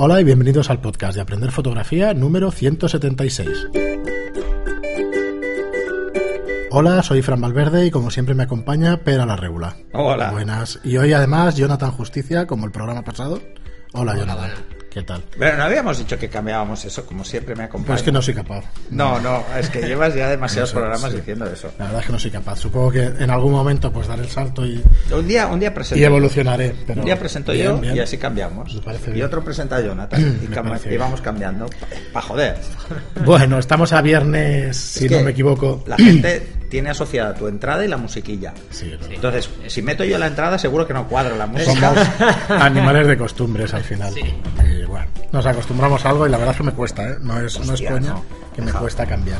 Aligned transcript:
Hola 0.00 0.20
y 0.20 0.24
bienvenidos 0.24 0.70
al 0.70 0.80
podcast 0.80 1.16
de 1.16 1.22
Aprender 1.22 1.50
Fotografía 1.50 2.14
número 2.14 2.52
176. 2.52 3.66
Hola, 6.70 7.02
soy 7.02 7.20
Fran 7.20 7.40
Valverde 7.40 7.84
y 7.84 7.90
como 7.90 8.12
siempre 8.12 8.36
me 8.36 8.44
acompaña 8.44 8.98
Pera 8.98 9.26
la 9.26 9.34
Regula. 9.34 9.74
Hola. 9.92 10.30
Buenas. 10.30 10.78
Y 10.84 10.98
hoy 10.98 11.12
además 11.12 11.56
Jonathan 11.56 11.90
Justicia, 11.90 12.46
como 12.46 12.64
el 12.64 12.70
programa 12.70 13.02
pasado. 13.02 13.40
Hola, 13.92 14.16
Jonathan. 14.16 14.52
¿Qué 14.90 15.02
tal? 15.02 15.22
Pero 15.38 15.56
no 15.58 15.64
habíamos 15.64 15.98
dicho 15.98 16.18
que 16.18 16.28
cambiábamos 16.28 16.82
eso, 16.84 17.04
como 17.04 17.22
siempre 17.22 17.54
me 17.54 17.64
acompaña. 17.64 17.88
Pues 17.88 18.00
es 18.00 18.04
que 18.04 18.12
no 18.12 18.22
soy 18.22 18.32
capaz. 18.34 18.64
No, 18.90 19.20
no, 19.20 19.44
es 19.58 19.68
que 19.68 19.82
llevas 19.82 20.14
ya 20.14 20.30
demasiados 20.30 20.70
No 20.74 20.80
sé, 20.80 20.80
programas 20.80 21.10
sí. 21.10 21.16
diciendo 21.18 21.46
eso. 21.46 21.70
La 21.78 21.84
verdad 21.84 22.00
es 22.00 22.06
que 22.06 22.12
no 22.12 22.18
soy 22.18 22.30
capaz. 22.30 22.56
Supongo 22.56 22.90
que 22.92 23.02
en 23.04 23.30
algún 23.30 23.52
momento 23.52 23.92
pues 23.92 24.08
daré 24.08 24.22
el 24.22 24.28
salto 24.30 24.64
y, 24.66 24.82
Un 25.12 25.28
día, 25.28 25.46
un 25.46 25.60
día 25.60 25.74
presento. 25.74 26.00
y 26.00 26.04
evolucionaré. 26.04 26.74
Pero 26.86 27.00
un 27.00 27.06
día 27.06 27.18
presento 27.18 27.52
bien, 27.52 27.66
yo 27.66 27.78
bien. 27.78 27.96
y 27.96 28.00
así 28.00 28.16
cambiamos. 28.16 28.74
Me 28.74 28.80
parece 28.80 29.16
y 29.16 29.22
otro 29.22 29.44
presenta 29.44 29.80
Jonathan. 29.80 30.38
Y, 30.88 30.94
y 30.94 30.96
vamos 30.96 31.20
cambiando. 31.20 31.66
Para 32.12 32.26
joder. 32.26 32.56
Bueno, 33.24 33.58
estamos 33.58 33.92
a 33.92 34.00
viernes, 34.00 34.76
si 34.76 35.04
Es 35.06 35.10
no 35.12 35.20
me 35.20 35.32
equivoco. 35.32 35.84
La 35.86 35.96
gente 35.96 36.48
tiene 36.70 36.90
asociada 36.90 37.34
tu 37.34 37.46
entrada 37.48 37.84
y 37.84 37.88
la 37.88 37.96
musiquilla. 37.96 38.52
Sí, 38.70 38.88
verdad. 38.88 39.08
Entonces, 39.10 39.50
si 39.68 39.82
meto 39.82 40.04
yo 40.04 40.18
la 40.18 40.26
entrada, 40.26 40.58
seguro 40.58 40.86
que 40.86 40.94
no 40.94 41.06
cuadra 41.08 41.36
la 41.36 41.46
música. 41.46 41.94
Somos 41.94 42.08
animales 42.62 43.06
de 43.06 43.16
costumbres 43.18 43.72
al 43.74 43.82
final. 43.84 44.12
Y 44.18 44.84
bueno, 44.84 45.06
nos 45.32 45.46
acostumbramos 45.46 46.04
a 46.04 46.10
algo 46.10 46.26
y 46.26 46.30
la 46.30 46.38
verdad 46.38 46.52
es 46.52 46.58
que 46.58 46.64
me 46.64 46.72
cuesta, 46.72 47.08
¿eh? 47.08 47.16
No 47.20 47.40
es, 47.40 47.56
no 47.58 47.64
es 47.64 47.70
Hostia, 47.70 47.90
coña, 47.92 48.10
no. 48.10 48.24
que 48.54 48.62
me 48.62 48.72
cuesta 48.72 49.06
cambiar. 49.06 49.38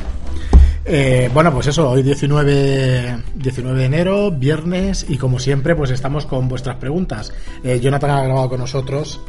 Eh, 0.85 1.29
bueno, 1.33 1.53
pues 1.53 1.67
eso, 1.67 1.89
hoy 1.89 2.01
19, 2.01 3.23
19 3.35 3.77
de 3.79 3.85
enero, 3.85 4.31
viernes, 4.31 5.05
y 5.07 5.17
como 5.17 5.37
siempre, 5.39 5.75
pues 5.75 5.91
estamos 5.91 6.25
con 6.25 6.47
vuestras 6.47 6.77
preguntas. 6.77 7.31
Eh, 7.63 7.79
Jonathan 7.79 8.09
ha 8.11 8.23
grabado 8.23 8.49
con 8.49 8.59
nosotros 8.59 9.21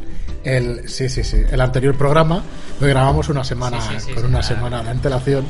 el, 0.45 0.89
sí, 0.89 1.09
sí, 1.11 1.23
sí, 1.23 1.43
el 1.51 1.61
anterior 1.61 1.95
programa, 1.97 2.43
lo 2.81 2.87
grabamos 2.87 3.29
una 3.29 3.45
semana, 3.45 3.79
Sí, 3.81 3.89
sí, 3.99 4.07
sí, 4.07 4.13
con 4.15 4.23
sí, 4.23 4.29
una 4.29 4.41
claro. 4.41 4.55
semana 4.55 4.83
de 4.83 4.91
antelación. 4.91 5.45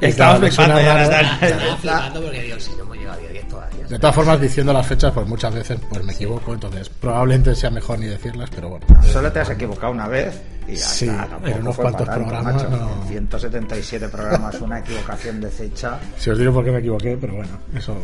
Claro, 0.00 0.46
flipando 0.46 0.78
Estaba 0.78 1.76
flipando 1.76 2.22
porque 2.22 2.42
digo, 2.42 2.60
si 2.60 2.70
no 2.72 2.82
hemos 2.82 2.96
llegado 2.96 3.18
a 3.18 3.20
día 3.20 3.30
10 3.30 3.48
todavía. 3.48 3.86
De 3.86 3.98
todas 3.98 4.14
formas, 4.14 4.40
diciendo 4.40 4.72
las 4.72 4.86
fechas, 4.86 5.12
pues 5.12 5.26
muchas 5.26 5.54
veces 5.54 5.78
pues 5.88 6.04
me 6.04 6.12
equivoco, 6.12 6.54
entonces 6.54 6.88
probablemente 6.88 7.54
sea 7.54 7.70
mejor 7.70 7.98
ni 7.98 8.06
decirlas, 8.06 8.50
pero 8.54 8.70
bueno. 8.70 8.86
Solo 9.12 9.30
te 9.32 9.40
has 9.40 9.50
equivocado 9.50 9.92
una 9.92 10.08
vez 10.08 10.40
y 10.68 10.76
ya 10.76 10.84
Sí, 10.84 11.08
en 11.08 11.60
unos 11.60 11.76
cuantos 11.76 12.08
programas, 12.08 12.54
macho. 12.54 12.68
no. 12.70 13.02
En 13.02 13.08
177 13.08 14.08
programas, 14.08 14.60
una 14.60 14.78
equivocación 14.78 15.40
de 15.40 15.48
fecha. 15.50 15.98
Si 16.16 16.30
os 16.30 16.38
digo 16.38 16.52
por 16.52 16.64
qué 16.64 16.70
me 16.70 16.78
equivoqué, 16.78 17.16
pero 17.20 17.34
bueno, 17.34 17.52
eso 17.74 17.94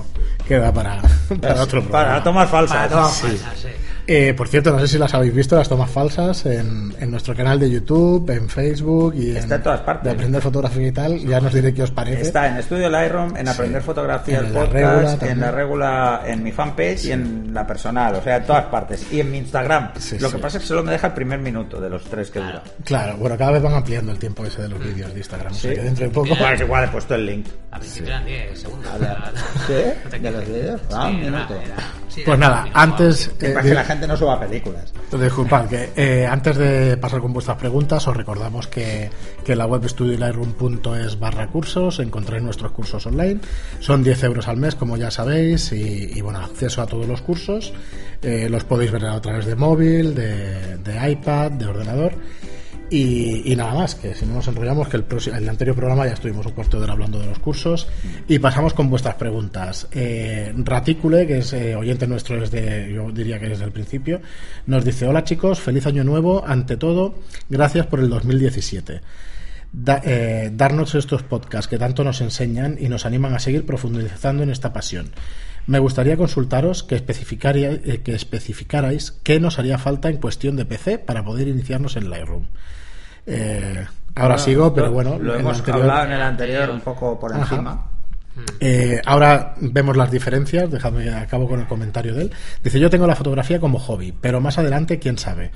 queda 0.46 0.72
para, 0.72 1.00
para 1.40 1.62
otro 1.62 1.80
programa. 1.82 2.08
Para 2.08 2.22
tomas 2.22 2.50
falsas. 2.50 2.76
Para 2.76 2.88
todas 2.88 3.12
Sí. 3.16 3.26
falsas, 3.28 3.58
sí. 3.58 3.68
Eh, 4.06 4.34
por 4.34 4.48
cierto, 4.48 4.72
no 4.72 4.80
sé 4.80 4.88
si 4.88 4.98
las 4.98 5.14
habéis 5.14 5.32
visto, 5.32 5.54
las 5.56 5.68
tomas 5.68 5.88
falsas 5.88 6.44
en, 6.46 6.92
en 6.98 7.10
nuestro 7.12 7.32
canal 7.36 7.60
de 7.60 7.70
YouTube, 7.70 8.28
en 8.30 8.48
Facebook 8.48 9.14
y 9.14 9.36
Está 9.36 9.54
en 9.56 9.62
todas 9.62 9.80
partes. 9.82 10.04
De 10.04 10.10
aprender 10.10 10.42
fotografía 10.42 10.88
y 10.88 10.92
tal. 10.92 11.18
Ya 11.20 11.40
nos 11.40 11.52
diré 11.54 11.72
qué 11.72 11.84
os 11.84 11.92
parece. 11.92 12.22
Está 12.22 12.48
en 12.48 12.56
Estudio 12.56 12.88
Lightroom, 12.88 13.36
en 13.36 13.46
Aprender 13.46 13.80
Fotografía, 13.82 14.40
En 14.40 14.46
el 14.46 14.54
la 14.54 14.64
Regula 14.64 14.94
podcast, 14.94 15.18
también. 15.20 15.32
en 15.38 15.40
la 15.40 15.50
regula, 15.52 16.22
en 16.26 16.42
mi 16.42 16.50
fanpage 16.50 17.04
y 17.04 17.12
en 17.12 17.54
la 17.54 17.64
personal, 17.64 18.16
o 18.16 18.22
sea, 18.22 18.38
en 18.38 18.44
todas 18.46 18.64
partes. 18.64 19.06
Y 19.12 19.20
en 19.20 19.30
mi 19.30 19.38
Instagram. 19.38 19.90
Sí, 19.98 20.18
Lo 20.18 20.28
sí. 20.28 20.36
que 20.36 20.42
pasa 20.42 20.56
es 20.56 20.62
que 20.62 20.68
solo 20.68 20.82
me 20.82 20.90
deja 20.90 21.06
el 21.08 21.12
primer 21.12 21.38
minuto 21.38 21.80
de 21.80 21.88
los 21.90 22.02
tres 22.04 22.30
que 22.32 22.40
dura. 22.50 22.62
Claro, 22.84 23.16
bueno, 23.16 23.36
cada 23.38 23.50
vez 23.52 23.62
van 23.62 23.74
ampliando 23.74 24.12
el 24.12 24.18
tiempo 24.18 24.44
ese 24.44 24.62
de 24.62 24.68
los 24.68 24.78
vídeos 24.78 25.12
de 25.12 25.18
Instagram. 25.18 25.52
O 25.52 25.54
sea 25.54 25.70
Sí. 25.70 25.76
que 25.76 25.82
dentro 25.82 26.04
de 26.06 26.10
poco. 26.12 26.28
Igual, 26.34 26.54
es 26.54 26.60
igual 26.60 26.84
he 26.84 26.88
puesto 26.88 27.14
el 27.14 27.26
link. 27.26 27.46
Al 27.70 27.80
principio 27.80 28.08
eran 28.08 28.24
10 28.26 28.58
segundos. 28.60 28.92
¿Sí? 29.66 30.18
¿De 30.18 30.30
los 30.30 30.46
vídeos? 30.46 30.80
Sí, 30.80 30.86
Ah, 30.94 31.06
un 31.08 31.16
era- 31.16 31.30
minuto. 31.30 31.54
era- 31.54 31.76
sí, 32.08 32.22
Pues 32.24 32.38
nada, 32.38 32.66
antes. 32.74 33.30
eh, 33.40 33.50
Para 33.50 33.62
que 33.62 33.74
la 33.74 33.84
gente 33.84 34.06
no 34.06 34.16
suba 34.16 34.40
películas. 34.40 34.92
Disculpad, 35.12 35.66
que 35.68 35.90
eh, 35.96 36.26
antes 36.26 36.56
de 36.56 36.96
pasar 36.96 37.20
con 37.20 37.32
vuestras 37.32 37.56
preguntas, 37.56 38.06
os 38.08 38.16
recordamos 38.16 38.66
que, 38.68 39.10
que 39.44 39.52
en 39.52 39.58
la 39.58 39.66
web 39.66 39.88
studiolightroom.es 39.88 41.18
barra 41.18 41.48
cursos 41.48 41.98
encontráis 42.00 42.42
nuestros 42.42 42.72
cursos 42.72 43.04
online. 43.06 43.40
Son 43.80 44.02
10 44.02 44.22
euros 44.24 44.48
al 44.48 44.56
mes, 44.56 44.74
como 44.74 44.96
ya 44.96 45.10
sabéis, 45.10 45.72
y, 45.72 46.10
y, 46.16 46.20
bueno, 46.20 46.40
acceso 46.40 46.82
a 46.82 46.86
todos 46.86 47.06
los 47.06 47.20
cursos. 47.22 47.72
Eh, 48.22 48.48
los 48.50 48.64
podéis 48.64 48.90
ver 48.92 49.06
a 49.06 49.20
través 49.20 49.46
de 49.46 49.54
móvil, 49.56 50.14
de, 50.14 51.10
iPad, 51.10 51.52
de 51.52 51.66
ordenador. 51.66 52.12
Y, 52.92 53.54
nada 53.56 53.72
más, 53.72 53.94
que 53.94 54.14
si 54.16 54.26
no 54.26 54.34
nos 54.34 54.48
enrollamos, 54.48 54.88
que 54.88 54.96
el, 54.96 55.04
el 55.36 55.48
anterior 55.48 55.76
programa 55.76 56.06
ya 56.08 56.14
estuvimos 56.14 56.44
un 56.44 56.52
cuarto 56.52 56.76
de 56.78 56.82
hora 56.84 56.94
hablando 56.94 57.20
de 57.20 57.26
los 57.26 57.38
cursos 57.38 57.86
y 58.26 58.40
pasamos 58.40 58.74
con 58.74 58.90
vuestras 58.90 59.14
preguntas. 59.14 59.86
Eh, 59.92 60.52
Raticule, 60.56 61.24
que 61.24 61.38
es 61.38 61.52
eh, 61.52 61.76
oyente 61.76 62.08
nuestro 62.08 62.40
desde, 62.40 62.92
yo 62.92 63.12
diría 63.12 63.38
que 63.38 63.48
desde 63.48 63.64
el 63.64 63.70
principio, 63.70 64.20
nos 64.66 64.84
dice, 64.84 65.06
hola 65.06 65.22
chicos, 65.22 65.60
feliz 65.60 65.86
año 65.86 66.02
nuevo, 66.02 66.42
ante 66.44 66.76
todo, 66.76 67.14
gracias 67.48 67.86
por 67.86 68.00
el 68.00 68.10
2017. 68.10 69.00
Da- 69.72 70.02
eh, 70.04 70.50
darnos 70.52 70.96
estos 70.96 71.22
podcasts 71.22 71.68
que 71.68 71.78
tanto 71.78 72.02
nos 72.02 72.20
enseñan 72.20 72.76
y 72.80 72.88
nos 72.88 73.06
animan 73.06 73.34
a 73.34 73.38
seguir 73.38 73.64
profundizando 73.64 74.42
en 74.42 74.50
esta 74.50 74.72
pasión. 74.72 75.10
Me 75.70 75.78
gustaría 75.78 76.16
consultaros 76.16 76.82
que, 76.82 76.96
eh, 76.96 78.00
que 78.02 78.12
especificarais 78.16 79.12
qué 79.22 79.38
nos 79.38 79.60
haría 79.60 79.78
falta 79.78 80.08
en 80.08 80.16
cuestión 80.16 80.56
de 80.56 80.64
PC 80.64 80.98
para 80.98 81.24
poder 81.24 81.46
iniciarnos 81.46 81.94
en 81.94 82.10
Lightroom. 82.10 82.46
Eh, 83.24 83.86
ahora 84.16 84.34
Bueno, 84.34 84.38
sigo, 84.44 84.74
pero 84.74 84.90
bueno, 84.90 85.16
Lo 85.20 85.36
hemos 85.36 85.58
anterior- 85.60 85.82
hablado 85.82 86.06
en 86.06 86.12
el 86.14 86.22
anterior 86.22 86.70
un 86.70 86.80
poco 86.80 87.20
por 87.20 87.32
Ajá. 87.32 87.42
encima. 87.54 87.86
eh, 88.58 89.00
ahora 89.06 89.54
vemos 89.60 89.96
las 89.96 90.10
diferencias, 90.10 90.68
déjame 90.72 91.08
acabo 91.10 91.48
con 91.48 91.60
el 91.60 91.68
comentario 91.68 92.16
de 92.16 92.22
él. 92.22 92.32
Dice, 92.64 92.80
yo 92.80 92.90
tengo 92.90 93.06
la 93.06 93.14
fotografía 93.14 93.60
como 93.60 93.78
hobby, 93.78 94.12
pero 94.20 94.40
más 94.40 94.58
adelante, 94.58 94.98
quién 94.98 95.18
sabe. 95.18 95.52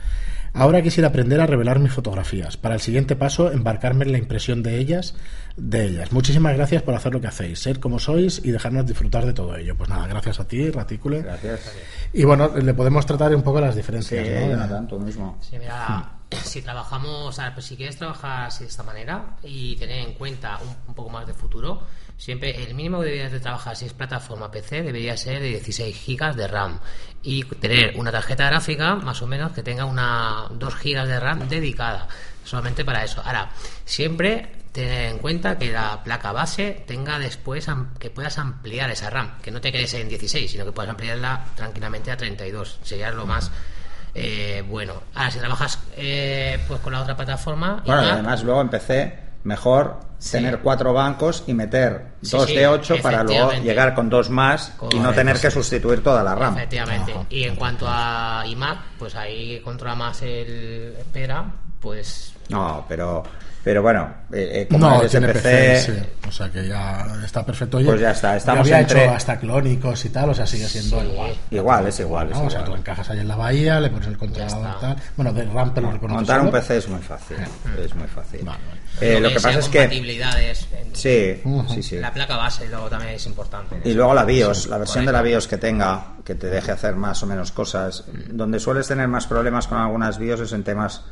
Ahora 0.56 0.82
quisiera 0.82 1.08
aprender 1.08 1.40
a 1.40 1.46
revelar 1.46 1.80
mis 1.80 1.92
fotografías. 1.92 2.56
Para 2.56 2.76
el 2.76 2.80
siguiente 2.80 3.16
paso, 3.16 3.50
embarcarme 3.50 4.04
en 4.04 4.12
la 4.12 4.18
impresión 4.18 4.62
de 4.62 4.78
ellas, 4.78 5.16
de 5.56 5.84
ellas. 5.86 6.12
Muchísimas 6.12 6.54
gracias 6.54 6.82
por 6.82 6.94
hacer 6.94 7.12
lo 7.12 7.20
que 7.20 7.26
hacéis, 7.26 7.58
ser 7.58 7.80
como 7.80 7.98
sois 7.98 8.40
y 8.44 8.52
dejarnos 8.52 8.86
disfrutar 8.86 9.26
de 9.26 9.32
todo 9.32 9.56
ello. 9.56 9.76
Pues 9.76 9.90
nada, 9.90 10.06
gracias 10.06 10.38
a 10.38 10.46
ti, 10.46 10.70
Ratícule. 10.70 11.22
Gracias. 11.22 11.72
Y 12.12 12.22
bueno, 12.22 12.52
le 12.56 12.72
podemos 12.72 13.04
tratar 13.04 13.34
un 13.34 13.42
poco 13.42 13.60
las 13.60 13.74
Sí, 13.74 13.78
diferencias, 13.78 14.28
¿no? 14.28 14.48
Jonathan, 14.50 14.86
tú 14.86 15.00
mismo. 15.00 15.38
Sí, 15.40 15.58
mira, 15.58 16.12
si 16.30 16.62
trabajamos, 16.62 17.36
a 17.40 17.44
ver, 17.46 17.54
pues 17.54 17.66
si 17.66 17.76
quieres 17.76 17.96
trabajar 17.96 18.46
así 18.46 18.62
de 18.62 18.70
esta 18.70 18.84
manera 18.84 19.36
y 19.42 19.74
tener 19.74 20.06
en 20.06 20.14
cuenta 20.14 20.58
un, 20.62 20.68
un 20.86 20.94
poco 20.94 21.10
más 21.10 21.26
de 21.26 21.34
futuro, 21.34 21.82
siempre 22.16 22.62
el 22.62 22.74
mínimo 22.74 23.00
que 23.00 23.06
deberías 23.06 23.32
de 23.32 23.40
trabajar 23.40 23.76
si 23.76 23.86
es 23.86 23.92
plataforma 23.92 24.50
PC 24.50 24.82
debería 24.82 25.16
ser 25.16 25.40
de 25.40 25.48
16 25.48 25.96
gigas 25.96 26.36
de 26.36 26.46
RAM 26.46 26.78
y 27.22 27.44
tener 27.44 27.94
una 27.96 28.12
tarjeta 28.12 28.46
gráfica 28.46 28.94
más 28.96 29.20
o 29.22 29.26
menos 29.26 29.52
que 29.52 29.62
tenga 29.62 29.84
una 29.84 30.46
2 30.50 30.74
gigas 30.76 31.08
de 31.08 31.18
RAM 31.18 31.48
dedicada 31.48 32.08
solamente 32.44 32.84
para 32.84 33.02
eso. 33.02 33.22
Ahora, 33.24 33.50
siempre 33.84 34.64
tener 34.72 35.12
en 35.12 35.18
cuenta 35.18 35.56
que 35.56 35.70
la 35.70 36.02
placa 36.02 36.32
base 36.32 36.84
tenga 36.86 37.18
después 37.18 37.66
que 37.98 38.10
puedas 38.10 38.38
ampliar 38.38 38.90
esa 38.90 39.08
RAM, 39.08 39.38
que 39.40 39.50
no 39.50 39.60
te 39.60 39.72
quedes 39.72 39.94
en 39.94 40.08
16, 40.08 40.50
sino 40.50 40.64
que 40.64 40.72
puedas 40.72 40.90
ampliarla 40.90 41.46
tranquilamente 41.54 42.10
a 42.10 42.16
32. 42.16 42.80
Sería 42.82 43.10
lo 43.10 43.24
más 43.24 43.50
eh, 44.14 44.64
bueno. 44.68 44.94
Ahora, 45.14 45.30
si 45.30 45.38
trabajas 45.38 45.78
eh, 45.96 46.58
pues 46.68 46.80
con 46.80 46.92
la 46.92 47.02
otra 47.02 47.16
plataforma. 47.16 47.82
Bueno, 47.86 48.04
y 48.04 48.10
además 48.10 48.42
luego 48.42 48.60
empecé 48.60 49.23
mejor 49.44 50.00
Sí. 50.18 50.32
tener 50.32 50.60
cuatro 50.60 50.94
bancos 50.94 51.44
y 51.46 51.52
meter 51.52 52.06
Sí, 52.22 52.30
dos 52.30 52.46
sí, 52.46 52.54
de 52.56 52.66
ocho 52.66 52.96
para 53.02 53.22
luego 53.22 53.52
llegar 53.62 53.94
con 53.94 54.08
dos 54.08 54.30
más 54.30 54.72
y 54.90 54.98
no 54.98 55.12
tener 55.12 55.38
que 55.38 55.50
sustituir 55.50 56.02
toda 56.02 56.22
la 56.22 56.34
RAM. 56.34 56.56
Efectivamente. 56.56 57.14
Y 57.28 57.44
en 57.44 57.54
cuanto 57.56 57.84
a 57.86 58.42
iMac, 58.46 58.78
pues 58.98 59.14
ahí 59.14 59.60
controla 59.60 59.94
más 59.94 60.22
el 60.22 60.94
Pera, 61.12 61.44
pues 61.78 62.32
No, 62.48 62.86
pero, 62.88 63.22
pero 63.62 63.82
bueno, 63.82 64.08
eh, 64.32 64.62
eh, 64.62 64.68
como 64.70 64.88
No, 64.88 65.00
tiene 65.02 65.28
PC, 65.28 65.80
sí. 65.80 65.92
O 66.28 66.32
sea 66.32 66.50
que 66.50 66.66
ya 66.66 67.06
está 67.22 67.44
perfecto. 67.44 67.76
Oye, 67.76 67.86
Pues 67.86 68.00
ya 68.00 68.10
está, 68.12 68.36
estamos 68.36 68.60
había 68.66 68.80
entre- 68.80 69.04
hecho 69.04 69.12
hasta 69.14 69.38
clónicos 69.38 70.04
y 70.06 70.08
tal, 70.08 70.30
o 70.30 70.34
sea, 70.34 70.46
sigue 70.46 70.66
siendo 70.66 71.00
Sí. 71.00 71.06
igual. 71.06 71.34
igual, 71.50 71.86
es 71.88 72.00
igual. 72.00 72.30
es 72.30 72.38
¿no? 72.38 72.44
O 72.46 72.50
sea, 72.50 72.60
igual. 72.60 72.72
tú 72.74 72.78
encajas 72.80 73.10
ahí 73.10 73.18
en 73.20 73.28
la 73.28 73.36
bahía, 73.36 73.78
le 73.80 73.90
pones 73.90 74.08
el 74.08 74.16
controlador 74.16 74.80
tal. 74.80 74.96
Bueno, 75.16 75.32
de 75.34 75.44
RAM, 75.44 75.72
pero 75.74 75.86
lo 75.88 75.92
reconoces 75.92 76.16
Montar 76.28 76.40
un. 76.40 76.50
PC 76.50 76.76
es 76.78 76.88
muy 76.88 77.00
fácil. 77.02 77.36
Es 77.82 77.94
muy 77.94 78.08
fácil. 78.08 78.40
Vale, 78.44 78.58
vale. 78.68 78.80
Eh, 79.00 79.20
lo 79.20 79.28
que 79.28 79.40
sea 79.40 79.50
pasa 79.50 79.58
es 79.60 79.68
que. 79.68 79.78
compatibilidades 79.78 80.68
en- 80.72 80.94
Sí, 80.94 81.40
sí, 81.74 81.82
sí. 81.82 81.96
La 81.98 82.12
placa 82.12 82.36
base 82.36 82.68
luego 82.68 82.88
también 82.88 83.14
es 83.14 83.26
importante. 83.26 83.80
Y 83.84 83.92
luego 83.94 84.14
la 84.14 84.24
BIOS, 84.24 84.68
la 84.68 84.78
versión 84.78 85.04
de 85.04 85.12
la. 85.12 85.22
BIOS 85.22 85.48
que 85.48 85.58
tenga, 85.58 86.14
que 86.24 86.34
te 86.36 86.46
deje 86.48 86.70
hacer 86.70 86.94
más 86.94 87.20
o 87.22 87.26
menos 87.26 87.50
cosas. 87.50 88.04
Donde 88.30 88.60
sueles 88.60 88.86
tener 88.86 89.08
más 89.08 89.26
problemas 89.26 89.66
con 89.66 89.78
algunas 89.78 90.18
BIOS 90.18 90.40
es 90.40 90.52
en 90.52 90.62
temas 90.62 91.02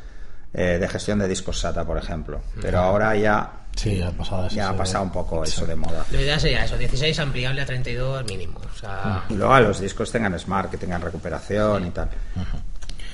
eh, 0.53 0.77
de 0.79 0.87
gestión 0.87 1.19
de 1.19 1.27
discos 1.27 1.59
SATA, 1.59 1.83
por 1.83 1.97
ejemplo. 1.97 2.41
Pero 2.61 2.79
ahora 2.79 3.15
ya, 3.15 3.51
Sí, 3.75 3.99
ha 4.03 4.11
pasado 4.11 4.45
eso, 4.45 4.55
ya 4.55 4.69
ha 4.69 4.71
sí. 4.73 4.77
pasado 4.77 5.03
un 5.03 5.11
poco 5.11 5.43
eso 5.43 5.65
de 5.65 5.75
moda. 5.75 6.05
Lo 6.11 6.21
ideal 6.21 6.39
sería 6.39 6.63
eso, 6.63 6.77
16 6.77 7.17
ampliable 7.19 7.59
a 7.61 7.65
32 7.65 8.23
mínimo. 8.25 8.59
O 8.59 8.77
sea, 8.79 9.23
Y 9.29 9.33
luego 9.33 9.51
a 9.53 9.59
los 9.61 9.79
discos 9.79 10.11
tengan 10.11 10.37
Smart, 10.39 10.69
que 10.69 10.77
tengan 10.77 11.01
recuperación 11.01 11.87
y 11.87 11.89
tal. 11.89 12.07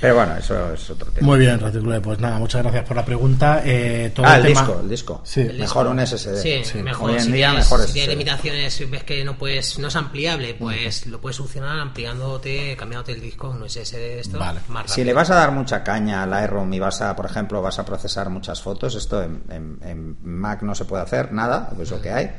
Pero 0.02 0.16
bueno, 0.16 0.38
eso 0.38 0.74
es 0.74 0.90
otro 0.90 1.12
tema. 1.12 1.28
Muy 1.28 1.40
bien, 1.40 1.60
Reticule, 1.60 2.00
pues 2.00 2.20
nada, 2.20 2.40
muchas 2.40 2.62
gracias 2.64 2.86
por 2.86 2.96
la 2.96 3.04
pregunta. 3.04 3.62
Eh, 3.66 4.12
todo 4.16 4.26
ah, 4.26 4.38
el 4.38 4.44
tema- 4.46 4.62
disco, 4.62 4.80
el 4.82 4.90
disco. 4.90 5.22
Sí. 5.26 5.42
El 5.42 5.58
Mejor 5.60 5.84
disco. 5.88 5.92
un 5.92 6.00
SSD. 6.00 6.42
Sí, 6.42 6.64
Sí. 6.64 6.78
mejor. 6.84 7.10
Hoy 7.10 7.16
en 7.18 7.22
si 7.24 7.32
día 7.34 7.48
tienes, 7.50 7.66
mejor 7.66 7.80
si 7.86 7.94
tienes 7.94 8.08
SSD. 8.10 8.18
limitaciones, 8.18 8.74
si 8.74 8.86
ves 8.86 9.04
que 9.04 9.26
no 9.26 9.38
puedes, 9.38 9.78
no 9.78 9.90
es 9.90 9.96
ampliable, 9.98 10.54
pues 10.54 11.06
lo 11.08 11.20
puedes 11.20 11.36
solucionar 11.36 11.78
ampliándote, 11.80 12.78
cambiándote 12.78 13.12
el 13.12 13.20
disco, 13.22 13.54
no 13.54 13.66
es 13.66 13.76
ese 13.76 13.98
de 13.98 14.20
esto, 14.22 14.40
Vale. 14.40 14.62
más. 14.70 14.90
Si 14.92 15.04
le 15.04 15.12
vas 15.14 15.30
a 15.32 15.36
dar 15.36 15.52
mucha 15.52 15.84
caña 15.84 16.24
al 16.24 16.44
iROM 16.46 16.74
y 16.74 16.80
vas 16.80 17.02
a, 17.02 17.14
por 17.16 17.26
ejemplo, 17.26 17.62
vas 17.62 17.78
a 17.80 17.86
procesar 17.86 18.30
muchas 18.30 18.62
fotos, 18.62 18.96
esto 18.96 19.22
en, 19.22 19.44
en- 19.50 19.80
en 19.84 20.18
Mac 20.24 20.62
no 20.62 20.76
se 20.76 20.86
puede 20.86 21.04
hacer 21.04 21.34
nada, 21.34 21.72
es 21.80 21.92
lo 21.92 22.02
que 22.02 22.12
hay. 22.12 22.32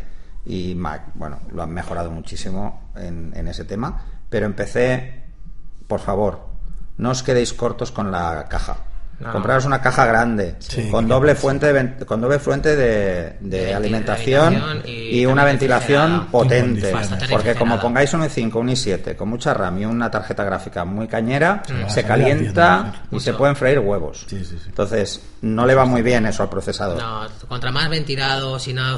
Y 0.46 0.74
Mac, 0.74 1.08
bueno, 1.14 1.40
lo 1.52 1.62
han 1.62 1.70
mejorado 1.70 2.10
muchísimo 2.10 2.90
en, 2.96 3.32
en 3.36 3.48
ese 3.48 3.64
tema. 3.66 4.02
Pero 4.30 4.46
en 4.46 4.54
PC, 4.54 5.24
por 5.86 6.00
favor, 6.00 6.48
no 7.00 7.16
os 7.16 7.24
quedéis 7.24 7.56
cortos 7.56 7.88
con 7.90 8.12
la 8.12 8.44
caja. 8.52 8.89
No. 9.20 9.32
Compraros 9.32 9.66
una 9.66 9.82
caja 9.82 10.06
grande, 10.06 10.54
Sí, 10.60 10.88
con 10.90 11.06
doble 11.06 11.34
fuente 11.34 11.72
de, 11.72 12.06
con 12.06 12.22
doble 12.22 12.38
fuente 12.38 12.74
de, 12.74 13.74
alimentación 13.74 14.54
alimentación 14.54 14.82
y 14.86 15.20
y, 15.20 15.26
una 15.26 15.44
ventilación 15.44 16.28
potente. 16.28 16.92
Porque 17.28 17.54
como 17.54 17.78
pongáis 17.78 18.14
un 18.14 18.22
i5, 18.22 18.54
un 18.54 18.68
i7 18.68 19.16
con 19.16 19.28
mucha 19.28 19.52
RAM 19.52 19.78
y 19.78 19.84
una 19.84 20.10
tarjeta 20.10 20.42
gráfica 20.44 20.84
muy 20.86 21.06
cañera, 21.06 21.62
a 21.86 21.88
se 21.90 22.02
calienta 22.04 22.92
y 23.10 23.16
Mucho. 23.16 23.24
se 23.24 23.32
pueden 23.34 23.56
freír 23.56 23.78
huevos. 23.80 24.24
Sí. 24.26 24.42
Entonces, 24.66 25.20
no 25.42 25.66
le 25.66 25.74
va 25.74 25.84
muy 25.84 26.02
bien 26.02 26.24
eso 26.26 26.42
al 26.42 26.48
procesador. 26.48 26.98
No, 26.98 27.26
contra 27.48 27.70
más 27.70 27.88
ventilado, 27.90 28.58
sin 28.58 28.76
nada 28.76 28.96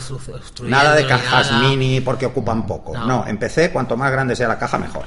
Nada 0.62 0.94
de 0.94 1.06
cajas 1.06 1.50
nada. 1.50 1.68
mini 1.68 2.00
porque 2.00 2.26
ocupan 2.26 2.66
poco. 2.66 2.94
No. 2.94 3.06
No, 3.06 3.26
en 3.26 3.38
PC, 3.38 3.70
cuanto 3.72 3.96
más 3.96 4.10
grande 4.12 4.36
sea 4.36 4.48
la 4.48 4.58
caja, 4.58 4.78
mejor. 4.78 5.04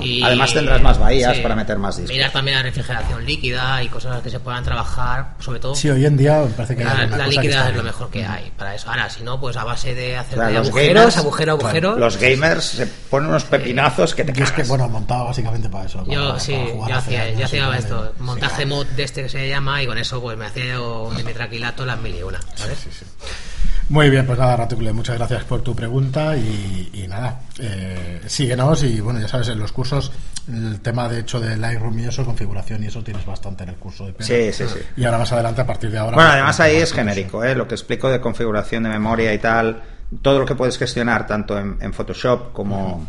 Y- 0.00 0.22
Además 0.22 0.52
tendrás 0.52 0.82
más 0.82 0.98
bahías 0.98 1.38
para 1.38 1.54
meter 1.54 1.78
más 1.78 1.96
discos. 1.96 2.14
Mirar 2.14 2.32
también 2.32 2.56
la 2.56 2.62
refrigeración 2.62 3.24
líquida 3.24 3.82
y 3.82 3.88
cosas 3.88 4.22
que 4.22 4.30
se 4.30 4.40
puedan 4.40 4.55
trabajar, 4.62 5.34
sobre 5.40 5.60
todo 5.60 5.74
Sí, 5.74 5.88
hoy 5.90 6.04
en 6.06 6.16
día 6.16 6.40
me 6.42 6.50
parece 6.50 6.76
que 6.76 6.84
la, 6.84 7.06
la 7.06 7.26
líquida 7.28 7.68
es 7.70 7.76
lo 7.76 7.82
mejor 7.82 8.10
que 8.10 8.24
hay 8.24 8.50
para 8.56 8.74
eso. 8.74 8.88
Ahora, 8.90 9.08
si 9.10 9.22
no, 9.22 9.40
pues 9.40 9.56
a 9.56 9.64
base 9.64 9.94
de 9.94 10.16
hacer 10.16 10.34
Claro, 10.34 10.50
de 10.52 10.58
agujeros, 10.58 10.94
gamers, 11.02 11.16
agujero, 11.18 11.52
agujero. 11.52 11.96
Los 11.98 12.16
gamers 12.18 12.64
se 12.64 12.86
ponen 12.86 13.28
unos 13.30 13.44
pepinazos 13.44 14.14
que 14.14 14.24
te 14.24 14.32
Yo 14.32 14.44
es 14.44 14.50
que, 14.50 14.56
cagas. 14.56 14.68
bueno, 14.68 14.88
montaba 14.88 15.24
básicamente 15.24 15.68
para 15.68 15.84
eso. 15.86 16.04
Yo 16.06 16.28
para- 16.28 16.40
sí, 16.40 16.52
para 16.54 16.66
jugar 16.70 16.90
yo 16.90 16.96
hacía, 16.96 17.22
años 17.22 17.34
yo 17.34 17.40
y 17.40 17.42
hacía 17.44 17.64
tal, 17.66 17.74
esto, 17.78 18.12
montaje 18.20 18.62
sí. 18.62 18.68
mod 18.68 18.86
de 18.86 19.02
este 19.02 19.22
que 19.22 19.28
se 19.28 19.48
llama 19.48 19.82
y 19.82 19.86
con 19.86 19.98
eso 19.98 20.20
pues 20.20 20.36
me 20.38 20.46
hacía 20.46 20.64
yo 20.74 21.10
de 21.16 21.22
mi 21.24 21.32
traquilato 21.32 21.84
las 21.86 21.98
mil 22.00 22.14
y 22.14 22.22
una, 22.22 22.40
¿sabes? 22.54 22.78
Muy 23.88 24.10
bien, 24.10 24.26
pues 24.26 24.38
nada, 24.38 24.56
Raticle, 24.56 24.92
muchas 24.92 25.16
gracias 25.16 25.44
por 25.44 25.62
tu 25.62 25.74
pregunta 25.74 26.36
y, 26.36 26.90
y 26.92 27.06
nada, 27.06 27.40
eh, 27.60 28.20
síguenos 28.26 28.82
y 28.82 29.00
bueno, 29.00 29.20
ya 29.20 29.28
sabes, 29.28 29.48
en 29.48 29.60
los 29.60 29.70
cursos 29.70 30.10
el 30.48 30.80
tema 30.80 31.08
de 31.08 31.20
hecho 31.20 31.38
del 31.38 31.60
Lightroom 31.60 31.96
y 32.00 32.04
eso, 32.04 32.24
configuración 32.24 32.82
y 32.82 32.86
eso 32.86 33.02
tienes 33.04 33.24
bastante 33.24 33.62
en 33.62 33.70
el 33.70 33.76
curso 33.76 34.06
de 34.06 34.12
Pedro. 34.12 34.26
Sí, 34.26 34.52
sí, 34.52 34.64
sí. 34.68 34.80
Y 34.96 35.04
ahora 35.04 35.18
más 35.18 35.30
adelante, 35.32 35.60
a 35.60 35.66
partir 35.66 35.90
de 35.90 35.98
ahora... 35.98 36.16
Bueno, 36.16 36.28
pues, 36.28 36.34
además 36.34 36.60
ahí 36.60 36.76
es 36.76 36.92
genérico, 36.92 37.44
¿eh? 37.44 37.54
lo 37.54 37.68
que 37.68 37.76
explico 37.76 38.10
de 38.10 38.20
configuración 38.20 38.82
de 38.82 38.88
memoria 38.88 39.32
y 39.32 39.38
tal, 39.38 39.82
todo 40.20 40.40
lo 40.40 40.46
que 40.46 40.56
puedes 40.56 40.78
gestionar 40.78 41.26
tanto 41.26 41.56
en, 41.56 41.78
en 41.80 41.92
Photoshop 41.92 42.52
como, 42.52 43.06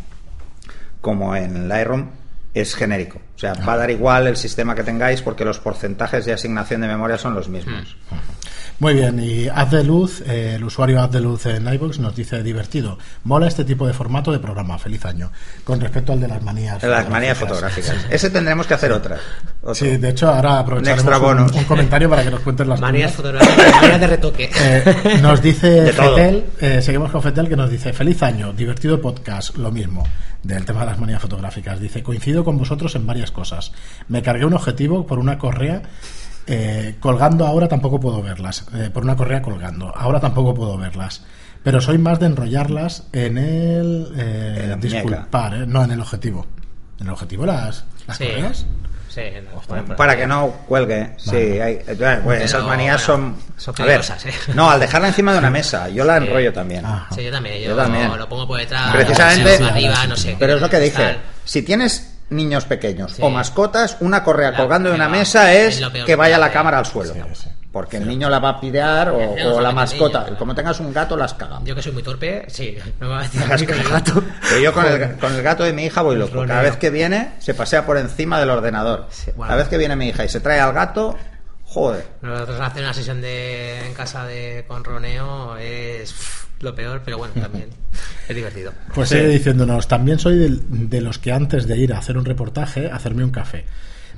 como 1.00 1.34
en 1.34 1.68
Lightroom 1.68 2.08
es 2.54 2.74
genérico. 2.74 3.18
O 3.36 3.38
sea, 3.38 3.54
va 3.54 3.74
a 3.74 3.76
dar 3.76 3.90
igual 3.90 4.26
el 4.26 4.36
sistema 4.36 4.74
que 4.74 4.82
tengáis 4.82 5.22
porque 5.22 5.44
los 5.44 5.58
porcentajes 5.60 6.24
de 6.24 6.32
asignación 6.32 6.80
de 6.80 6.88
memoria 6.88 7.18
son 7.18 7.34
los 7.34 7.48
mismos. 7.48 7.96
Muy 8.80 8.94
bien, 8.94 9.18
y 9.18 9.48
Haz 9.48 9.72
de 9.72 9.82
Luz, 9.82 10.20
eh, 10.24 10.52
el 10.54 10.62
usuario 10.62 11.02
Haz 11.02 11.10
de 11.10 11.20
Luz 11.20 11.46
en 11.46 11.66
iVoox 11.66 11.98
nos 11.98 12.14
dice 12.14 12.44
divertido. 12.44 12.96
Mola 13.24 13.48
este 13.48 13.64
tipo 13.64 13.88
de 13.88 13.92
formato 13.92 14.30
de 14.30 14.38
programa, 14.38 14.78
feliz 14.78 15.04
año. 15.04 15.32
Con 15.64 15.80
respecto 15.80 16.12
al 16.12 16.20
de 16.20 16.28
las 16.28 16.40
manías. 16.44 16.80
Las 16.84 17.10
manías 17.10 17.36
fotográficas. 17.36 17.96
Ese 18.08 18.30
tendremos 18.30 18.68
que 18.68 18.74
hacer 18.74 18.92
otra. 18.92 19.18
otro. 19.62 19.74
Sí, 19.74 19.96
de 19.96 20.10
hecho, 20.10 20.28
ahora 20.28 20.60
aprovecharemos 20.60 21.04
extra 21.04 21.18
un, 21.18 21.40
un 21.40 21.64
comentario 21.64 22.08
para 22.08 22.22
que 22.22 22.30
nos 22.30 22.38
cuentes 22.40 22.68
las 22.68 22.80
Manías 22.80 23.16
tuyas. 23.16 23.32
fotográficas, 23.32 23.80
manías 23.82 24.00
de 24.00 24.06
retoque. 24.06 24.50
Eh, 24.60 25.18
nos 25.22 25.42
dice 25.42 25.68
De. 25.68 25.92
Fetel, 25.92 26.44
eh, 26.60 26.80
seguimos 26.80 27.10
con 27.10 27.20
Fetel 27.22 27.48
que 27.48 27.56
nos 27.56 27.70
dice 27.70 27.92
feliz 27.92 28.22
año, 28.22 28.52
divertido 28.52 29.00
podcast, 29.00 29.56
lo 29.56 29.72
mismo, 29.72 30.04
del 30.44 30.64
tema 30.64 30.80
de 30.80 30.86
las 30.86 30.98
manías 31.00 31.20
fotográficas. 31.20 31.80
Dice, 31.80 32.02
coincido 32.04 32.44
con 32.44 32.56
vosotros 32.58 32.94
en 32.94 33.06
varias 33.06 33.32
cosas. 33.32 33.72
Me 34.06 34.22
cargué 34.22 34.44
un 34.44 34.54
objetivo 34.54 35.04
por 35.06 35.18
una 35.18 35.36
correa 35.38 35.82
eh, 36.48 36.96
colgando 37.00 37.46
ahora 37.46 37.68
tampoco 37.68 38.00
puedo 38.00 38.22
verlas, 38.22 38.64
eh, 38.74 38.90
por 38.92 39.02
una 39.04 39.16
correa 39.16 39.42
colgando, 39.42 39.92
ahora 39.94 40.18
tampoco 40.20 40.54
puedo 40.54 40.76
verlas. 40.76 41.22
Pero 41.62 41.80
soy 41.80 41.98
más 41.98 42.18
de 42.20 42.26
enrollarlas 42.26 43.04
en 43.12 43.36
el... 43.38 44.12
eh, 44.16 44.70
En 44.72 44.80
disculpar, 44.80 45.54
eh, 45.54 45.66
no, 45.66 45.84
en 45.84 45.90
el 45.90 46.00
objetivo. 46.00 46.46
¿En 47.00 47.06
el 47.06 47.12
objetivo 47.12 47.44
las, 47.46 47.84
las 48.06 48.16
Sí. 48.16 48.26
correas? 48.26 48.66
Sí, 49.08 49.22
no, 49.88 49.96
Para 49.96 50.16
que 50.16 50.26
no 50.26 50.48
cuelgue. 50.68 51.14
Sí, 51.16 51.34
hay, 51.36 51.80
eh, 51.86 52.20
bueno, 52.22 52.44
esas 52.44 52.62
manías 52.62 53.04
bueno, 53.08 53.34
son. 53.34 53.36
son 53.56 53.74
a 53.78 53.84
ver, 53.84 54.00
peligrosas, 54.00 54.26
¿eh? 54.26 54.32
no, 54.54 54.70
al 54.70 54.78
dejarla 54.78 55.08
encima 55.08 55.32
de 55.32 55.38
una 55.38 55.50
mesa, 55.50 55.88
yo 55.88 56.04
la 56.04 56.18
enrollo 56.18 56.52
también. 56.52 56.84
Ah. 56.86 57.08
Sí, 57.12 57.24
yo 57.24 57.32
también. 57.32 57.56
Yo, 57.62 57.70
Yo 57.70 57.76
también. 57.76 58.16
lo 58.16 58.28
pongo 58.28 58.46
por 58.46 58.60
detrás. 58.60 58.92
Precisamente- 58.92 59.64
arriba, 59.64 60.06
no 60.06 60.14
sé. 60.16 60.36
Pero 60.38 60.54
es 60.54 60.60
lo 60.60 60.70
que 60.70 60.78
dije. 60.78 61.02
tal. 61.02 61.18
Si 61.44 61.62
tienes 61.62 62.17
niños 62.30 62.64
pequeños 62.64 63.12
Sí. 63.12 63.22
o 63.22 63.30
mascotas, 63.30 63.96
una 64.00 64.22
correa 64.22 64.50
La- 64.50 64.56
colgando 64.58 64.88
de 64.90 64.94
una 64.94 65.08
mesa 65.08 65.52
es, 65.54 65.80
que 66.06 66.16
vaya 66.16 66.38
la 66.38 66.50
cámara 66.52 66.78
al 66.78 66.86
suelo. 66.86 67.14
Sí, 67.14 67.20
sí. 67.34 67.48
Porque 67.70 67.98
el 67.98 68.08
niño 68.08 68.30
la 68.30 68.38
va 68.38 68.48
a 68.48 68.60
pidear 68.60 69.10
o, 69.10 69.36
no 69.36 69.60
la 69.60 69.72
mascota. 69.72 70.24
niños, 70.24 70.38
Como 70.38 70.54
tengas 70.54 70.80
un 70.80 70.92
gato, 70.92 71.16
las 71.16 71.34
cagan. 71.34 71.64
Yo 71.66 71.74
que 71.74 71.82
soy 71.82 71.92
muy 71.92 72.02
torpe, 72.02 72.46
sí. 72.48 72.76
Me 72.98 73.06
va 73.06 73.20
a 73.20 73.22
decir 73.22 73.46
Las 73.46 73.60
el 73.62 73.88
gato. 73.88 74.24
Pero 74.48 74.60
yo 74.60 74.72
con 74.72 74.86
el, 74.86 75.16
con 75.18 75.34
el 75.34 75.42
gato 75.42 75.64
de 75.64 75.72
mi 75.74 75.84
hija 75.84 76.00
voy 76.00 76.16
loco. 76.16 76.44
Cada 76.46 76.62
vez 76.62 76.76
que 76.76 76.88
viene, 76.90 77.34
se 77.40 77.52
pasea 77.54 77.84
por 77.84 77.98
encima 77.98 78.40
del 78.40 78.50
ordenador. 78.50 79.06
Cada 79.38 79.56
vez 79.56 79.68
que 79.68 79.76
viene 79.76 79.96
mi 79.96 80.08
hija 80.08 80.24
y 80.24 80.28
se 80.30 80.40
trae 80.40 80.58
al 80.60 80.72
gato, 80.72 81.14
joder. 81.64 82.06
Nosotros 82.22 82.58
hacer 82.58 82.82
una 82.82 82.94
sesión 82.94 83.20
de, 83.20 83.86
en 83.86 83.92
casa 83.94 84.24
de 84.26 84.64
con 84.66 84.82
Roneo 84.82 85.56
es 85.58 86.14
lo 86.60 86.74
peor, 86.74 87.02
pero 87.04 87.18
bueno, 87.18 87.34
también 87.40 87.66
es 88.28 88.34
divertido. 88.36 88.72
Pues 88.94 89.08
Sí. 89.08 89.16
sigue 89.16 89.28
diciéndonos, 89.28 89.86
también 89.88 90.18
soy 90.18 90.36
del- 90.38 90.88
de, 90.90 91.00
los 91.00 91.18
que 91.18 91.32
antes 91.32 91.66
de 91.66 91.76
ir 91.76 91.92
a 91.92 91.98
hacer 91.98 92.16
un 92.18 92.24
reportaje, 92.24 92.90
hacerme 92.90 93.24
un 93.24 93.30
café. 93.30 93.64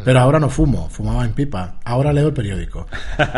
Pero 0.05 0.21
ahora 0.21 0.39
no 0.39 0.49
fumo, 0.49 0.89
fumaba 0.89 1.25
en 1.25 1.33
pipa. 1.33 1.75
Ahora 1.85 2.13
leo 2.13 2.29
el 2.29 2.33
periódico. 2.33 2.87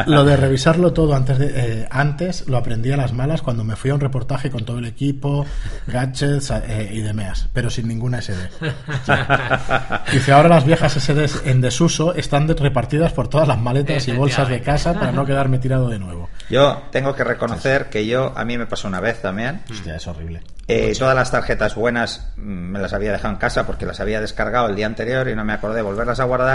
Lo 0.07 0.25
de 0.25 0.37
revisarlo 0.37 0.93
todo 0.93 1.15
antes 1.15 1.39
de 1.39 1.53
eh, 1.55 1.89
antes 1.91 2.49
lo 2.49 2.57
aprendí 2.57 2.93
a 2.93 2.97
las 2.97 3.13
malas 3.13 3.43
cuando 3.43 3.65
me 3.65 3.77
fui 3.77 3.91
a 3.91 3.95
un 3.95 4.01
reportaje 4.01 4.51
con 4.51 4.65
todo 4.65 4.79
el 4.79 4.87
equipo, 4.87 5.47
gadgets 5.87 6.51
eh, 6.51 6.91
y 6.93 7.01
demás, 7.01 7.49
pero 7.53 7.71
sin 7.71 7.89
ninguna 7.89 8.21
SD. 8.21 8.49
Dice, 10.13 10.33
ahora 10.33 10.49
las 10.49 10.65
viejas 10.65 10.93
SDs 10.93 11.43
en 11.47 11.61
desuso 11.61 12.15
están 12.15 12.49
repartidas 12.49 13.13
por 13.13 13.29
todas 13.29 13.49
las 13.49 13.59
maletas 13.59 14.07
y 14.09 14.13
bolsas 14.13 14.49
de 14.49 14.61
casa 14.61 14.95
para 14.95 15.13
no 15.13 15.25
quedarme 15.25 15.59
tirado 15.59 15.89
de 15.89 15.99
nuevo. 15.99 16.29
Yo 16.51 16.83
tengo 16.91 17.15
que 17.15 17.25
reconocer 17.25 17.89
que 17.89 18.07
yo, 18.07 18.33
a 18.37 18.45
mí 18.45 18.59
me 18.59 18.67
pasó 18.67 18.89
una 18.89 19.01
vez 19.01 19.23
también. 19.23 19.63
Hostia, 19.71 19.97
es 19.97 20.07
horrible. 20.07 20.43
Eh, 20.69 20.95
todas 20.97 21.15
las 21.15 21.31
tarjetas 21.31 21.75
buenas 21.75 22.33
mm, 22.37 22.43
me 22.43 22.79
las 22.79 22.93
había 22.93 23.13
dejado 23.13 23.35
en 23.35 23.41
casa 23.41 23.67
porque 23.67 23.85
las 23.85 24.01
había 24.01 24.21
descargado 24.21 24.69
el 24.69 24.77
día 24.77 24.87
anterior 24.87 25.29
y 25.29 25.35
no 25.35 25.45
me 25.45 25.53
acordé 25.53 25.77
de 25.77 25.83
volverlas 25.83 26.21
a 26.21 26.25
guardar. 26.25 26.52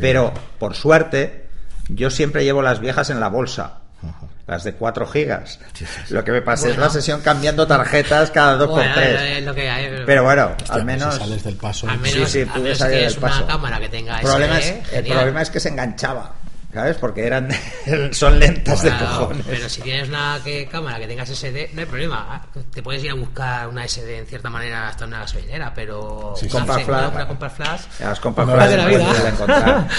Pero, 0.00 0.32
por 0.58 0.74
suerte, 0.74 1.46
yo 1.88 2.10
siempre 2.10 2.44
llevo 2.44 2.62
las 2.62 2.80
viejas 2.80 3.10
en 3.10 3.20
la 3.20 3.28
bolsa. 3.28 3.78
Las 4.46 4.64
de 4.64 4.72
4 4.74 5.06
gigas. 5.08 5.58
Lo 6.08 6.24
que 6.24 6.32
me 6.32 6.40
pasé 6.40 6.70
es 6.70 6.78
la 6.78 6.88
sesión 6.88 7.20
cambiando 7.20 7.66
tarjetas 7.66 8.30
cada 8.30 8.54
dos 8.56 8.70
Bueno, 8.70 8.94
por 8.94 9.02
tres. 9.02 9.20
es 9.38 9.44
lo 9.44 9.54
que 9.54 9.68
hay. 9.68 10.04
Pero 10.06 10.24
bueno, 10.24 10.52
Hostia, 10.56 10.74
al 10.74 10.84
pues 10.84 10.84
menos... 10.84 11.14
si 11.14 11.20
sales 11.20 11.44
del 11.44 11.56
paso. 11.56 11.88
Al 11.88 11.98
menos, 11.98 12.30
sí, 12.30 12.40
al 12.40 12.46
pude 12.46 12.62
menos 12.62 12.78
si 12.78 12.82
salir 12.82 12.96
tienes 12.96 13.12
del 13.14 13.20
paso. 13.20 13.38
una 13.44 13.46
cámara 13.52 13.80
que 13.80 13.88
tenga 13.90 14.16
el 14.20 14.22
problema, 14.24 14.58
es, 14.58 14.66
el 14.70 14.84
genial. 14.86 15.16
problema 15.18 15.42
es 15.42 15.50
que 15.50 15.60
se 15.60 15.68
enganchaba. 15.68 16.32
¿Sabes? 16.72 16.96
Porque 16.98 17.26
eran 17.26 17.48
son 18.12 18.38
lentas 18.38 18.82
de 18.82 18.90
cojones. 18.90 19.44
pero 19.48 19.68
si 19.68 19.80
tienes 19.80 20.08
una 20.08 20.38
que- 20.44 20.66
cámara 20.66 20.98
que 20.98 21.06
tengas 21.06 21.28
SD, 21.30 21.70
no 21.72 21.80
hay 21.80 21.86
problema. 21.86 22.42
Te 22.72 22.82
puedes 22.82 23.02
ir 23.02 23.10
a 23.10 23.14
buscar 23.14 23.68
una 23.68 23.86
SD 23.88 24.18
en 24.18 24.26
cierta 24.26 24.50
manera 24.50 24.88
hasta 24.88 25.06
una 25.06 25.20
gasolinera, 25.20 25.72
pero 25.74 26.34
Sí, 26.36 26.48
flash. 26.48 26.86
una 26.86 27.26
compact 27.26 27.56
flash. 27.56 27.80
Las 28.00 28.20
compras 28.20 28.48
flash 28.50 28.70
de 28.70 28.76
la 28.76 28.86
vida. 28.86 29.28
encontrar. 29.28 29.88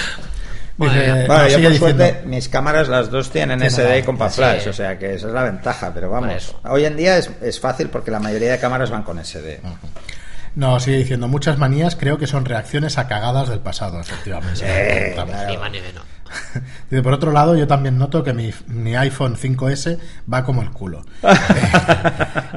Bueno, 0.76 0.94
no, 0.94 1.12
Bueno, 1.26 1.26
yo 1.26 1.28
por 1.28 1.42
diciendo- 1.72 1.78
suerte 1.78 2.22
mis 2.24 2.48
cámaras 2.48 2.88
las 2.88 3.10
dos 3.10 3.28
tienen 3.28 3.60
SD 3.62 3.98
y 3.98 4.02
sí. 4.02 4.36
Flash, 4.36 4.66
o 4.68 4.72
sea 4.72 4.98
que 4.98 5.12
esa 5.14 5.26
es 5.26 5.32
la 5.34 5.42
ventaja, 5.42 5.92
pero 5.92 6.08
vamos, 6.08 6.56
hoy 6.64 6.86
en 6.86 6.96
día 6.96 7.18
es, 7.18 7.30
es 7.42 7.60
fácil 7.60 7.88
porque 7.90 8.10
la 8.10 8.18
mayoría 8.18 8.52
de 8.52 8.58
cámaras 8.58 8.88
van 8.90 9.02
con 9.02 9.22
SD. 9.22 9.60
No, 10.54 10.80
sigue 10.80 10.96
diciendo, 10.96 11.28
muchas 11.28 11.58
manías 11.58 11.96
creo 11.96 12.16
que 12.16 12.26
son 12.26 12.46
reacciones 12.46 12.96
a 12.96 13.08
cagadas 13.08 13.50
del 13.50 13.58
pasado, 13.60 14.00
efectivamente. 14.00 14.56
Sí, 14.56 15.12
claro. 15.12 16.02
Dice, 16.90 17.02
por 17.02 17.12
otro 17.12 17.32
lado, 17.32 17.56
yo 17.56 17.66
también 17.66 17.98
noto 17.98 18.22
que 18.22 18.32
mi, 18.32 18.50
mi 18.68 18.94
iPhone 18.96 19.36
5S 19.36 19.98
va 20.32 20.44
como 20.44 20.62
el 20.62 20.70
culo. 20.70 21.04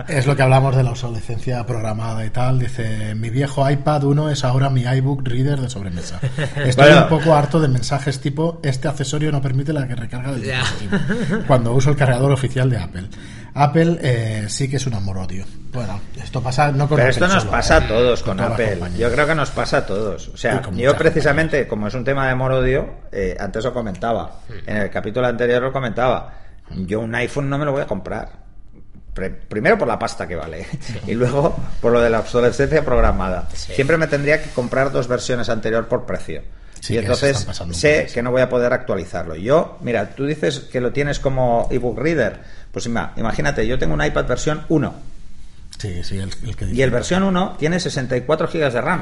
Eh, 0.08 0.18
es 0.18 0.26
lo 0.28 0.36
que 0.36 0.42
hablamos 0.42 0.76
de 0.76 0.84
la 0.84 0.92
obsolescencia 0.92 1.66
programada 1.66 2.26
y 2.26 2.30
tal. 2.30 2.60
Dice, 2.60 3.16
mi 3.16 3.30
viejo 3.30 3.70
iPad 3.70 4.04
1 4.04 4.30
es 4.30 4.44
ahora 4.44 4.70
mi 4.70 4.82
iBook 4.82 5.28
Reader 5.28 5.60
de 5.62 5.70
sobremesa. 5.70 6.20
Estoy 6.66 6.86
Bueno. 6.88 7.04
un 7.04 7.10
poco 7.10 7.34
harto 7.36 7.60
de 7.60 7.68
mensajes 7.68 8.20
tipo, 8.20 8.60
este 8.64 8.88
accesorio 8.88 9.32
no 9.32 9.42
permite 9.42 9.74
la 9.74 9.86
recarga 9.86 10.32
del 10.32 10.42
dispositivo, 10.44 10.98
cuando 11.48 11.74
uso 11.74 11.90
el 11.90 11.96
cargador 11.96 12.32
oficial 12.32 12.70
de 12.70 12.78
Apple. 12.78 13.04
Apple 13.56 14.00
eh, 14.02 14.46
sí 14.50 14.68
que 14.70 14.78
es 14.78 14.88
un 14.88 14.94
amor-odio. 14.96 15.46
Bueno, 15.72 16.00
esto 16.22 16.42
pasa 16.42 16.72
no 16.72 16.88
con 16.88 16.98
Pero 16.98 17.10
Apple 17.10 17.12
esto 17.12 17.28
nos 17.28 17.44
solo, 17.44 17.52
pasa 17.52 17.78
¿eh? 17.78 17.84
a 17.84 17.88
todos 17.88 18.24
con 18.24 18.40
Apple. 18.40 18.80
Yo 18.98 19.12
creo 19.12 19.28
que 19.28 19.36
nos 19.36 19.52
pasa 19.52 19.78
a 19.78 19.86
todos. 19.86 20.28
O 20.30 20.38
sea, 20.38 20.62
yo 20.72 20.96
precisamente, 20.98 21.68
como 21.68 21.88
es 21.88 21.94
un 21.94 22.04
tema 22.04 22.26
de 22.26 22.32
amor-odio, 22.32 22.88
eh, 23.12 23.36
antes 23.40 23.64
lo 23.64 23.74
comentaba. 23.74 24.40
En 24.66 24.78
el 24.78 24.90
capítulo 24.90 25.28
anterior 25.28 25.62
lo 25.62 25.72
comentaba. 25.72 26.34
Yo 26.72 27.00
un 27.02 27.14
iPhone 27.16 27.50
no 27.50 27.58
me 27.58 27.66
lo 27.66 27.72
voy 27.72 27.82
a 27.82 27.88
comprar. 27.88 28.44
Pre- 29.14 29.30
primero 29.30 29.78
por 29.78 29.88
la 29.88 30.00
pasta 30.00 30.28
que 30.28 30.36
vale 30.36 30.66
y 31.08 31.14
luego 31.14 31.56
por 31.80 31.92
lo 31.92 32.02
de 32.02 32.10
la 32.10 32.20
obsolescencia 32.22 32.84
programada. 32.84 33.48
Sí. 33.54 33.74
Siempre 33.74 33.98
me 33.98 34.08
tendría 34.08 34.42
que 34.42 34.50
comprar 34.50 34.92
dos 34.92 35.08
versiones 35.08 35.50
anterior 35.50 35.88
por 35.88 36.06
precio. 36.08 36.42
Sí, 36.84 36.96
y 36.96 36.98
entonces 36.98 37.48
sé 37.72 38.08
que 38.14 38.22
no 38.22 38.32
voy 38.32 38.42
a 38.42 38.50
poder 38.50 38.74
actualizarlo. 38.74 39.36
Yo, 39.38 39.78
mira, 39.82 40.10
tú 40.10 40.26
dices 40.26 40.60
que 40.70 40.82
lo 40.82 40.92
tienes 40.92 41.18
como 41.18 41.70
ebook 41.72 41.98
reader. 41.98 42.42
Pues 42.74 42.88
ima- 42.88 43.14
imagínate, 43.16 43.66
yo 43.66 43.80
tengo 43.80 43.94
un 43.94 44.04
iPad 44.04 44.26
versión 44.26 44.66
1 44.68 44.94
Sí, 45.80 46.04
sí, 46.04 46.18
el, 46.20 46.30
el 46.44 46.56
que 46.58 46.66
y 46.66 46.82
el 46.82 46.92
versión 46.92 47.24
1 47.24 47.56
tiene 47.58 47.80
64 47.80 48.48
GB 48.48 48.72
de 48.74 48.82
RAM. 48.82 49.02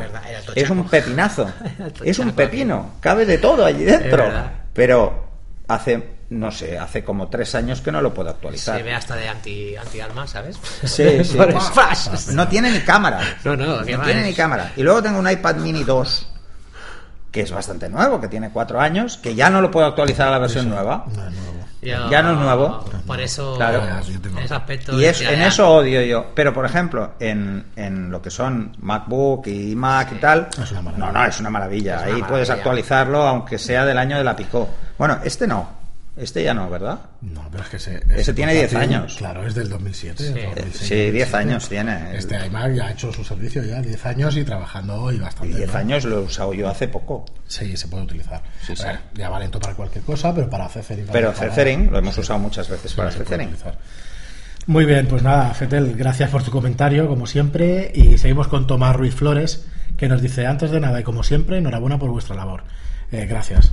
Es 0.53 0.69
un 0.69 0.87
pepinazo. 0.87 1.51
Es 2.03 2.19
un 2.19 2.33
pepino. 2.33 2.91
Cabe 2.99 3.25
de 3.25 3.39
todo 3.39 3.65
allí 3.65 3.83
dentro. 3.83 4.25
Pero 4.73 5.27
hace, 5.67 6.07
no 6.29 6.51
sé, 6.51 6.77
hace 6.77 7.03
como 7.03 7.29
tres 7.29 7.55
años 7.55 7.81
que 7.81 7.91
no 7.91 7.99
lo 7.99 8.13
puedo 8.13 8.29
actualizar. 8.29 8.77
Se 8.77 8.83
ve 8.83 8.93
hasta 8.93 9.15
de 9.15 9.27
anti, 9.27 9.75
anti 9.75 9.99
alma, 10.01 10.27
¿sabes? 10.27 10.55
Sí, 10.83 11.23
sí. 11.23 11.35
No 12.35 12.47
tiene 12.47 12.71
ni 12.71 12.79
cámara. 12.81 13.21
No, 13.43 13.55
no, 13.55 13.83
¿qué 13.83 13.97
no 13.97 14.03
tiene 14.03 14.21
ni 14.23 14.33
cámara. 14.35 14.71
Y 14.77 14.83
luego 14.83 15.01
tengo 15.01 15.17
un 15.17 15.29
iPad 15.29 15.55
mini 15.55 15.83
2 15.83 16.27
que 17.31 17.41
es 17.41 17.51
bastante 17.51 17.87
nuevo, 17.89 18.19
que 18.19 18.27
tiene 18.27 18.49
cuatro 18.51 18.79
años, 18.79 19.17
que 19.17 19.33
ya 19.35 19.49
no 19.49 19.61
lo 19.61 19.71
puedo 19.71 19.85
actualizar 19.87 20.27
a 20.27 20.31
la 20.31 20.39
versión 20.39 20.69
nueva. 20.69 21.05
No 21.15 21.27
es 21.27 21.33
nuevo. 21.33 21.51
Ya 21.81 22.21
no 22.21 22.33
es 22.33 22.37
nuevo. 22.37 22.85
Por 23.07 23.19
eso, 23.19 23.55
Claro. 23.55 23.81
en 23.83 24.37
ese 24.37 24.53
aspecto. 24.53 24.99
Y 24.99 25.05
es, 25.05 25.19
en 25.21 25.39
ya- 25.39 25.47
eso 25.47 25.67
odio 25.67 26.01
yo. 26.03 26.27
Pero, 26.35 26.53
por 26.53 26.63
ejemplo, 26.65 27.13
en, 27.19 27.65
en 27.75 28.11
lo 28.11 28.21
que 28.21 28.29
son 28.29 28.75
MacBook 28.81 29.47
y 29.47 29.75
Mac 29.75 30.09
y 30.11 30.15
tal, 30.19 30.47
Es 30.61 30.71
una 30.73 30.81
maravilla. 30.83 31.05
no, 31.07 31.11
no, 31.11 31.25
es 31.25 31.39
una 31.39 31.49
maravilla. 31.49 31.95
Es 31.95 32.03
Ahí 32.03 32.13
una 32.19 32.27
puedes 32.27 32.49
actualizarlo, 32.51 33.23
aunque 33.23 33.57
sea 33.57 33.83
del 33.85 33.97
año 33.97 34.17
de 34.17 34.23
la 34.23 34.35
Picó. 34.35 34.69
Bueno, 34.97 35.17
este 35.23 35.47
no. 35.47 35.80
Este 36.21 36.43
ya 36.43 36.53
no, 36.53 36.69
¿verdad? 36.69 36.99
No, 37.21 37.47
pero 37.51 37.63
es 37.63 37.69
que 37.69 37.77
ese, 37.77 38.01
Ese 38.15 38.33
tiene 38.33 38.53
10 38.53 38.71
portátil, 38.71 38.95
años. 38.95 39.15
Claro, 39.17 39.45
es 39.47 39.55
del 39.55 39.69
2007. 39.69 40.23
Sí. 40.23 40.33
2006, 40.33 40.75
Sí, 40.77 40.95
10 41.11 41.31
2007. 41.31 41.37
años 41.37 41.69
tiene. 41.69 42.15
Este 42.17 42.45
iMac 42.45 42.73
ya 42.75 42.85
ha 42.87 42.91
hecho 42.91 43.11
su 43.11 43.23
servicio 43.23 43.63
ya, 43.63 43.81
10 43.81 44.05
años 44.05 44.37
y 44.37 44.43
trabajando 44.43 45.11
y 45.11 45.15
Y 45.15 45.19
bastante. 45.19 45.55
10 45.55 45.59
bien. 45.71 45.77
años 45.77 46.05
lo 46.05 46.19
he 46.19 46.21
usado 46.21 46.53
yo 46.53 46.69
hace 46.69 46.87
poco. 46.87 47.25
Sí, 47.47 47.75
se 47.75 47.87
puede 47.87 48.03
utilizar. 48.03 48.41
Sí, 48.65 48.75
sí. 48.75 48.83
Ver, 48.83 48.99
Ya 49.15 49.29
va 49.29 49.39
lento 49.39 49.59
para 49.59 49.73
cualquier 49.73 50.03
cosa, 50.03 50.33
pero 50.33 50.49
para 50.49 50.69
Cethering... 50.69 51.07
para 51.07 51.19
Pero 51.19 51.33
Cethering 51.33 51.91
lo 51.91 51.97
hemos 51.97 52.17
usado 52.17 52.39
muchas 52.39 52.69
veces 52.69 52.91
Sí, 52.91 52.97
para 52.97 53.09
utilizar. 53.09 53.77
Muy 54.67 54.85
bien, 54.85 55.07
pues 55.07 55.23
nada, 55.23 55.51
Fetel, 55.55 55.95
gracias 55.95 56.29
por 56.29 56.43
tu 56.43 56.51
comentario, 56.51 57.07
como 57.07 57.25
siempre. 57.25 57.91
Y 57.95 58.19
seguimos 58.19 58.47
con 58.47 58.67
Tomás 58.67 58.95
Ruiz 58.95 59.15
Flores, 59.15 59.65
que 59.97 60.07
nos 60.07 60.21
dice, 60.21 60.45
antes 60.45 60.69
de 60.69 60.79
nada 60.79 60.99
y 60.99 61.03
como 61.03 61.23
siempre, 61.23 61.57
enhorabuena 61.57 61.97
por 61.97 62.11
vuestra 62.11 62.35
labor. 62.35 62.63
Eh, 63.11 63.25
gracias. 63.25 63.71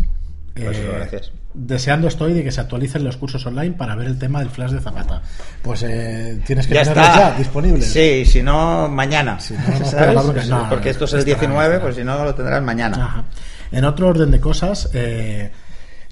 Pues, 0.64 0.78
Eh, 0.78 0.90
gracias. 0.94 1.32
Deseando 1.54 2.08
estoy 2.08 2.34
de 2.34 2.44
que 2.44 2.52
se 2.52 2.60
actualicen 2.60 3.02
los 3.04 3.16
cursos 3.16 3.44
online 3.46 3.74
para 3.74 3.94
ver 3.96 4.06
el 4.06 4.18
tema 4.18 4.38
del 4.40 4.50
flash 4.50 4.70
de 4.72 4.80
Zapata. 4.80 5.22
Pues 5.62 5.82
eh, 5.82 6.40
tienes 6.46 6.66
que 6.66 6.74
Ya 6.74 6.82
tenerlos 6.82 7.06
está. 7.08 7.30
ya 7.32 7.38
disponibles. 7.38 7.90
Sí, 7.92 8.24
si 8.24 8.42
no, 8.42 8.88
mañana. 8.88 9.40
Si 9.40 9.54
no, 9.54 9.60
no, 9.60 9.66
¿Sabes? 9.84 9.94
pero 9.94 10.22
porque- 10.22 10.44
no, 10.46 10.62
no, 10.64 10.68
Porque 10.68 10.90
esto 10.90 11.04
es 11.06 11.12
el 11.14 11.18
estará, 11.20 11.38
19, 11.40 11.64
estará. 11.64 11.82
pues 11.82 11.96
si 11.96 12.04
no, 12.04 12.24
lo 12.24 12.34
tendrás 12.34 12.62
mañana. 12.62 13.04
Ajá. 13.04 13.24
En 13.72 13.84
otro 13.84 14.08
orden 14.08 14.30
de 14.30 14.40
cosas, 14.40 14.88
eh, 14.94 15.50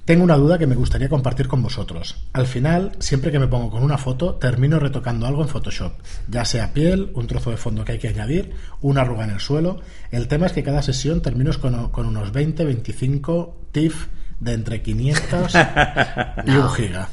tengo 0.05 0.23
una 0.25 0.37
duda 0.37 0.57
que 0.59 0.67
me 0.67 0.75
gustaría 0.77 1.09
compartir 1.09 1.49
con 1.49 1.63
vosotros. 1.63 2.17
Al 2.33 2.47
final, 2.47 2.93
siempre 2.99 3.31
que 3.33 3.39
me 3.39 3.47
pongo 3.49 3.71
con 3.71 3.83
una 3.83 3.99
foto, 3.99 4.35
termino 4.37 4.79
retocando 4.79 5.27
algo 5.27 5.43
en 5.43 5.49
Photoshop, 5.49 5.95
ya 6.29 6.45
sea 6.45 6.73
piel, 6.73 7.11
un 7.15 7.27
trozo 7.27 7.51
de 7.51 7.57
fondo 7.57 7.85
que 7.85 7.93
hay 7.93 7.99
que 7.99 8.09
añadir, 8.09 8.53
una 8.83 9.01
arruga 9.03 9.25
en 9.25 9.31
el 9.31 9.41
suelo. 9.41 9.81
El 10.11 10.29
tema 10.29 10.47
es 10.47 10.53
que 10.53 10.63
cada 10.63 10.83
sesión 10.83 11.23
termino 11.23 11.51
con, 11.61 11.91
con 11.91 12.07
unos 12.07 12.31
20, 12.33 12.65
25 12.65 13.57
TIFF 13.73 14.07
de 14.41 14.53
entre 14.53 14.83
500 14.83 15.53
y 16.47 16.51
un 16.51 16.71
giga. 16.71 17.09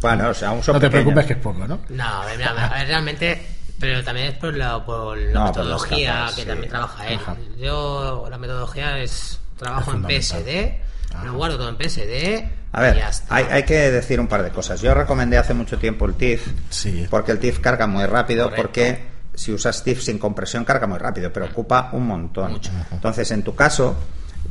Bueno, 0.00 0.28
o 0.30 0.34
sea, 0.34 0.48
aún 0.48 0.62
son 0.62 0.74
No 0.74 0.80
te 0.80 0.86
pequeños. 0.88 1.04
preocupes 1.04 1.26
que 1.26 1.32
es 1.34 1.38
poco, 1.38 1.66
¿no? 1.66 1.80
No, 1.90 2.04
a 2.04 2.26
ver, 2.26 2.36
mira, 2.38 2.50
a 2.50 2.74
ver, 2.78 2.86
realmente. 2.88 3.46
Pero 3.78 4.02
también 4.04 4.28
es 4.28 4.34
por 4.38 4.54
la, 4.56 4.84
por 4.84 5.16
la 5.18 5.32
No, 5.32 5.40
por 5.52 5.64
metodología 5.64 6.12
capas, 6.14 6.34
que 6.34 6.42
sí. 6.42 6.46
también 6.48 6.70
trabaja 6.70 7.08
él. 7.08 7.18
Ajá. 7.20 7.36
Yo, 7.58 8.26
la 8.30 8.38
metodología 8.38 8.98
es. 8.98 9.40
Trabajo 9.56 9.92
Es 10.08 10.32
en. 10.32 10.42
PSD, 10.42 11.24
lo 11.24 11.34
guardo 11.34 11.56
todo 11.58 11.68
en 11.68 11.76
PSD. 11.76 12.44
A 12.74 12.80
y 12.80 12.82
ver, 12.84 12.96
ya 12.96 13.08
está. 13.08 13.34
hay, 13.36 13.44
hay 13.50 13.62
que 13.64 13.90
decir 13.90 14.18
un 14.20 14.26
par 14.28 14.42
de 14.42 14.50
cosas. 14.50 14.80
Yo 14.80 14.94
recomendé 14.94 15.36
hace 15.38 15.52
mucho 15.54 15.78
tiempo 15.78 16.06
el 16.06 16.14
TIFF, 16.14 16.46
Sí. 16.70 17.06
porque 17.10 17.32
el 17.32 17.38
TIFF 17.38 17.58
carga 17.60 17.86
muy 17.86 18.06
rápido, 18.06 18.44
Correcto. 18.44 18.62
porque 18.62 19.04
si 19.34 19.52
usas 19.52 19.82
TIFF 19.84 20.02
sin 20.02 20.18
compresión 20.18 20.64
carga 20.64 20.86
muy 20.86 20.98
rápido, 20.98 21.32
pero 21.32 21.46
ocupa 21.46 21.90
un 21.92 22.06
montón. 22.06 22.60
Entonces, 22.90 23.30
en 23.30 23.42
tu 23.42 23.54
caso, 23.54 23.96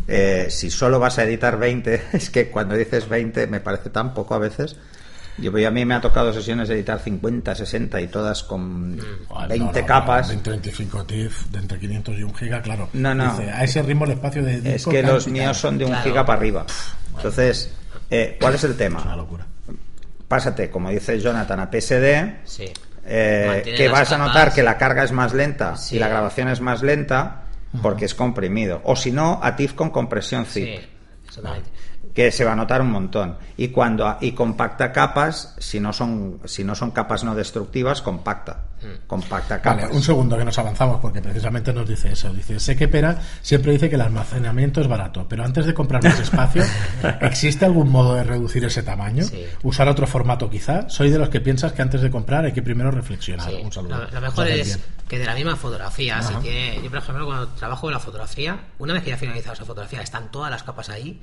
eh, 0.08 0.48
si 0.50 0.70
solo 0.72 1.00
vas 1.00 1.18
a 1.20 1.24
editar 1.24 1.58
20, 1.58 2.02
es 2.14 2.30
que 2.30 2.50
cuando 2.50 2.76
dices 2.76 3.08
20 3.10 3.48
me 3.48 3.60
parece 3.60 3.90
tan 3.90 4.14
poco 4.14 4.36
a 4.36 4.40
veces. 4.40 4.78
Yo, 5.38 5.52
a 5.66 5.72
mí 5.72 5.86
me 5.86 5.96
ha 5.96 6.02
tocado 6.02 6.34
sesiones 6.34 6.68
de 6.68 6.76
editar 6.76 7.00
50, 7.00 7.56
60 7.56 8.02
y 8.02 8.08
todas 8.10 8.44
con 8.44 9.00
Ah, 9.34 9.48
20 9.48 9.66
no, 9.66 9.80
no, 9.82 9.86
capas. 9.88 10.28
20, 10.28 10.50
25 10.50 11.06
TIFF 11.06 11.46
de 11.48 11.60
entre 11.60 11.80
500 11.80 12.18
y 12.20 12.24
un 12.24 12.36
giga, 12.36 12.62
claro. 12.62 12.90
No, 12.94 13.16
no. 13.16 13.32
Dice, 13.38 13.50
a 13.50 13.64
ese 13.64 13.82
ritmo 13.82 14.06
el 14.06 14.12
espacio 14.12 14.44
de 14.44 14.56
Es 14.58 14.64
disco 14.64 14.92
que 14.92 15.02
cae 15.02 15.12
los 15.12 15.28
míos 15.28 15.58
son 15.58 15.78
de 15.78 15.86
un 15.86 15.92
Claro. 15.92 16.04
giga 16.04 16.26
para 16.26 16.38
arriba. 16.38 16.66
Entonces, 17.16 17.74
eh, 18.10 18.38
¿cuál 18.40 18.56
es 18.56 18.64
el 18.66 18.72
Es 18.72 18.76
una 18.78 19.00
tema? 19.00 19.16
locura. 19.16 19.48
Pásate, 20.28 20.70
como 20.70 20.90
dice 20.90 21.20
Jonathan, 21.20 21.60
a 21.62 21.70
PSD. 21.72 22.42
Sí. 22.44 22.66
eh, 23.06 23.64
que 23.76 23.88
vas 23.90 24.12
a 24.12 24.18
notar 24.20 24.54
que 24.54 24.62
la 24.62 24.78
carga 24.78 25.04
es 25.04 25.12
más 25.12 25.34
lenta 25.34 25.76
Sí. 25.76 25.96
y 25.96 26.00
la 26.00 26.08
grabación 26.08 26.50
es 26.50 26.62
más 26.62 26.84
lenta 26.84 27.46
porque 27.82 28.06
es 28.06 28.16
comprimido. 28.16 28.82
O 28.86 28.96
si 28.96 29.12
no, 29.12 29.40
a 29.42 29.56
TIFF 29.56 29.74
con 29.74 29.90
compresión 29.90 30.46
zip, 30.46 30.66
Sí, 30.66 30.80
exactamente. 31.28 31.70
que 32.14 32.32
se 32.32 32.44
va 32.44 32.54
a 32.54 32.56
notar 32.56 32.82
un 32.82 32.92
montón. 32.92 33.38
Y 33.58 33.70
cuando 33.70 34.18
y 34.20 34.32
compacta 34.34 34.92
capas, 34.92 35.56
si 35.60 35.80
no 35.80 35.94
son 35.94 36.40
si 36.46 36.64
no 36.64 36.76
son 36.76 36.92
capas 36.92 37.24
no 37.24 37.34
destructivas, 37.36 38.02
compacta. 38.02 38.66
Mm. 38.82 39.06
Compacta 39.08 39.62
capas. 39.62 39.84
Vale, 39.84 39.96
un 39.96 40.02
segundo 40.02 40.36
que 40.38 40.44
nos 40.44 40.58
avanzamos 40.58 41.00
porque 41.00 41.22
precisamente 41.22 41.72
nos 41.72 41.88
dice 41.88 42.12
eso. 42.12 42.34
Dice, 42.34 42.60
sé 42.60 42.76
que 42.76 42.88
Pera 42.88 43.22
siempre 43.42 43.72
dice 43.74 43.88
que 43.90 43.96
el 43.96 44.02
almacenamiento 44.02 44.82
es 44.82 44.88
barato, 44.88 45.28
pero 45.30 45.46
antes 45.46 45.68
de 45.68 45.74
comprar 45.74 46.04
más 46.04 46.20
espacio, 46.20 46.64
¿existe 47.22 47.64
algún 47.64 47.90
modo 47.90 48.16
de 48.16 48.24
reducir 48.24 48.66
ese 48.66 48.82
tamaño? 48.82 49.24
Sí. 49.24 49.46
¿Usar 49.64 49.88
otro 49.88 50.08
formato 50.08 50.50
quizá? 50.50 50.90
Soy 50.90 51.12
de 51.12 51.20
los 51.20 51.30
que 51.30 51.40
piensas 51.42 51.74
que 51.74 51.82
antes 51.84 52.02
de 52.02 52.10
comprar 52.10 52.44
hay 52.44 52.52
que 52.54 52.64
primero 52.64 52.90
reflexionar. 52.92 53.50
Sí, 53.52 53.58
Un 53.64 53.72
saludo. 53.72 54.00
Lo, 54.00 54.10
lo 54.12 54.22
mejor 54.22 54.48
es 54.48 54.66
bien. 54.66 54.80
Que 55.12 55.20
de 55.20 55.26
la 55.26 55.36
misma 55.36 55.58
fotografía, 55.58 56.22
si 56.22 56.32
Ajá. 56.32 56.40
tiene, 56.42 56.80
yo 56.82 56.90
por 56.90 57.00
ejemplo 57.00 57.26
cuando 57.26 57.48
trabajo 57.50 57.90
en 57.90 57.94
la 57.96 58.00
fotografía, 58.00 58.68
una 58.80 58.94
vez 58.94 59.04
que 59.04 59.10
ya 59.10 59.16
he 59.18 59.20
finalizado 59.20 59.56
esa 59.56 59.66
fotografía, 59.66 60.02
están 60.02 60.32
todas 60.32 60.50
las 60.50 60.64
capas 60.64 60.88
ahí, 60.90 61.20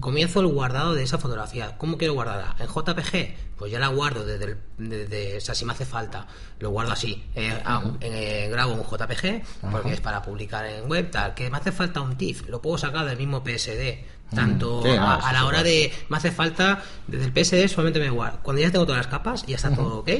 comienzo 0.00 0.40
el 0.40 0.48
guardado 0.48 0.92
de 0.94 1.04
esa 1.04 1.18
fotografía. 1.18 1.78
¿Cómo 1.78 1.96
quiero 1.98 2.14
guardarla? 2.14 2.56
¿En 2.58 2.66
JPG? 2.66 3.36
Pues 3.56 3.70
ya 3.70 3.78
la 3.78 3.86
guardo 3.88 4.24
desde, 4.24 4.44
el, 4.44 4.58
desde 4.78 5.36
o 5.36 5.40
sea, 5.40 5.54
si 5.54 5.64
me 5.64 5.70
hace 5.72 5.86
falta, 5.86 6.26
lo 6.58 6.70
guardo 6.70 6.90
así. 6.90 7.24
Eh, 7.36 7.62
hago- 7.64 7.96
eh, 8.00 8.48
grabo 8.50 8.72
un 8.74 8.82
JPG, 8.82 9.42
porque 9.70 9.92
es 9.92 10.00
para 10.00 10.20
publicar 10.20 10.66
en 10.66 10.88
web, 10.90 11.08
tal. 11.08 11.32
Que 11.34 11.48
me 11.48 11.58
hace 11.58 11.70
falta 11.70 12.00
un 12.00 12.16
TIFF, 12.16 12.48
lo 12.48 12.60
puedo 12.60 12.76
sacar 12.76 13.06
del 13.06 13.16
mismo 13.18 13.44
PSD. 13.44 14.04
Tanto 14.34 14.82
Sí, 14.82 14.90
a, 14.90 15.32
la 15.32 15.44
hora 15.46 15.62
de 15.62 15.92
me 16.08 16.16
hace 16.16 16.32
falta 16.32 16.82
desde 17.06 17.26
el 17.26 17.32
PSD 17.32 17.68
solamente 17.72 17.98
me 18.00 18.10
guardo 18.10 18.40
cuando 18.42 18.60
ya 18.60 18.70
tengo 18.70 18.84
todas 18.84 18.98
las 18.98 19.06
capas 19.06 19.44
y 19.46 19.52
ya 19.52 19.56
está 19.56 19.74
todo 19.74 20.00
ok 20.00 20.10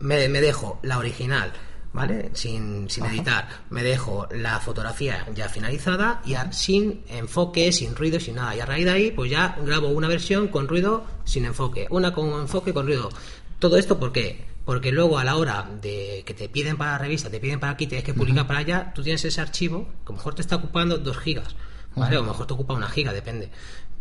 me, 0.00 0.28
me 0.28 0.40
dejo 0.40 0.78
la 0.82 0.96
original, 0.96 1.52
¿vale? 1.92 2.30
Sin, 2.34 2.88
sin 2.90 3.04
editar. 3.06 3.48
Me 3.70 3.82
dejo 3.82 4.28
la 4.30 4.60
fotografía 4.60 5.26
ya 5.34 5.48
finalizada 5.48 6.22
y 6.24 6.34
sin 6.52 7.02
enfoque, 7.08 7.72
sin 7.72 7.94
ruido, 7.94 8.20
sin 8.20 8.36
nada. 8.36 8.54
Y 8.56 8.60
a 8.60 8.66
raíz 8.66 8.84
de 8.84 8.90
ahí, 8.90 9.10
pues 9.10 9.30
ya 9.30 9.56
grabo 9.64 9.88
una 9.88 10.08
versión 10.08 10.48
con 10.48 10.68
ruido, 10.68 11.04
sin 11.24 11.44
enfoque. 11.44 11.86
Una 11.90 12.12
con 12.12 12.28
enfoque, 12.40 12.72
con 12.72 12.86
ruido. 12.86 13.08
Todo 13.58 13.76
esto, 13.76 13.98
¿por 13.98 14.12
qué? 14.12 14.46
Porque 14.64 14.92
luego 14.92 15.18
a 15.18 15.24
la 15.24 15.36
hora 15.36 15.68
de 15.80 16.22
que 16.26 16.34
te 16.34 16.48
piden 16.48 16.76
para 16.76 16.92
la 16.92 16.98
revista, 16.98 17.30
te 17.30 17.40
piden 17.40 17.58
para 17.58 17.72
aquí, 17.72 17.86
tienes 17.86 18.04
que 18.04 18.14
publicar 18.14 18.46
para 18.46 18.60
allá, 18.60 18.92
tú 18.94 19.02
tienes 19.02 19.24
ese 19.24 19.40
archivo, 19.40 19.88
que 20.04 20.08
a 20.08 20.10
lo 20.10 20.12
mejor 20.14 20.34
te 20.34 20.42
está 20.42 20.56
ocupando 20.56 20.98
dos 20.98 21.18
gigas, 21.18 21.56
¿vale? 21.96 22.16
O 22.16 22.20
a 22.20 22.22
lo 22.22 22.28
mejor 22.28 22.46
te 22.46 22.52
ocupa 22.52 22.74
una 22.74 22.88
giga, 22.88 23.12
depende. 23.14 23.50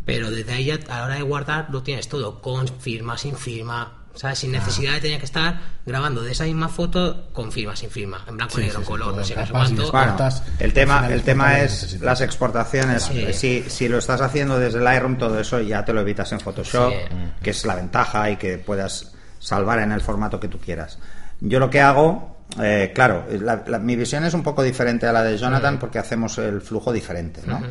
Pero 0.03 0.29
desde 0.29 0.53
ahí 0.53 0.65
ya, 0.65 0.75
a 0.89 0.99
la 0.99 1.05
hora 1.05 1.15
de 1.15 1.21
guardar 1.21 1.69
lo 1.71 1.83
tienes 1.83 2.09
todo, 2.09 2.41
con 2.41 2.67
firma, 2.67 3.17
sin 3.17 3.35
firma, 3.35 4.06
¿sabes? 4.17 4.39
Sin 4.39 4.51
necesidad 4.51 4.93
de 4.93 4.99
tener 5.01 5.19
que 5.19 5.25
estar 5.25 5.59
grabando 5.85 6.21
de 6.21 6.31
esa 6.31 6.43
misma 6.43 6.67
foto 6.67 7.29
con 7.31 7.51
firma, 7.51 7.75
sin 7.75 7.89
firma, 7.89 8.23
en 8.27 8.35
blanco 8.35 8.53
y 8.59 8.63
Sí, 8.63 8.67
negro, 8.67 8.79
sí, 8.81 8.85
color, 8.85 9.15
no 9.15 9.23
sé, 9.23 9.35
cuánto. 9.49 9.91
Bueno, 9.91 10.17
el 10.59 10.73
tema, 10.73 11.07
el 11.07 11.19
es 11.19 11.23
tema 11.23 11.59
es 11.59 12.01
las 12.01 12.21
exportaciones. 12.21 13.03
Sí. 13.03 13.27
Si, 13.33 13.63
si 13.69 13.87
lo 13.87 13.97
estás 13.99 14.19
haciendo 14.21 14.59
desde 14.59 14.79
Lightroom, 14.81 15.17
todo 15.17 15.39
eso 15.39 15.61
ya 15.61 15.85
te 15.85 15.93
lo 15.93 16.01
evitas 16.01 16.31
en 16.33 16.39
Photoshop, 16.39 16.91
Sí. 16.91 17.15
que 17.41 17.49
es 17.51 17.65
la 17.65 17.75
ventaja 17.75 18.29
y 18.31 18.35
que 18.37 18.57
puedas 18.57 19.13
salvar 19.39 19.79
en 19.79 19.91
el 19.91 20.01
formato 20.01 20.39
que 20.39 20.47
tú 20.47 20.57
quieras. 20.59 20.97
Yo 21.39 21.59
lo 21.59 21.69
que 21.69 21.79
hago, 21.81 22.37
eh, 22.61 22.91
claro, 22.95 23.25
la- 23.39 23.63
la- 23.67 23.77
mi 23.79 23.95
visión 23.95 24.23
es 24.23 24.33
un 24.33 24.41
poco 24.41 24.63
diferente 24.63 25.05
a 25.05 25.11
la 25.13 25.21
de 25.23 25.37
Jonathan 25.37 25.77
porque 25.77 25.99
hacemos 25.99 26.37
el 26.39 26.61
flujo 26.61 26.91
diferente, 26.91 27.41
¿no? 27.45 27.61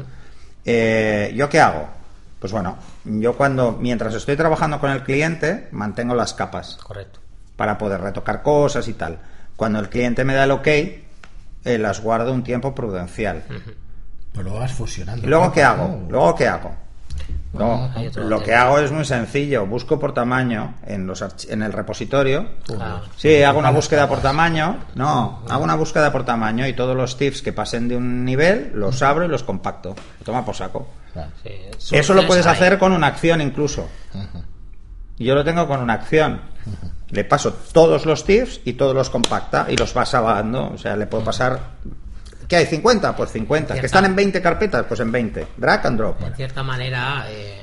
Eh, 0.64 1.32
¿Yo 1.36 1.48
qué 1.48 1.60
hago? 1.60 1.88
Pues 2.38 2.52
bueno, 2.52 2.76
yo 3.04 3.36
cuando, 3.36 3.72
mientras 3.72 4.14
estoy 4.14 4.36
trabajando 4.36 4.78
con 4.78 4.90
el 4.90 5.02
cliente, 5.02 5.68
mantengo 5.72 6.14
las 6.14 6.34
capas. 6.34 6.76
Correcto. 6.82 7.20
para 7.56 7.78
poder 7.78 8.00
retocar 8.02 8.42
cosas 8.42 8.86
y 8.88 8.92
tal. 8.92 9.18
Cuando 9.56 9.78
el 9.78 9.88
cliente 9.88 10.24
me 10.24 10.34
da 10.34 10.44
el 10.44 10.50
ok, 10.50 10.66
eh, 10.66 11.78
las 11.78 12.00
guardo 12.00 12.32
un 12.32 12.44
tiempo 12.44 12.74
prudencial. 12.74 13.42
Pues 14.32 14.44
lo 14.44 14.54
vas 14.54 14.72
fusionando. 14.72 15.26
¿Y 15.26 15.30
luego 15.30 15.50
qué 15.50 15.62
hago? 15.62 16.06
¿Luego 16.10 16.34
qué 16.34 16.46
hago? 16.46 16.76
No, 17.54 17.90
lo 18.16 18.42
que 18.42 18.54
hago 18.54 18.78
es 18.78 18.92
muy 18.92 19.06
sencillo. 19.06 19.64
Busco 19.66 19.98
por 19.98 20.12
tamaño 20.12 20.74
en, 20.86 21.06
los 21.06 21.24
en 21.48 21.62
el 21.62 21.72
repositorio. 21.72 22.50
Claro. 22.66 23.00
Sí, 23.16 23.42
hago 23.42 23.58
una 23.58 23.70
búsqueda 23.70 24.06
por 24.06 24.20
tamaño. 24.20 24.76
No, 24.94 25.42
hago 25.48 25.64
una 25.64 25.74
búsqueda 25.74 26.12
por 26.12 26.26
tamaño 26.26 26.66
y 26.66 26.74
todos 26.74 26.94
los 26.94 27.16
tips 27.16 27.40
que 27.40 27.54
pasen 27.54 27.88
de 27.88 27.96
un 27.96 28.24
nivel 28.26 28.72
los 28.74 29.00
abro 29.02 29.24
y 29.24 29.28
los 29.28 29.42
compacto. 29.42 29.96
Toma 30.22 30.44
por 30.44 30.54
saco. 30.54 30.86
Claro. 31.16 31.32
Sí, 31.78 31.96
Eso 31.96 32.12
lo 32.12 32.26
puedes 32.26 32.46
hacer 32.46 32.78
con 32.78 32.92
una 32.92 33.06
acción 33.06 33.40
incluso. 33.40 33.88
Yo 35.18 35.34
lo 35.34 35.44
tengo 35.44 35.66
con 35.66 35.80
una 35.80 35.94
acción. 35.94 36.42
Le 37.08 37.24
paso 37.24 37.54
todos 37.72 38.04
los 38.04 38.24
tips 38.24 38.60
y 38.64 38.74
todos 38.74 38.94
los 38.94 39.08
compacta 39.08 39.66
y 39.68 39.76
los 39.76 39.96
va 39.96 40.04
salvando. 40.04 40.72
O 40.74 40.78
sea, 40.78 40.94
le 40.96 41.06
puedo 41.06 41.24
pasar. 41.24 41.76
¿Qué 42.48 42.56
hay? 42.56 42.66
¿50? 42.66 43.14
Pues 43.14 43.32
50. 43.32 43.80
¿Que 43.80 43.86
están 43.86 44.04
en 44.04 44.14
20 44.14 44.42
carpetas? 44.42 44.84
Pues 44.86 45.00
en 45.00 45.10
20. 45.10 45.46
Drag 45.56 45.86
and 45.86 45.98
drop. 45.98 46.22
En 46.22 46.34
cierta 46.34 46.62
manera, 46.62 47.24
eh, 47.28 47.60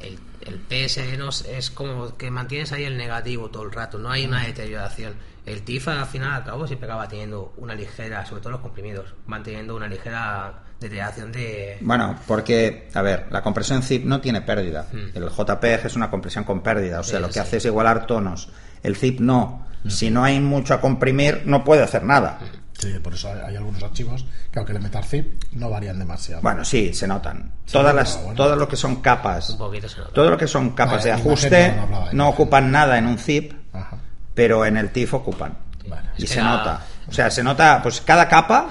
el, 0.00 0.18
el 0.40 0.60
es, 0.70 0.96
es 0.98 1.70
como 1.70 2.16
que 2.16 2.30
mantienes 2.30 2.72
ahí 2.72 2.84
el 2.84 2.96
negativo 2.96 3.50
todo 3.50 3.62
el 3.62 3.72
rato, 3.72 3.98
no 3.98 4.10
hay 4.10 4.24
una 4.26 4.44
deterioración. 4.44 5.14
El 5.46 5.62
TIF 5.62 5.88
al 5.88 6.06
final 6.06 6.32
al 6.32 6.44
cabo 6.44 6.66
siempre 6.66 6.86
acaba 6.88 7.08
teniendo 7.08 7.54
una 7.56 7.74
ligera, 7.74 8.24
sobre 8.26 8.42
todo 8.42 8.52
los 8.52 8.60
comprimidos, 8.60 9.14
van 9.26 9.42
teniendo 9.42 9.74
una 9.74 9.88
ligera 9.88 10.52
deterioración 10.78 11.32
de... 11.32 11.78
Bueno, 11.80 12.16
porque, 12.26 12.88
a 12.94 13.02
ver, 13.02 13.26
la 13.30 13.42
compresión 13.42 13.82
zip 13.82 14.04
no 14.04 14.20
tiene 14.20 14.42
pérdida. 14.42 14.86
El 15.14 15.28
JPEG 15.28 15.86
es 15.86 15.96
una 15.96 16.10
compresión 16.10 16.44
con 16.44 16.62
pérdida, 16.62 17.00
o 17.00 17.02
sea, 17.02 17.18
Sí, 17.18 17.22
lo 17.22 17.28
que 17.28 17.34
sí. 17.34 17.38
hace 17.40 17.56
es 17.58 17.64
igualar 17.64 18.06
tonos. 18.06 18.48
El 18.82 18.96
zip 18.96 19.20
no. 19.20 19.66
Si 19.88 20.10
no 20.10 20.24
hay 20.24 20.40
mucho 20.40 20.74
a 20.74 20.80
comprimir, 20.80 21.42
no 21.46 21.64
puede 21.64 21.82
hacer 21.82 22.04
nada. 22.04 22.38
Sí, 22.78 22.98
por 23.02 23.12
eso 23.14 23.28
hay, 23.30 23.40
hay 23.48 23.56
algunos 23.56 23.82
archivos 23.82 24.24
que 24.50 24.58
aunque 24.58 24.72
le 24.72 24.78
metas 24.80 25.06
zip 25.08 25.42
no 25.52 25.68
varían 25.68 25.98
demasiado. 25.98 26.40
Bueno, 26.42 26.64
sí, 26.64 26.94
se 26.94 27.06
notan. 27.06 27.52
Todas 27.70 27.94
las, 27.94 28.16
bueno. 28.22 28.34
todo 28.36 28.56
lo 28.56 28.68
que 28.68 28.76
son 28.76 28.96
capas, 29.02 29.50
Un 29.50 29.58
poquito 29.58 29.86
se 29.88 29.98
nota. 29.98 30.12
todo 30.12 30.30
lo 30.30 30.36
que 30.38 30.46
son 30.46 30.70
capas 30.70 30.98
Vale, 30.98 31.04
de 31.04 31.12
ajuste, 31.12 31.74
no, 31.90 32.12
no 32.12 32.28
ocupan 32.30 32.70
nada 32.70 32.96
en 32.98 33.06
un 33.06 33.18
zip, 33.18 33.52
Ajá. 33.74 33.98
Pero 34.40 34.64
en 34.64 34.78
el 34.78 34.88
TIFF 34.88 35.12
ocupan. 35.12 35.52
Vale. 35.86 36.08
Y 36.16 36.26
se 36.26 36.36
la- 36.40 36.44
nota. 36.56 36.80
O 37.06 37.12
sea, 37.12 37.30
se 37.30 37.42
nota, 37.42 37.80
pues 37.82 38.00
cada 38.00 38.26
capa, 38.26 38.68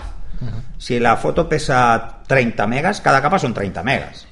si 0.80 1.00
la 1.00 1.16
foto 1.16 1.48
pesa 1.48 2.18
30 2.26 2.66
megas, 2.66 3.02
cada 3.02 3.22
capa 3.22 3.38
son 3.38 3.54
30 3.54 3.84
megas. 3.84 4.26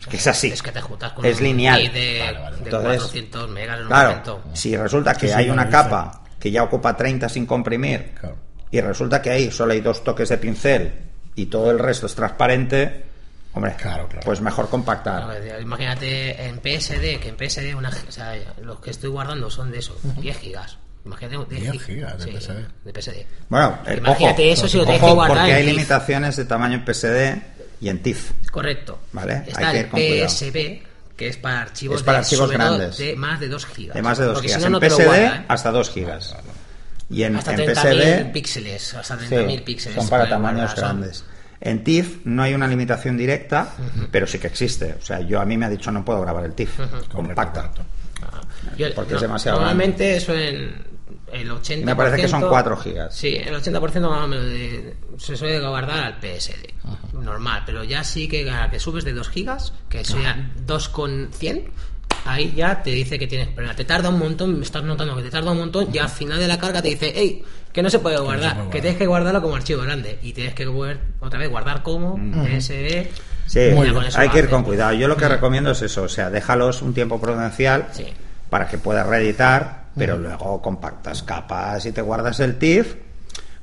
Es 0.00 0.06
que 0.06 0.16
es 0.16 0.26
así. 0.26 0.48
Es 0.48 0.62
que 0.62 0.72
te 0.72 0.80
juntas 0.80 1.12
con 1.12 1.22
Es 1.26 1.36
un 1.36 1.44
lineal. 1.44 1.92
de, 1.92 2.22
Vale, 2.24 2.38
vale. 2.38 2.56
de 2.56 2.62
Entonces, 2.64 2.96
400 2.96 3.50
megas 3.50 3.76
en 3.76 3.82
un 3.82 3.88
Claro, 3.88 4.08
momento. 4.08 4.42
si 4.54 4.74
resulta 4.74 5.14
que 5.14 5.34
hay 5.34 5.50
una 5.50 5.68
capa 5.68 6.22
que 6.38 6.50
ya 6.50 6.62
ocupa 6.62 6.96
30 6.96 7.28
sin 7.28 7.44
comprimir 7.44 8.14
Claro. 8.18 8.36
y 8.70 8.80
resulta 8.80 9.20
que 9.20 9.28
ahí 9.28 9.50
solo 9.50 9.74
hay 9.74 9.82
dos 9.82 10.02
toques 10.02 10.30
de 10.30 10.38
pincel 10.38 10.92
y 11.34 11.44
todo 11.46 11.70
el 11.70 11.78
resto 11.78 12.06
es 12.06 12.14
transparente, 12.14 13.04
hombre, 13.54 13.74
Claro, 13.80 14.06
claro. 14.08 14.22
pues 14.24 14.40
mejor 14.40 14.68
compactar. 14.68 15.26
Ver, 15.28 15.60
Imagínate 15.60 16.44
en 16.46 16.58
PSD, 16.58 17.18
que 17.20 17.28
en 17.28 17.36
PSD 17.36 17.74
una, 17.76 17.90
o 17.90 18.12
sea, 18.12 18.34
los 18.62 18.80
que 18.80 18.90
estoy 18.90 19.10
guardando 19.10 19.50
son 19.50 19.70
de 19.70 19.78
eso, 19.78 19.98
10 20.18 20.38
gigas. 20.38 20.76
Imagínate 21.04 21.54
10, 21.56 21.72
10 21.72 21.82
gigas 21.84 22.18
de 22.18 22.24
sí, 22.24 22.30
PSD. 22.38 22.84
de 22.84 22.92
PSD. 22.92 23.26
Bueno, 23.48 23.78
eh, 23.86 23.94
Imagínate 23.98 24.42
ojo, 24.44 24.52
eso 24.52 24.68
si 24.68 24.76
lo 24.76 24.84
tienes 24.84 25.02
que 25.02 25.10
guardar 25.12 25.36
porque 25.38 25.52
hay 25.54 25.62
TIFF. 25.64 25.74
limitaciones 25.76 26.36
de 26.36 26.44
tamaño 26.44 26.74
en 26.74 26.84
PSD 26.84 27.42
y 27.80 27.88
en 27.88 28.02
TIFF. 28.02 28.32
Correcto. 28.50 28.98
Vale, 29.12 29.32
hay 29.36 29.48
Está 29.48 29.70
que 29.72 29.78
el 29.78 29.84
ir 29.86 29.90
con 29.90 30.00
cuidado. 30.00 30.28
PSB, 30.28 30.82
que 31.16 31.28
es 31.28 31.36
para 31.38 31.62
archivos, 31.62 31.96
Es 31.96 32.02
para 32.02 32.18
de, 32.18 32.24
archivos 32.24 32.50
grandes. 32.50 32.98
de 32.98 33.16
más 33.16 33.40
de 33.40 33.48
2 33.48 33.66
gigas. 33.66 33.94
De 33.94 34.02
más 34.02 34.18
de 34.18 34.24
2 34.26 34.34
Porque 34.34 34.48
gigas. 34.48 34.62
si 34.62 34.68
no, 34.68 34.76
en 34.76 34.82
no 34.82 34.88
PSD 34.88 35.04
guarda, 35.06 35.36
¿eh? 35.36 35.44
hasta 35.48 35.70
2 35.70 35.90
gigas. 35.90 36.36
Y 37.08 37.22
en, 37.24 37.36
Hasta 37.36 37.54
en 37.54 37.58
30.000 37.60 37.72
PSD 38.26 38.32
píxeles, 38.32 38.94
hasta 38.94 39.18
sí, 39.18 39.24
30.000 39.34 39.64
píxeles. 39.64 39.96
son 39.98 40.08
para 40.08 40.28
tamaños 40.28 40.66
guardar, 40.66 40.76
son- 40.78 41.00
grandes. 41.00 41.24
En 41.60 41.84
TIFF 41.84 42.24
no 42.24 42.42
hay 42.42 42.54
una 42.54 42.66
limitación 42.66 43.16
directa, 43.18 43.74
pero 44.10 44.26
sí 44.26 44.38
que 44.38 44.46
existe. 44.46 44.96
O 45.00 45.04
sea, 45.04 45.20
yo 45.20 45.40
a 45.40 45.44
mí 45.44 45.56
me 45.58 45.66
ha 45.66 45.70
dicho 45.70 45.90
no 45.92 46.04
puedo 46.04 46.20
grabar 46.22 46.44
el 46.44 46.54
TIFF. 46.54 46.78
Compacta. 47.12 47.60
Correcto. 47.70 47.82
Ah, 48.22 48.40
yo- 48.76 48.94
Porque 48.94 49.14
es 49.14 49.20
demasiado 49.20 49.58
Normalmente 49.58 50.16
eso 50.16 50.34
en 50.34 50.88
el 51.32 51.50
80%. 51.50 51.84
Me 51.84 51.94
parece 51.96 52.22
que 52.22 52.28
son 52.28 52.48
4 52.48 52.76
gigas. 52.78 53.14
Sí, 53.14 53.36
el 53.36 53.54
80% 53.54 54.08
más 54.10 54.24
o 54.24 54.26
menos 54.26 54.44
de- 54.46 54.96
se 55.18 55.36
suele 55.36 55.60
guardar 55.60 56.00
al 56.04 56.18
PSD. 56.18 56.74
Normal, 57.12 57.62
pero 57.66 57.84
ya 57.84 58.04
sí 58.04 58.26
que 58.26 58.50
a 58.50 58.60
la 58.60 58.70
que 58.70 58.80
subes 58.80 59.04
de 59.04 59.12
2 59.12 59.28
gigas, 59.28 59.72
que 59.88 60.02
ya 60.02 60.50
2,100, 60.66 61.70
ahí 62.24 62.52
ya 62.56 62.82
te 62.82 62.90
dice 62.90 63.18
que 63.18 63.26
tienes 63.26 63.48
problema. 63.48 63.74
Te 63.74 63.84
tarda 63.84 64.08
un 64.08 64.18
montón, 64.18 64.58
me 64.58 64.64
estás 64.64 64.82
notando 64.82 65.16
que 65.16 65.22
te 65.22 65.30
tarda 65.30 65.50
un 65.52 65.58
montón, 65.58 65.88
y 65.92 65.98
al 65.98 66.08
final 66.08 66.38
de 66.38 66.48
la 66.48 66.58
carga 66.58 66.80
te 66.82 66.88
dice, 66.88 67.12
hey, 67.14 67.42
que 67.72 67.82
no 67.82 67.90
se 67.90 67.98
puede 68.00 68.18
guardar, 68.18 68.56
puede 68.56 68.70
que 68.70 68.80
tienes 68.80 68.98
que 68.98 69.06
guardarlo 69.06 69.40
como 69.42 69.56
archivo 69.56 69.82
grande. 69.82 70.18
Y 70.22 70.32
tienes 70.32 70.54
que 70.54 70.66
volver 70.66 70.98
otra 71.20 71.38
vez 71.38 71.48
guardar 71.48 71.82
como 71.82 72.16
PSD. 72.16 73.08
Sí, 73.46 73.58
hay 74.14 74.28
que 74.28 74.38
ir 74.38 74.48
con 74.48 74.62
cuidado. 74.62 74.92
Yo 74.92 75.08
lo 75.08 75.16
que 75.16 75.28
recomiendo 75.28 75.72
es 75.72 75.82
eso, 75.82 76.02
o 76.04 76.08
sea, 76.08 76.30
déjalos 76.30 76.82
un 76.82 76.94
tiempo 76.94 77.20
prudencial 77.20 77.88
Sí. 77.92 78.06
para 78.48 78.68
que 78.68 78.78
puedas 78.78 79.06
reeditar, 79.06 79.84
pero 79.96 80.16
luego 80.18 80.62
compactas 80.62 81.22
capas 81.24 81.84
y 81.86 81.92
te 81.92 82.00
guardas 82.02 82.38
el 82.40 82.58
TIFF. 82.58 82.94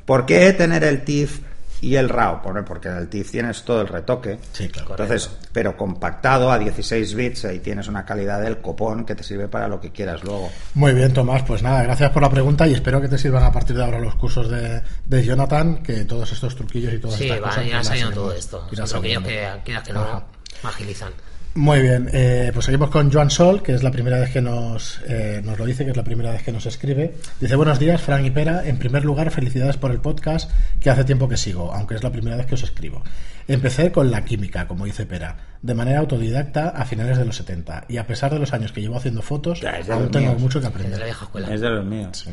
¿Por 0.05 0.25
qué 0.25 0.51
tener 0.53 0.83
el 0.83 1.03
TIFF 1.03 1.39
y 1.81 1.95
el 1.95 2.09
RAW? 2.09 2.41
Porque 2.65 2.87
en 2.89 2.97
el 2.97 3.07
TIFF 3.09 3.31
tienes 3.31 3.63
todo 3.63 3.81
el 3.81 3.87
retoque. 3.87 4.39
Sí, 4.53 4.67
claro. 4.69 4.91
Entonces, 4.91 5.29
pero 5.51 5.75
compactado 5.77 6.51
a 6.51 6.57
16 6.59 7.13
bits, 7.15 7.45
ahí 7.45 7.59
tienes 7.59 7.87
una 7.87 8.05
calidad 8.05 8.41
del 8.41 8.59
copón 8.59 9.05
que 9.05 9.15
te 9.15 9.23
sirve 9.23 9.47
para 9.47 9.67
lo 9.67 9.79
que 9.81 9.91
quieras 9.91 10.23
luego. 10.23 10.49
Muy 10.73 10.93
bien, 10.93 11.13
Tomás. 11.13 11.43
Pues 11.43 11.61
nada, 11.63 11.83
gracias 11.83 12.09
por 12.11 12.21
la 12.21 12.29
pregunta 12.29 12.67
y 12.67 12.73
espero 12.73 12.99
que 13.01 13.07
te 13.07 13.17
sirvan 13.17 13.43
a 13.43 13.51
partir 13.51 13.75
de 13.75 13.83
ahora 13.83 13.99
los 13.99 14.15
cursos 14.15 14.49
de, 14.49 14.81
de 15.05 15.23
Jonathan, 15.23 15.83
que 15.83 16.05
todos 16.05 16.31
estos 16.31 16.55
truquillos 16.55 16.93
y 16.93 16.99
todas 16.99 17.17
Sí, 17.17 17.25
estas 17.29 17.41
van, 17.41 17.49
cosas. 17.79 17.95
iremos- 17.97 18.13
todo 18.13 18.33
esto. 18.33 18.67
Son 18.73 18.85
aprendiendo. 18.97 19.27
que 19.29 19.61
quieras 19.65 19.83
que 19.83 19.93
no 19.93 20.23
agilizan. 20.63 21.13
Muy 21.57 21.81
bien, 21.81 22.07
eh, 22.13 22.51
pues 22.53 22.65
seguimos 22.65 22.91
con 22.91 23.11
Joan 23.11 23.31
Sol, 23.31 23.63
que 23.63 23.73
es 23.73 23.81
la 23.81 23.89
primera 23.89 24.19
vez 24.19 24.29
que 24.31 24.41
nos, 24.41 25.01
eh, 25.07 25.41
nos 25.43 25.57
lo 25.57 25.65
dice, 25.65 25.85
que 25.85 25.89
es 25.89 25.97
la 25.97 26.03
primera 26.03 26.31
vez 26.31 26.43
que 26.43 26.51
nos 26.51 26.67
escribe. 26.67 27.15
Dice, 27.41 27.55
buenos 27.55 27.79
días, 27.79 27.99
Fran 27.99 28.23
y 28.23 28.29
Pera. 28.29 28.67
En 28.67 28.77
primer 28.77 29.03
lugar, 29.03 29.31
felicidades 29.31 29.75
por 29.75 29.89
el 29.89 29.99
podcast, 29.99 30.51
que 30.79 30.91
hace 30.91 31.03
tiempo 31.03 31.27
que 31.27 31.35
sigo, 31.35 31.73
aunque 31.73 31.95
es 31.95 32.03
la 32.03 32.11
primera 32.11 32.37
vez 32.37 32.45
que 32.45 32.53
os 32.53 32.61
escribo. 32.61 33.01
Empecé 33.47 33.91
con 33.91 34.11
la 34.11 34.23
química, 34.23 34.67
como 34.67 34.85
dice 34.85 35.07
Pera, 35.07 35.35
de 35.63 35.73
manera 35.73 35.99
autodidacta 35.99 36.69
a 36.69 36.85
finales 36.85 37.17
de 37.17 37.25
los 37.25 37.37
70, 37.37 37.85
y 37.87 37.97
a 37.97 38.05
pesar 38.05 38.31
de 38.31 38.37
los 38.39 38.53
años 38.53 38.71
que 38.71 38.81
llevo 38.81 38.97
haciendo 38.97 39.23
fotos, 39.23 39.59
Ya, 39.61 39.79
es 39.79 39.89
aún 39.89 40.11
tengo 40.11 40.27
míos. 40.29 40.41
mucho 40.41 40.59
que 40.59 40.67
De 40.67 40.71
la 40.71 40.75
aprender. 40.77 41.03
vieja 41.05 41.25
escuela. 41.25 41.51
Es 41.51 41.61
de 41.61 41.69
los 41.71 41.83
míos. 41.85 42.29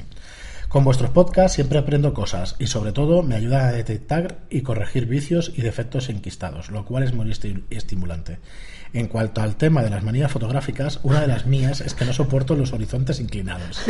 Con 0.69 0.85
vuestros 0.85 1.11
podcasts 1.11 1.55
siempre 1.55 1.79
aprendo 1.79 2.13
cosas 2.13 2.57
y 2.59 2.67
sobre 2.67 2.93
todo 2.93 3.23
me 3.23 3.37
ayuda 3.37 3.69
a 3.69 3.73
detectar 3.73 4.39
y 4.51 4.63
corregir 4.63 5.07
vicios 5.07 5.53
y 5.55 5.63
defectos 5.63 6.09
enquistados, 6.11 6.69
lo 6.71 6.85
cual 6.85 7.05
es 7.05 7.15
muy 7.15 7.27
esti- 7.31 7.63
estimulante. 7.71 8.39
En 8.95 9.09
cuanto 9.09 9.43
al 9.43 9.57
tema 9.57 9.83
de 9.83 9.91
las 9.91 10.05
manías 10.05 10.31
fotográficas, 10.31 11.01
una 11.03 11.21
de 11.21 11.27
las 11.27 11.47
mías 11.47 11.81
es 11.81 11.95
que 11.95 12.05
no 12.05 12.13
soporto 12.13 12.55
los 12.55 12.73
horizontes 12.73 13.19
inclinados. 13.19 13.83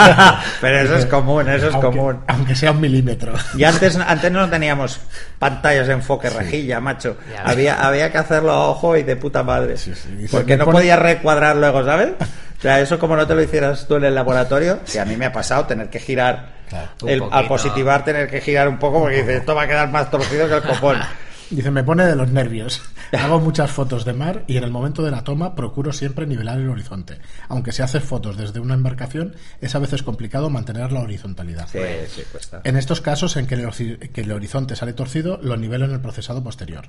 pero 0.60 0.78
eso 0.80 0.96
es 0.96 1.06
común, 1.06 1.48
eso 1.48 1.68
es 1.68 1.74
aunque, 1.74 1.98
común. 1.98 2.20
Aunque 2.28 2.54
sea 2.54 2.70
un 2.70 2.80
milímetro. 2.80 3.32
Y 3.56 3.64
antes, 3.64 3.96
antes 3.96 4.30
no 4.30 4.48
teníamos 4.48 5.00
pantallas 5.40 5.88
de 5.88 5.94
enfoque 5.94 6.30
rejilla, 6.30 6.78
macho. 6.80 7.16
Ya. 7.32 7.42
Había, 7.42 7.84
había 7.86 8.12
que 8.12 8.18
hacerlo 8.18 8.52
a 8.52 8.68
ojo 8.68 8.96
y 8.96 9.02
de 9.02 9.16
puta 9.16 9.42
madre. 9.42 9.76
Sí, 9.76 9.92
sí. 9.94 10.26
Porque 10.30 10.56
no 10.56 10.64
pone- 10.64 10.78
podías 10.78 10.98
recuadrar 11.00 11.56
luego, 11.56 11.84
¿sabes? 11.84 12.10
O 12.20 12.62
sea, 12.62 12.78
eso 12.80 12.98
como 13.00 13.16
no 13.16 13.26
te 13.26 13.34
lo 13.34 13.42
hicieras 13.42 13.86
tú 13.88 13.96
en 13.96 14.04
el 14.04 14.14
laboratorio, 14.14 14.78
que 14.90 15.00
a 15.00 15.04
mí 15.04 15.16
me 15.16 15.26
ha 15.26 15.32
pasado 15.32 15.66
tener 15.66 15.90
que 15.90 15.98
girar, 15.98 16.50
Claro. 16.68 16.88
el- 17.06 17.22
al 17.32 17.48
positivar 17.48 18.04
tener 18.04 18.30
que 18.30 18.40
girar 18.40 18.68
un 18.68 18.78
poco 18.78 19.00
porque 19.00 19.16
dices, 19.16 19.40
esto 19.40 19.56
va 19.56 19.62
a 19.62 19.66
quedar 19.66 19.90
más 19.90 20.08
torcido 20.08 20.46
que 20.48 20.54
el 20.54 20.62
copón. 20.62 20.98
Dice, 21.52 21.70
me 21.70 21.84
pone 21.84 22.06
de 22.06 22.16
los 22.16 22.30
nervios. 22.30 22.80
Hago 23.12 23.38
muchas 23.38 23.70
fotos 23.70 24.04
de 24.04 24.12
mar 24.14 24.44
y 24.46 24.56
en 24.56 24.64
el 24.64 24.70
momento 24.70 25.02
de 25.02 25.10
la 25.10 25.22
toma 25.22 25.54
procuro 25.54 25.92
siempre 25.92 26.26
nivelar 26.26 26.58
el 26.58 26.68
horizonte. 26.70 27.18
Aunque 27.48 27.72
si 27.72 27.82
haces 27.82 28.02
fotos 28.02 28.36
desde 28.38 28.58
una 28.60 28.74
embarcación, 28.74 29.34
es 29.60 29.74
a 29.74 29.78
veces 29.78 30.02
complicado 30.02 30.48
mantener 30.48 30.92
la 30.92 31.00
horizontalidad. 31.00 31.68
Sí, 31.70 31.78
sí, 32.08 32.22
cuesta. 32.32 32.62
En 32.64 32.76
estos 32.76 33.00
casos 33.02 33.36
en 33.36 33.46
que 33.46 33.54
el, 33.56 33.66
orci- 33.66 33.98
que 33.98 34.22
el 34.22 34.32
horizonte 34.32 34.76
sale 34.76 34.94
torcido, 34.94 35.38
lo 35.42 35.56
nivelo 35.56 35.84
en 35.84 35.90
el 35.92 36.00
procesado 36.00 36.42
posterior. 36.42 36.88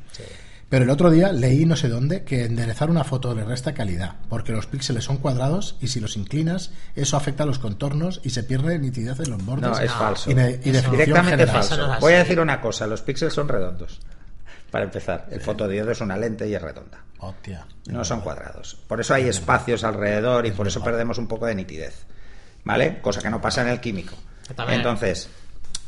Pero 0.70 0.86
el 0.86 0.90
otro 0.90 1.12
día 1.12 1.32
leí 1.34 1.66
no 1.66 1.76
sé 1.76 1.88
dónde 1.90 2.24
que 2.24 2.46
enderezar 2.46 2.90
una 2.90 3.04
foto 3.04 3.36
le 3.36 3.44
resta 3.44 3.74
calidad, 3.74 4.16
porque 4.30 4.54
los 4.54 4.66
píxeles 4.66 5.04
son 5.04 5.18
cuadrados 5.18 5.76
y 5.82 5.88
si 5.90 6.00
los 6.00 6.16
inclinas, 6.18 6.72
eso 6.96 7.16
afecta 7.18 7.44
a 7.44 7.46
los 7.46 7.60
contornos 7.60 8.22
y 8.24 8.30
se 8.32 8.44
pierde 8.44 8.80
nitidez 8.80 9.20
en 9.20 9.30
los 9.32 9.46
bordes. 9.46 9.70
No, 9.70 9.78
es 9.78 9.92
falso. 9.92 10.32
y, 10.32 10.34
de- 10.34 10.52
y 10.64 10.72
definición 10.72 10.92
Directamente 10.92 11.32
general. 11.32 11.54
falso. 11.56 11.74
Eso 11.76 11.88
no 11.88 12.00
Voy 12.00 12.14
a 12.14 12.20
decir 12.20 12.40
una 12.40 12.60
cosa, 12.62 12.88
los 12.88 13.02
píxeles 13.02 13.34
son 13.34 13.50
redondos. 13.50 14.00
Para 14.74 14.86
empezar, 14.86 15.28
el 15.30 15.40
fotodiodo 15.40 15.92
es 15.92 16.02
una 16.02 16.18
lente 16.18 16.48
y 16.48 16.56
es 16.56 16.62
redonda. 16.62 16.98
Hostia. 17.20 17.68
No 17.86 18.04
son 18.04 18.22
cuadrados. 18.22 18.74
Por 18.88 19.00
eso 19.00 19.14
hay 19.14 19.28
espacios 19.30 19.84
alrededor 19.84 20.48
y 20.48 20.52
por 20.52 20.68
eso 20.68 20.84
perdemos 20.84 21.20
un 21.20 21.28
poco 21.28 21.46
de 21.46 21.54
nitidez. 21.54 22.06
¿Vale? 22.64 23.00
Cosa 23.00 23.22
que 23.22 23.30
no 23.30 23.40
pasa 23.40 23.62
en 23.62 23.68
el 23.68 23.80
químico. 23.80 24.16
Entonces, 24.74 25.30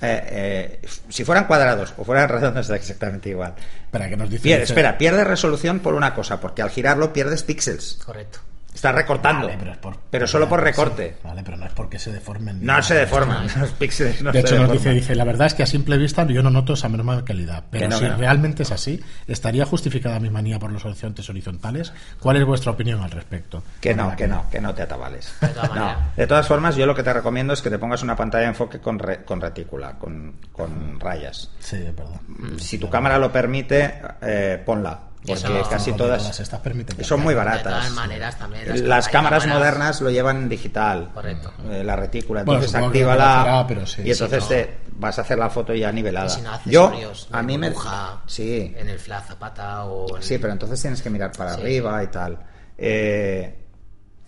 eh, 0.02 0.80
eh, 0.84 0.88
si 1.10 1.26
fueran 1.26 1.45
cuadrados 1.48 1.95
o 1.98 2.04
fueran 2.06 2.30
redondos, 2.36 2.67
da 2.67 2.76
exactamente 2.76 3.30
igual. 3.30 3.56
Espera, 3.86 4.08
que 4.08 4.17
nos 4.17 4.30
dice... 4.30 4.43
Pierde, 4.43 4.62
dice- 4.62 4.74
espera, 4.74 4.98
pierde 5.00 5.24
resolución 5.24 5.80
por 5.80 5.95
una 5.95 6.13
cosa, 6.13 6.39
porque 6.39 6.62
al 6.62 6.69
girarlo 6.69 7.12
pierdes 7.12 7.41
píxeles. 7.41 8.00
Correcto. 8.06 8.38
Está 8.76 8.92
recortando. 8.92 9.48
Vale, 9.48 9.58
pero, 9.58 9.72
es 9.72 9.78
por- 9.78 9.98
pero 10.12 10.28
solo 10.28 10.48
por 10.48 10.60
sí, 10.60 10.66
recorte. 10.66 11.18
vale, 11.24 11.42
pero 11.44 11.58
no 11.58 11.66
es 11.66 11.72
porque 11.74 11.98
se 11.98 12.12
deformen. 12.12 12.64
No 12.64 12.84
se 12.84 12.94
deforman. 12.94 13.48
Los 13.60 13.72
píxeles 13.72 14.22
no 14.22 14.32
de 14.32 14.42
se 14.42 14.48
hecho, 14.54 14.62
nos 14.62 14.72
dice, 14.74 14.92
dice, 14.92 15.16
la 15.16 15.24
verdad 15.24 15.48
es 15.48 15.54
que 15.54 15.64
a 15.64 15.66
simple 15.66 15.98
vista 15.98 16.24
yo 16.28 16.44
no 16.44 16.50
noto 16.52 16.74
esa 16.74 16.90
misma 16.90 17.24
calidad. 17.26 17.64
Pero 17.72 17.88
no, 17.88 17.98
si 17.98 18.06
realmente 18.06 18.64
es 18.64 18.72
así, 18.72 19.02
¿estaría 19.28 19.66
justificada 19.66 20.20
mi 20.20 20.30
manía 20.30 20.60
por 20.60 20.72
los 20.72 20.84
horizontes 20.86 21.28
horizontales? 21.30 21.94
¿Cuál 22.20 22.36
es 22.38 22.46
vuestra 22.46 22.74
opinión 22.74 23.02
al 23.02 23.12
respecto? 23.12 23.64
Que 23.80 23.96
no, 23.96 24.16
que 24.16 24.28
no, 24.28 24.48
que 24.52 24.60
no 24.60 24.74
te 24.76 24.82
atabales. 24.84 25.34
De. 25.40 25.96
De 26.18 26.28
todas 26.28 26.48
formas, 26.48 26.76
yo 26.76 26.86
lo 26.86 26.94
que 26.94 27.02
te 27.04 27.14
recomiendo 27.14 27.54
es 27.54 27.62
que 27.62 27.70
te 27.70 27.80
pongas 27.80 28.04
una 28.04 28.16
pantalla 28.16 28.44
de 28.44 28.50
enfoque 28.50 28.80
con, 28.80 29.00
re- 29.00 29.24
con 29.24 29.40
retícula, 29.40 29.94
con, 29.98 30.34
con 30.52 31.00
rayas. 31.00 31.50
Sí, 31.60 31.78
verdad. 31.78 32.20
Si 32.58 32.78
tu 32.78 32.90
cámara 32.90 33.18
lo 33.18 33.32
permite, 33.32 34.02
eh, 34.22 34.62
ponla. 34.66 35.00
Porque 35.26 35.50
no- 35.50 35.70
casi 35.70 35.92
todas 35.94 36.22
todas 36.22 36.40
estas 36.40 36.60
permiten 36.60 37.04
son 37.04 37.22
muy 37.22 37.34
De 37.34 37.38
baratas. 37.38 37.64
todas 37.64 37.92
maneras, 37.92 38.38
también 38.38 38.68
Las, 38.68 38.80
las 38.82 39.10
cámaras 39.10 39.44
cámaras- 39.44 39.60
modernas 39.60 40.02
lo 40.02 40.10
llevan 40.12 40.48
digital. 40.50 41.10
Correcto. 41.14 41.52
Eh, 41.70 41.84
la 41.84 41.96
retícula. 41.96 42.42
Entonces 42.42 42.72
pero 43.68 43.86
sí. 43.86 44.02
y 44.06 44.12
entonces 44.12 44.44
Sí, 44.44 44.50
te 44.50 44.78
vas 44.98 45.18
a 45.18 45.22
hacer 45.22 45.38
la 45.38 45.50
foto 45.50 45.74
ya 45.74 45.92
nivelada. 45.92 46.30
Si 46.30 46.42
no 46.42 46.52
Yo, 46.66 46.86
accesorios, 46.86 47.28
a 47.32 47.42
mí 47.42 47.58
me... 47.58 47.74
Sí, 48.28 48.74
en 48.78 48.90
el 48.90 49.00
flash 49.00 49.26
zapata 49.28 49.86
o 49.86 50.16
en- 50.18 50.24
Sí, 50.24 50.38
pero 50.38 50.54
entonces 50.54 50.82
tienes 50.82 51.02
que 51.02 51.10
mirar 51.10 51.32
para 51.32 51.56
Sí. 51.56 51.62
arriba 51.62 52.04
y 52.04 52.08
tal. 52.08 52.38
Eh, 52.78 53.60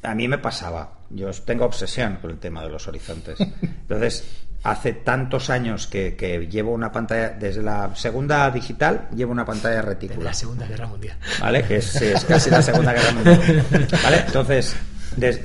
a 0.04 0.16
mí 0.16 0.28
me 0.28 0.38
pasaba. 0.38 0.94
Yo 1.10 1.32
tengo 1.32 1.66
obsesión 1.66 2.18
con 2.22 2.32
el 2.32 2.38
tema 2.40 2.64
de 2.64 2.70
los 2.70 2.88
horizontes. 2.88 3.40
Entonces, 3.62 4.26
hace 4.70 4.94
tantos 4.94 5.50
años 5.50 5.88
que, 5.88 6.16
que 6.16 6.48
llevo 6.48 6.72
una 6.74 6.92
pantalla, 6.92 7.30
desde 7.30 7.62
la 7.64 7.96
segunda 7.96 8.50
digital, 8.52 9.08
llevo 9.16 9.32
una 9.32 9.46
pantalla 9.46 9.76
de 9.76 9.82
retícula. 9.82 10.26
la 10.26 10.34
Segunda 10.34 10.66
Guerra 10.68 10.88
Mundial. 10.88 11.18
¿Vale? 11.40 11.64
Que 11.64 11.78
es, 11.78 11.86
sí, 11.86 12.06
es 12.06 12.26
casi 12.26 12.50
la 12.50 12.62
Segunda 12.62 12.94
Guerra 12.94 13.12
Mundial. 13.14 13.66
¿Vale? 14.04 14.24
Entonces, 14.26 14.76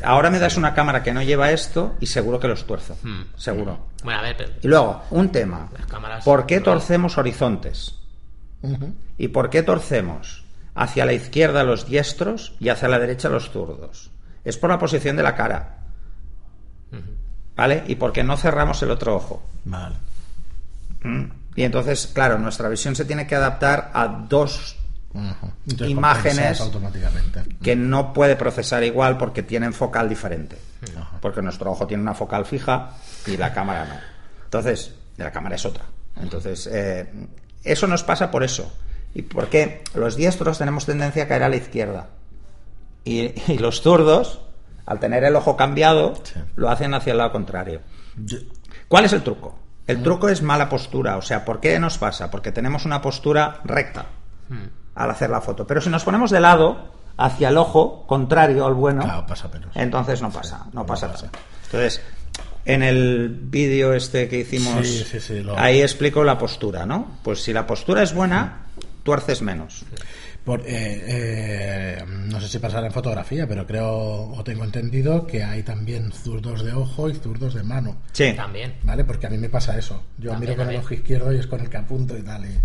ahora 0.03 0.29
me 0.31 0.39
das 0.39 0.57
una 0.57 0.75
cámara 0.75 1.03
que 1.03 1.13
no 1.13 1.23
lleva 1.23 1.51
esto 1.51 1.95
y 2.01 2.07
seguro 2.07 2.39
que 2.41 2.49
los 2.49 2.67
tuerzo. 2.67 2.97
Hmm. 3.03 3.23
Seguro. 3.37 3.87
Bueno, 4.05 4.19
a 4.21 4.23
ver, 4.23 4.37
pero- 4.37 4.51
Y 4.63 4.69
luego, 4.69 5.03
un 5.11 5.31
tema. 5.31 5.69
Las 5.79 5.87
cámaras- 5.87 6.25
¿Por 6.25 6.45
qué 6.47 6.61
torcemos 6.61 7.17
horizontes? 7.19 7.95
¿Y 9.19 9.29
por 9.29 9.51
qué 9.51 9.63
torcemos 9.63 10.45
hacia 10.75 11.05
la 11.05 11.13
izquierda 11.13 11.65
los 11.65 11.87
diestros 11.87 12.55
y 12.61 12.69
hacia 12.69 12.89
la 12.89 12.99
derecha 12.99 13.29
los 13.29 13.51
zurdos? 13.51 14.11
Es 14.45 14.57
por 14.59 14.71
la 14.71 14.79
posición 14.79 15.17
de 15.17 15.23
la 15.23 15.35
cara. 15.35 15.79
¿Vale? 17.57 17.85
Y 17.87 17.97
porque 17.97 18.23
no 18.25 18.37
cerramos 18.37 18.83
el 18.83 18.91
otro 18.91 19.17
ojo. 19.17 19.43
Vale. 19.65 19.97
¿Mm? 21.03 21.25
Y 21.57 21.63
entonces, 21.65 22.07
claro, 22.13 22.39
nuestra 22.39 22.69
visión 22.69 22.97
se 22.97 23.05
tiene 23.05 23.27
que 23.27 23.35
adaptar 23.35 23.91
a 23.93 24.07
dos 24.09 24.77
Imágenes- 25.81 26.61
automáticamente. 26.61 27.43
que 27.63 27.77
no 27.77 28.13
puede 28.15 28.37
procesar 28.37 28.83
igual 28.85 29.19
porque 29.19 29.43
tienen 29.43 29.73
focal 29.75 30.09
diferente. 30.09 30.57
Ajá. 30.97 31.19
Porque 31.21 31.43
nuestro 31.43 31.71
ojo 31.71 31.87
tiene 31.87 32.03
una 32.03 32.15
focal 32.15 32.47
fija 32.47 32.93
y 33.27 33.37
la 33.37 33.53
cámara 33.53 33.85
no. 33.85 33.95
Entonces, 34.45 34.95
la 35.19 35.31
cámara 35.31 35.57
es 35.57 35.65
otra. 35.67 35.85
Entonces, 36.21 36.67
eh, 36.73 37.11
eso 37.65 37.87
nos 37.87 38.03
pasa 38.03 38.31
por 38.31 38.43
eso. 38.43 38.73
Y 39.15 39.23
porque 39.23 39.83
los 39.95 40.17
diestros 40.17 40.59
tenemos 40.59 40.87
tendencia 40.87 41.25
a 41.25 41.29
caer 41.29 41.43
a 41.43 41.49
la 41.51 41.57
izquierda. 41.57 42.09
Y, 43.05 43.35
y 43.53 43.59
los 43.59 43.83
zurdos, 43.83 44.41
al 44.87 44.99
tener 45.01 45.25
el 45.25 45.37
ojo 45.37 45.57
cambiado, 45.57 46.15
Sí. 46.25 46.41
lo 46.57 46.71
hacen 46.71 46.95
hacia 46.95 47.13
el 47.13 47.19
lado 47.19 47.33
contrario. 47.33 47.81
¿Cuál 48.89 49.05
es 49.05 49.13
el 49.13 49.23
truco? 49.23 49.59
El 49.87 50.03
truco 50.03 50.29
es 50.29 50.43
mala 50.43 50.69
postura. 50.69 51.17
O 51.17 51.23
sea, 51.23 51.45
¿por 51.45 51.61
qué 51.61 51.79
nos 51.79 51.99
pasa? 51.99 52.31
Porque 52.31 52.53
tenemos 52.53 52.85
una 52.85 53.01
postura 53.03 53.61
recta 53.65 54.07
al 54.95 55.11
hacer 55.11 55.31
la 55.31 55.41
foto. 55.41 55.67
Pero 55.67 55.81
si 55.81 55.89
nos 55.91 56.05
ponemos 56.05 56.31
de 56.31 56.41
lado, 56.41 56.93
hacia 57.17 57.49
el 57.49 57.57
ojo 57.59 58.07
contrario 58.07 58.67
al 58.67 58.75
bueno, 58.75 59.03
Claro, 59.03 59.27
pasa 59.27 59.51
pelos. 59.51 59.71
entonces 59.75 60.21
no 60.23 60.31
pasa, 60.31 60.65
no 60.73 60.81
no 60.81 60.87
pasa 60.87 61.11
pasa. 61.11 61.27
nada. 61.27 61.39
Entonces, 61.65 62.01
en 62.65 62.83
el 62.83 63.29
vídeo 63.43 63.93
este 63.93 64.29
que 64.29 64.39
hicimos, 64.41 64.87
sí, 64.87 65.41
lo- 65.43 65.59
ahí 65.59 65.81
explico 65.83 66.23
la 66.25 66.39
postura, 66.39 66.87
¿no? 66.87 67.19
Pues 67.23 67.43
si 67.43 67.53
la 67.53 67.67
postura 67.67 68.03
es 68.03 68.15
buena, 68.15 68.67
tuerces 69.03 69.43
menos. 69.43 69.85
Por, 70.45 70.61
eh, 70.63 70.65
eh, 70.69 72.05
no 72.07 72.41
sé 72.41 72.49
si 72.49 72.59
pasará 72.59 72.87
en 72.87 72.93
fotografía, 72.93 73.47
pero 73.47 73.67
creo 73.67 73.89
o 73.89 74.43
tengo 74.45 74.65
entendido 74.65 75.25
que 75.27 75.45
hay 75.45 75.63
también 75.63 76.11
zurdos 76.13 76.65
de 76.65 76.73
ojo 76.73 77.09
y 77.09 77.15
zurdos 77.15 77.55
de 77.55 77.63
mano. 77.63 77.97
Sí. 78.13 78.33
También. 78.35 78.75
¿Vale? 78.83 79.05
Porque 79.05 79.27
a 79.27 79.31
mí 79.31 79.39
me 79.39 79.49
pasa 79.49 79.79
eso. 79.79 80.03
Yo 80.19 80.31
También, 80.33 80.51
miro 80.53 80.65
con 80.65 80.75
el 80.75 80.81
ojo 80.81 80.95
izquierdo 80.95 81.33
y 81.33 81.39
es 81.39 81.47
con 81.47 81.61
el 81.61 81.69
que 81.71 81.77
apunto 81.77 82.17
y 82.17 82.23
tal. 82.23 82.45
y- 82.45 82.59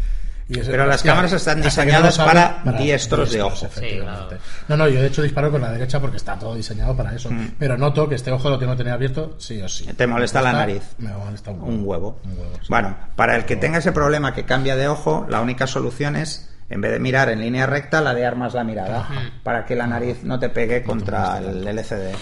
y 0.50 0.60
es- 0.60 0.68
Pero 0.70 0.86
las 0.86 1.04
cámaras 1.04 1.34
están 1.34 1.62
diseñadas 1.62 2.18
no 2.18 2.26
para 2.26 2.64
diestros 2.80 3.32
de 3.34 3.42
ojo. 3.42 3.66
efectivamente. 3.66 4.36
Sí, 4.38 4.42
claro. 4.42 4.68
No, 4.70 4.78
no, 4.78 4.88
yo 4.88 5.02
de 5.02 5.08
hecho 5.08 5.22
disparo 5.22 5.52
con 5.52 5.60
la 5.62 5.72
derecha 5.74 6.00
porque 6.00 6.16
está 6.18 6.40
todo 6.40 6.56
diseñado 6.56 6.96
para 6.96 7.14
eso. 7.14 7.30
Mm. 7.30 7.56
Pero 7.60 7.78
noto 7.78 8.08
que 8.08 8.16
este 8.16 8.32
ojo 8.32 8.50
lo 8.50 8.58
tengo 8.58 8.72
que 8.72 8.78
tener 8.78 8.94
abierto 8.94 9.36
sí 9.40 9.62
o 9.62 9.68
sí. 9.68 9.86
Te 9.94 10.08
molesta 10.08 10.42
la 10.42 10.54
nariz. 10.54 10.82
Me 11.00 11.12
molesta 11.12 11.52
un 11.52 11.60
huevo. 11.62 11.74
Un 11.76 11.86
huevo. 11.86 12.20
Un 12.24 12.32
huevo, 12.40 12.54
sí. 12.62 12.68
Bueno, 12.70 12.96
para 13.18 13.36
el 13.36 13.44
que 13.46 13.58
tenga 13.58 13.80
ese 13.80 13.92
problema 13.92 14.34
que 14.34 14.46
cambia 14.46 14.76
de 14.78 14.88
ojo, 14.88 15.26
la 15.30 15.42
única 15.42 15.68
solución 15.68 16.16
es, 16.16 16.47
en 16.70 16.82
vez 16.82 16.92
de 16.92 17.00
mirar 17.00 17.30
en 17.30 17.42
línea 17.42 17.66
recta, 17.66 18.02
ladear 18.02 18.36
más 18.36 18.54
la 18.54 18.64
mirada, 18.64 19.08
para 19.44 19.66
que 19.66 19.76
la 19.76 19.88
nariz 19.88 20.24
no 20.24 20.40
te 20.40 20.50
pegue 20.50 20.84
contra 20.84 21.38
el 21.38 21.66
LCD. 21.68 22.16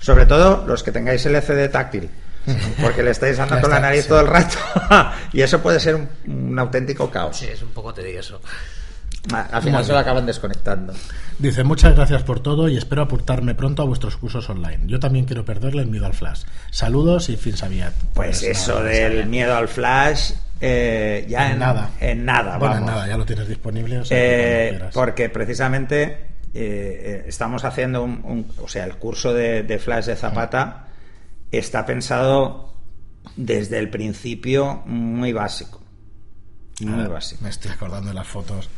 Sobre 0.00 0.26
todo 0.26 0.66
los 0.66 0.82
que 0.82 0.92
tengáis 0.92 1.24
LCD 1.24 1.70
táctil, 1.70 2.10
porque 2.80 3.02
le 3.02 3.10
estáis 3.10 3.36
dando 3.36 3.54
Ya 3.56 3.60
con 3.60 3.70
la 3.70 3.80
nariz 3.80 4.02
sí. 4.02 4.08
todo 4.08 4.20
el 4.20 4.26
rato, 4.26 4.58
y 5.32 5.42
eso 5.42 5.60
puede 5.60 5.78
ser 5.78 5.94
un, 5.94 6.08
un 6.26 6.58
auténtico 6.58 7.10
caos. 7.10 7.36
Sí, 7.36 7.46
es 7.46 7.62
un 7.62 7.70
poco 7.70 7.94
tedioso. 7.94 8.40
Al 9.30 9.62
final 9.62 9.84
se 9.84 9.92
lo 9.92 9.98
acaban 9.98 10.26
desconectando. 10.26 10.92
Dice, 11.38 11.62
muchas 11.62 11.94
gracias 11.94 12.24
por 12.24 12.40
todo 12.40 12.68
y 12.68 12.76
espero 12.76 13.02
apuntarme 13.02 13.54
pronto 13.54 13.82
a 13.82 13.84
vuestros 13.84 14.16
cursos 14.16 14.50
online. 14.50 14.80
Yo 14.86 14.98
también 14.98 15.26
quiero 15.26 15.44
perderle 15.44 15.82
el 15.82 15.88
miedo 15.88 16.06
al 16.06 16.14
flash. 16.14 16.42
Saludos 16.70 17.28
y 17.28 17.36
fin 17.36 17.56
sabiat. 17.56 17.94
Pues 18.14 18.42
eso 18.42 18.80
nada, 18.80 18.86
del 18.90 19.26
miedo 19.26 19.54
al 19.54 19.68
flash, 19.68 20.32
eh, 20.62 21.26
ya 21.28 21.46
En 21.46 21.52
en, 21.54 21.58
nada. 21.58 21.90
En 22.00 22.24
nada, 22.24 22.56
Bueno, 22.58 22.76
en 22.78 22.86
nada, 22.86 23.06
ya 23.08 23.16
lo 23.16 23.26
tienes 23.26 23.48
disponible. 23.48 23.98
o 23.98 24.04
sea, 24.04 24.16
que 24.16 24.68
Eh, 24.68 24.80
porque 24.94 25.28
precisamente 25.28 26.02
eh, 26.02 26.20
eh, 26.54 27.24
estamos 27.26 27.64
haciendo 27.64 28.02
un, 28.04 28.20
un- 28.24 28.46
o 28.62 28.68
sea, 28.68 28.84
el 28.84 28.94
curso 28.96 29.34
de, 29.34 29.62
de 29.64 29.78
Flash 29.78 30.06
de 30.06 30.16
Zapata 30.16 30.86
está 31.50 31.84
pensado 31.84 32.74
desde 33.36 33.78
el 33.78 33.90
principio 33.90 34.82
muy 34.86 35.32
básico. 35.32 35.80
Muy 36.80 37.04
Ah, 37.04 37.08
básico. 37.08 37.42
Me 37.42 37.50
estoy 37.50 37.70
acordando 37.70 38.08
de 38.08 38.14
las 38.14 38.26
fotos. 38.26 38.68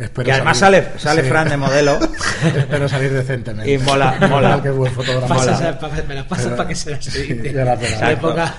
Espero 0.00 0.24
Que 0.24 0.32
además 0.32 0.58
salir- 0.58 0.82
sale, 0.84 0.98
sale 0.98 1.22
sí. 1.22 1.28
Fran 1.28 1.48
de 1.50 1.56
modelo 1.58 1.98
Espero 2.56 2.88
salir 2.88 3.12
decentemente. 3.12 3.70
y 3.70 3.76
mola, 3.78 4.14
mola. 4.28 4.60
Qué 4.62 4.70
buen 4.70 4.92
fotógrafo. 4.92 5.34
Mola. 5.34 5.78
Pasas- 5.78 6.06
me 6.08 6.14
las 6.14 6.24
paso 6.24 6.44
Pero- 6.44 6.56
para 6.56 6.68
que 6.68 6.74
se 6.74 6.90
las 6.92 7.04
Sí, 7.04 7.32
verás. 7.34 7.78
Le 8.00 8.16
ponga... 8.16 8.54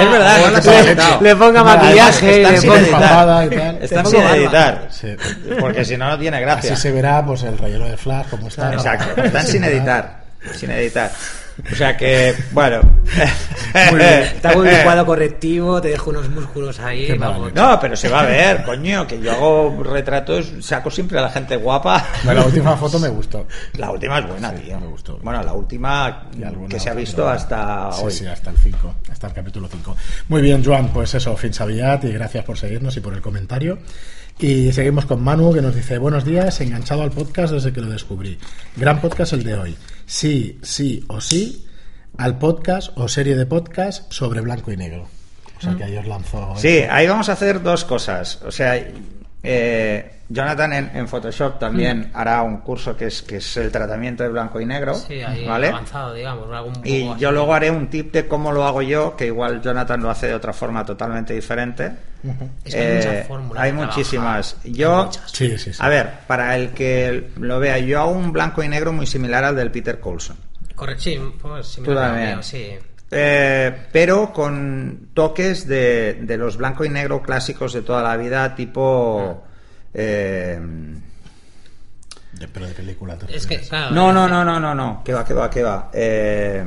Es 0.00 0.10
verdad, 0.10 1.18
le, 1.20 1.28
le 1.28 1.36
ponga 1.36 1.64
maquillaje, 1.64 2.36
están 2.42 2.52
le 2.54 2.60
sin 2.60 2.68
ponga... 2.70 2.80
editar. 2.82 3.00
papada 3.00 3.44
y 3.44 3.48
tal. 3.50 3.78
Están 3.82 4.04
Te 4.04 4.10
sin 4.10 4.20
editar. 4.22 4.88
Sí. 4.90 5.16
Porque 5.60 5.84
si 5.84 5.96
no, 5.96 6.08
no 6.08 6.18
tiene 6.18 6.40
gracia. 6.40 6.72
Así 6.72 6.82
se 6.82 6.92
verá 6.92 7.24
pues 7.24 7.42
el 7.42 7.58
relleno 7.58 7.86
de 7.86 7.96
flash 7.96 8.26
como 8.30 8.48
está. 8.48 8.72
Exacto, 8.72 9.22
están 9.22 9.46
sin 9.46 9.64
editar. 9.64 10.20
Sin 10.54 10.70
editar. 10.70 11.10
O 11.72 11.74
sea 11.74 11.96
que, 11.96 12.34
bueno. 12.52 12.80
Muy 13.90 13.98
bien. 13.98 14.20
Está 14.22 14.54
muy 14.56 14.68
bien 14.68 14.82
cuadro 14.82 15.06
correctivo, 15.06 15.80
te 15.80 15.88
dejo 15.88 16.10
unos 16.10 16.28
músculos 16.30 16.78
ahí. 16.80 17.16
Vamos. 17.18 17.52
No, 17.54 17.78
pero 17.80 17.96
se 17.96 18.08
va 18.08 18.20
a 18.20 18.26
ver, 18.26 18.62
coño, 18.64 19.06
que 19.06 19.20
yo 19.20 19.32
hago 19.32 19.82
retratos, 19.82 20.52
saco 20.60 20.90
siempre 20.90 21.18
a 21.18 21.22
la 21.22 21.30
gente 21.30 21.56
guapa. 21.56 22.06
Bueno, 22.24 22.40
la 22.40 22.46
última 22.46 22.76
foto 22.76 22.98
me 22.98 23.08
gustó. 23.08 23.46
La 23.78 23.90
última 23.90 24.18
es 24.18 24.28
buena, 24.28 24.52
tío. 24.54 24.78
me 24.80 24.86
gustó. 24.86 25.18
Bueno, 25.22 25.42
la 25.42 25.52
última 25.52 26.28
que 26.68 26.78
se 26.80 26.88
ha 26.88 26.92
otra, 26.92 27.00
visto 27.00 27.16
pero- 27.18 27.28
hasta 27.30 27.92
sí, 27.92 28.02
hoy. 28.04 28.10
Sí, 28.12 28.26
hasta 28.26 28.50
el 28.50 28.56
5, 28.56 28.94
hasta 29.10 29.26
el 29.28 29.32
capítulo 29.32 29.68
5. 29.70 29.96
Muy 30.28 30.42
bien, 30.42 30.64
Joan, 30.64 30.88
pues 30.88 31.14
eso, 31.14 31.36
fin 31.36 31.52
sabiat 31.52 32.04
y 32.04 32.12
gracias 32.12 32.44
por 32.44 32.58
seguirnos 32.58 32.96
y 32.96 33.00
por 33.00 33.14
el 33.14 33.20
comentario. 33.20 33.78
Y 34.38 34.72
seguimos 34.72 35.04
con 35.04 35.22
Manu 35.22 35.52
que 35.52 35.60
nos 35.60 35.74
dice, 35.74 35.98
buenos 35.98 36.24
días, 36.24 36.58
enganchado 36.62 37.02
al 37.02 37.10
podcast 37.10 37.52
desde 37.52 37.72
que 37.74 37.82
lo 37.82 37.88
descubrí. 37.88 38.38
Gran 38.76 38.98
podcast 39.00 39.34
el 39.34 39.44
de 39.44 39.54
hoy. 39.54 39.76
Sí, 40.10 40.58
sí 40.62 41.04
o 41.06 41.20
sí, 41.20 41.64
al 42.18 42.36
podcast 42.36 42.90
o 42.96 43.06
serie 43.06 43.36
de 43.36 43.46
podcast 43.46 44.12
sobre 44.12 44.40
blanco 44.40 44.72
y 44.72 44.76
negro. 44.76 45.06
O 45.56 45.60
sea 45.60 45.76
que 45.76 45.84
ayer 45.84 46.04
lanzó... 46.04 46.52
Sí, 46.56 46.80
ahí 46.90 47.06
vamos 47.06 47.28
a 47.28 47.34
hacer 47.34 47.62
dos 47.62 47.84
cosas. 47.84 48.42
O 48.44 48.50
sea, 48.50 48.74
eh, 49.42 50.12
Jonathan 50.28 50.72
en, 50.72 50.90
en 50.94 51.08
Photoshop 51.08 51.58
también 51.58 52.10
hará 52.14 52.42
un 52.42 52.58
curso 52.58 52.96
que 52.96 53.06
es, 53.06 53.22
que 53.22 53.36
es 53.38 53.56
el 53.56 53.72
tratamiento 53.72 54.22
de 54.22 54.28
blanco 54.28 54.60
y 54.60 54.66
negro. 54.66 54.94
Sí, 54.94 55.20
ahí 55.22 55.44
¿vale? 55.46 55.68
avanzado, 55.68 56.14
digamos. 56.14 56.48
Algún 56.52 56.74
Y 56.84 57.04
yo 57.04 57.12
así. 57.14 57.34
luego 57.34 57.54
haré 57.54 57.70
un 57.70 57.88
tip 57.88 58.12
de 58.12 58.28
cómo 58.28 58.52
lo 58.52 58.64
hago 58.64 58.82
yo, 58.82 59.16
que 59.16 59.26
igual 59.26 59.60
Jonathan 59.60 60.00
lo 60.02 60.10
hace 60.10 60.28
de 60.28 60.34
otra 60.34 60.52
forma 60.52 60.84
totalmente 60.84 61.32
diferente. 61.34 61.90
Es 62.64 62.74
que 62.74 62.80
hay 62.80 62.94
muchas 62.96 63.12
Eh, 63.14 63.24
fórmulas 63.26 63.62
hay 63.64 63.72
muchísimas. 63.72 64.56
Yo, 64.64 65.04
muchas. 65.06 65.30
Sí, 65.32 65.58
sí, 65.58 65.72
sí. 65.72 65.78
a 65.82 65.88
ver, 65.88 66.10
para 66.26 66.54
el 66.56 66.70
que 66.70 67.30
lo 67.38 67.58
vea, 67.58 67.78
yo 67.78 68.00
hago 68.00 68.10
un 68.10 68.30
blanco 68.30 68.62
y 68.62 68.68
negro 68.68 68.92
muy 68.92 69.06
similar 69.06 69.42
al 69.42 69.56
del 69.56 69.70
Peter 69.70 69.98
Coulson. 69.98 70.36
Correcto, 70.74 71.02
sí, 71.02 71.18
pues 71.42 71.66
Tú 71.66 71.72
similar 71.72 72.04
al 72.04 72.10
también. 72.10 72.30
mío, 72.34 72.42
sí. 72.42 72.68
Eh, 73.10 73.86
pero 73.92 74.32
con 74.32 75.08
toques 75.14 75.66
de, 75.66 76.14
de 76.22 76.36
los 76.36 76.56
blanco 76.56 76.84
y 76.84 76.88
negro 76.88 77.22
clásicos 77.22 77.72
de 77.72 77.82
toda 77.82 78.02
la 78.02 78.16
vida, 78.16 78.54
tipo. 78.54 79.42
eh, 79.92 80.60
De- 82.32 82.46
Pero 82.48 82.66
de 82.66 82.74
película. 82.74 83.16
te 83.16 83.24
Es 83.34 83.46
que, 83.46 83.56
refieres. 83.56 83.68
claro. 83.68 83.94
No, 83.94 84.10
eh, 84.10 84.14
no, 84.14 84.28
no, 84.28 84.44
no, 84.44 84.60
no, 84.60 84.74
no. 84.74 85.02
Que 85.04 85.12
va, 85.12 85.24
que 85.24 85.34
va, 85.34 85.50
que 85.50 85.62
va. 85.64 85.90
Eh, 85.92 86.64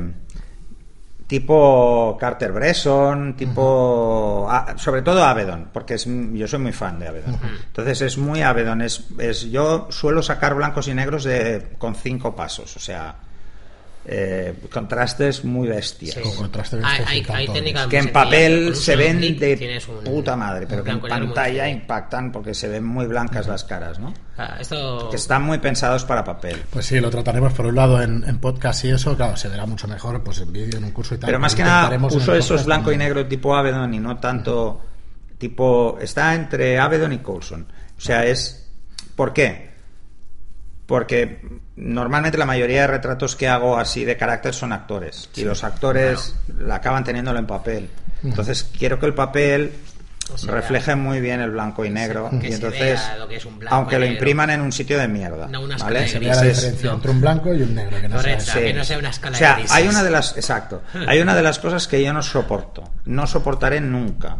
tipo 1.26 2.16
Carter 2.20 2.52
Bresson, 2.52 3.34
tipo. 3.34 4.46
ah, 4.50 4.74
sobre 4.76 5.02
todo 5.02 5.24
Avedon, 5.24 5.70
porque 5.72 5.94
es, 5.94 6.04
yo 6.06 6.46
soy 6.46 6.58
muy 6.58 6.72
fan 6.72 6.98
de 6.98 7.08
Avedon. 7.08 7.38
Entonces 7.66 8.02
es 8.02 8.18
muy 8.18 8.42
Avedon. 8.42 8.82
Es, 8.82 9.04
es, 9.18 9.50
yo 9.50 9.88
suelo 9.90 10.22
sacar 10.22 10.54
blancos 10.54 10.88
y 10.88 10.94
negros 10.94 11.24
de, 11.24 11.70
con 11.78 11.94
cinco 11.94 12.36
pasos, 12.36 12.76
o 12.76 12.80
sea. 12.80 13.16
Eh, 14.06 14.54
contrastes 14.70 15.44
muy 15.44 15.68
bestias. 15.68 16.14
Sí. 16.14 16.20
Con 16.20 16.34
contraste 16.36 16.78
Hay, 16.82 17.22
que 17.88 17.98
en 17.98 18.12
papel 18.12 18.76
se 18.76 18.96
ven 18.96 19.20
de 19.20 19.82
un- 19.88 20.04
puta 20.04 20.36
madre, 20.36 20.66
pero 20.68 20.84
que 20.84 20.90
en 20.90 21.00
pantalla 21.00 21.68
impactan 21.68 22.30
porque 22.30 22.52
se 22.54 22.68
ven 22.68 22.84
muy 22.84 23.06
blancas 23.06 23.46
las 23.46 23.64
caras, 23.64 23.98
¿no? 23.98 24.12
Ah, 24.36 24.56
Esto... 24.60 25.08
Que 25.10 25.16
están 25.16 25.42
muy 25.42 25.58
pensados 25.58 26.04
para 26.04 26.22
papel. 26.22 26.62
Pues 26.70 26.86
sí, 26.86 27.00
lo 27.00 27.08
trataremos 27.08 27.52
por 27.54 27.66
un 27.66 27.76
lado 27.76 28.02
en, 28.02 28.24
en 28.28 28.38
podcast 28.38 28.84
y 28.84 28.90
eso, 28.90 29.16
claro, 29.16 29.36
se 29.36 29.48
verá 29.48 29.64
mucho 29.64 29.88
mejor 29.88 30.22
pues 30.22 30.38
en 30.40 30.52
vídeo, 30.52 30.78
en 30.78 30.84
un 30.84 30.90
curso 30.90 31.14
y 31.14 31.18
tal. 31.18 31.28
Pero 31.28 31.38
más 31.38 31.54
que 31.54 31.62
nada 31.62 31.96
uso 32.08 32.34
esos 32.34 32.64
blanco 32.66 32.92
y 32.92 32.96
negro 32.96 33.26
tipo 33.26 33.54
Avedon 33.56 33.94
y 33.94 34.00
no 34.00 34.18
tanto 34.18 34.82
tipo 35.38 35.98
está 36.00 36.34
entre 36.34 36.78
Avedon 36.78 37.12
y 37.12 37.18
Coulson. 37.18 37.66
O 37.96 38.00
sea, 38.00 38.24
es 38.26 38.70
¿por 39.16 39.32
qué? 39.32 39.73
Porque 40.86 41.40
normalmente 41.76 42.36
la 42.38 42.44
mayoría 42.46 42.82
de 42.82 42.86
retratos 42.88 43.36
que 43.36 43.48
hago 43.48 43.78
así 43.78 44.04
de 44.04 44.16
carácter 44.16 44.52
son 44.52 44.72
actores 44.72 45.30
y 45.34 45.42
los 45.44 45.64
actores 45.64 46.34
la 46.58 46.76
acaban 46.76 47.04
teniéndolo 47.04 47.38
en 47.38 47.46
papel. 47.46 47.88
Entonces 48.22 48.68
quiero 48.78 48.98
que 48.98 49.06
el 49.06 49.14
papel 49.14 49.72
O 50.32 50.36
sea, 50.38 50.52
refleje 50.52 50.94
muy 50.94 51.20
bien 51.20 51.40
el 51.40 51.50
blanco 51.52 51.84
y 51.86 51.90
negro 51.90 52.30
que 52.40 52.48
y 52.48 52.52
entonces 52.52 52.80
vea 52.80 53.16
lo 53.18 53.28
que 53.28 53.36
es 53.36 53.44
un 53.46 53.58
blanco 53.58 53.74
aunque 53.76 53.96
y 53.96 53.98
lo 53.98 54.06
impriman 54.06 54.50
en 54.50 54.60
un 54.60 54.72
sitio 54.72 54.98
de 54.98 55.08
mierda, 55.08 55.46
No 55.48 55.62
una 55.62 55.76
¿vale? 55.78 56.04
escala 56.04 56.04
de 56.04 56.08
Se 56.08 56.20
la 56.20 56.42
diferencia 56.52 56.90
¿no? 56.90 56.96
entre 56.96 57.10
un 57.10 57.20
blanco 57.20 57.54
y 57.54 57.62
un 57.62 57.74
negro. 57.74 58.00
Que 58.00 58.08
no 58.08 58.16
Correcto. 58.16 58.44
sea- 58.44 58.54
que 58.62 58.74
no 58.74 58.84
sea 58.84 58.98
una 58.98 59.10
escala 59.10 59.36
o 59.36 59.38
sea, 59.38 59.48
de 59.50 59.54
grises. 59.60 59.72
hay 59.76 59.88
una 59.88 60.02
de 60.04 60.10
las 60.10 60.36
exacto, 60.36 60.82
hay 61.06 61.20
una 61.20 61.34
de 61.34 61.42
las 61.42 61.58
cosas 61.58 61.88
que 61.88 62.02
yo 62.02 62.12
no 62.12 62.22
soporto, 62.22 62.84
no 63.06 63.26
soportaré 63.26 63.80
nunca. 63.80 64.36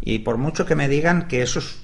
Y 0.00 0.20
por 0.20 0.36
mucho 0.38 0.64
que 0.66 0.74
me 0.74 0.88
digan 0.88 1.28
que 1.28 1.42
eso 1.42 1.58
es 1.60 1.76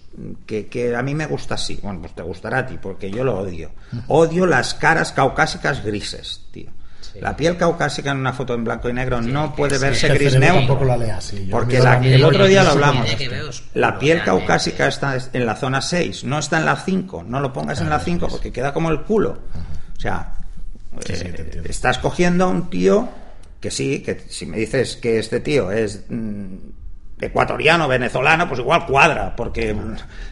que, 0.47 0.67
que 0.67 0.95
a 0.97 1.03
mí 1.03 1.15
me 1.15 1.27
gusta 1.27 1.55
así, 1.55 1.79
bueno, 1.83 2.01
pues 2.01 2.15
te 2.15 2.23
gustará 2.23 2.59
a 2.59 2.67
ti, 2.67 2.79
porque 2.81 3.11
yo 3.11 3.25
lo 3.25 3.39
odio. 3.39 3.71
Odio 4.09 4.47
las 4.47 4.75
caras 4.75 5.13
caucásicas 5.13 5.85
grises, 5.85 6.43
tío. 6.51 6.71
Sí. 7.01 7.21
La 7.21 7.35
piel 7.37 7.57
caucásica 7.57 8.11
en 8.11 8.19
una 8.19 8.33
foto 8.35 8.53
en 8.55 8.65
blanco 8.65 8.89
y 8.91 8.93
negro 8.93 9.21
no 9.23 9.55
puede 9.57 9.77
sí. 9.77 9.81
verse 9.83 10.07
Es 10.09 10.13
que 10.13 10.19
el 10.19 10.25
gris 10.31 10.39
neutro. 10.41 10.59
tampoco 10.59 10.85
la 10.85 10.97
lee 10.99 11.11
así. 11.11 11.47
Yo 11.47 11.51
Porque 11.53 11.79
la- 11.79 11.99
el 12.05 12.23
otro 12.25 12.47
día 12.47 12.63
lo 12.65 12.71
hablamos. 12.73 13.09
La 13.75 13.99
piel 13.99 14.23
caucásica 14.25 14.87
está 14.89 15.17
en 15.33 15.47
la 15.47 15.57
zona 15.57 15.81
6, 15.81 16.25
no 16.25 16.39
está 16.39 16.59
en 16.59 16.67
la 16.67 16.77
5. 16.77 17.25
No 17.27 17.41
lo 17.41 17.53
pongas 17.53 17.81
en 17.81 17.89
la 17.89 17.99
5 18.01 18.29
porque 18.29 18.53
queda 18.53 18.75
como 18.75 18.91
el 18.91 19.03
culo. 19.03 19.39
O 19.97 20.01
sea, 20.01 20.35
eh, 21.09 21.63
estás 21.65 21.99
cogiendo 21.99 22.45
a 22.45 22.49
un 22.49 22.69
tío 22.69 23.09
que 23.61 23.71
sí, 23.71 24.01
que 24.03 24.21
si 24.29 24.45
me 24.47 24.59
dices 24.59 24.97
que 24.97 25.19
este 25.19 25.41
tío 25.41 25.71
es 25.73 26.05
mm, 26.09 26.55
ecuatoriano, 27.21 27.89
venezolano, 27.89 28.47
pues 28.49 28.61
igual 28.61 28.87
cuadra, 28.87 29.35
porque, 29.37 29.75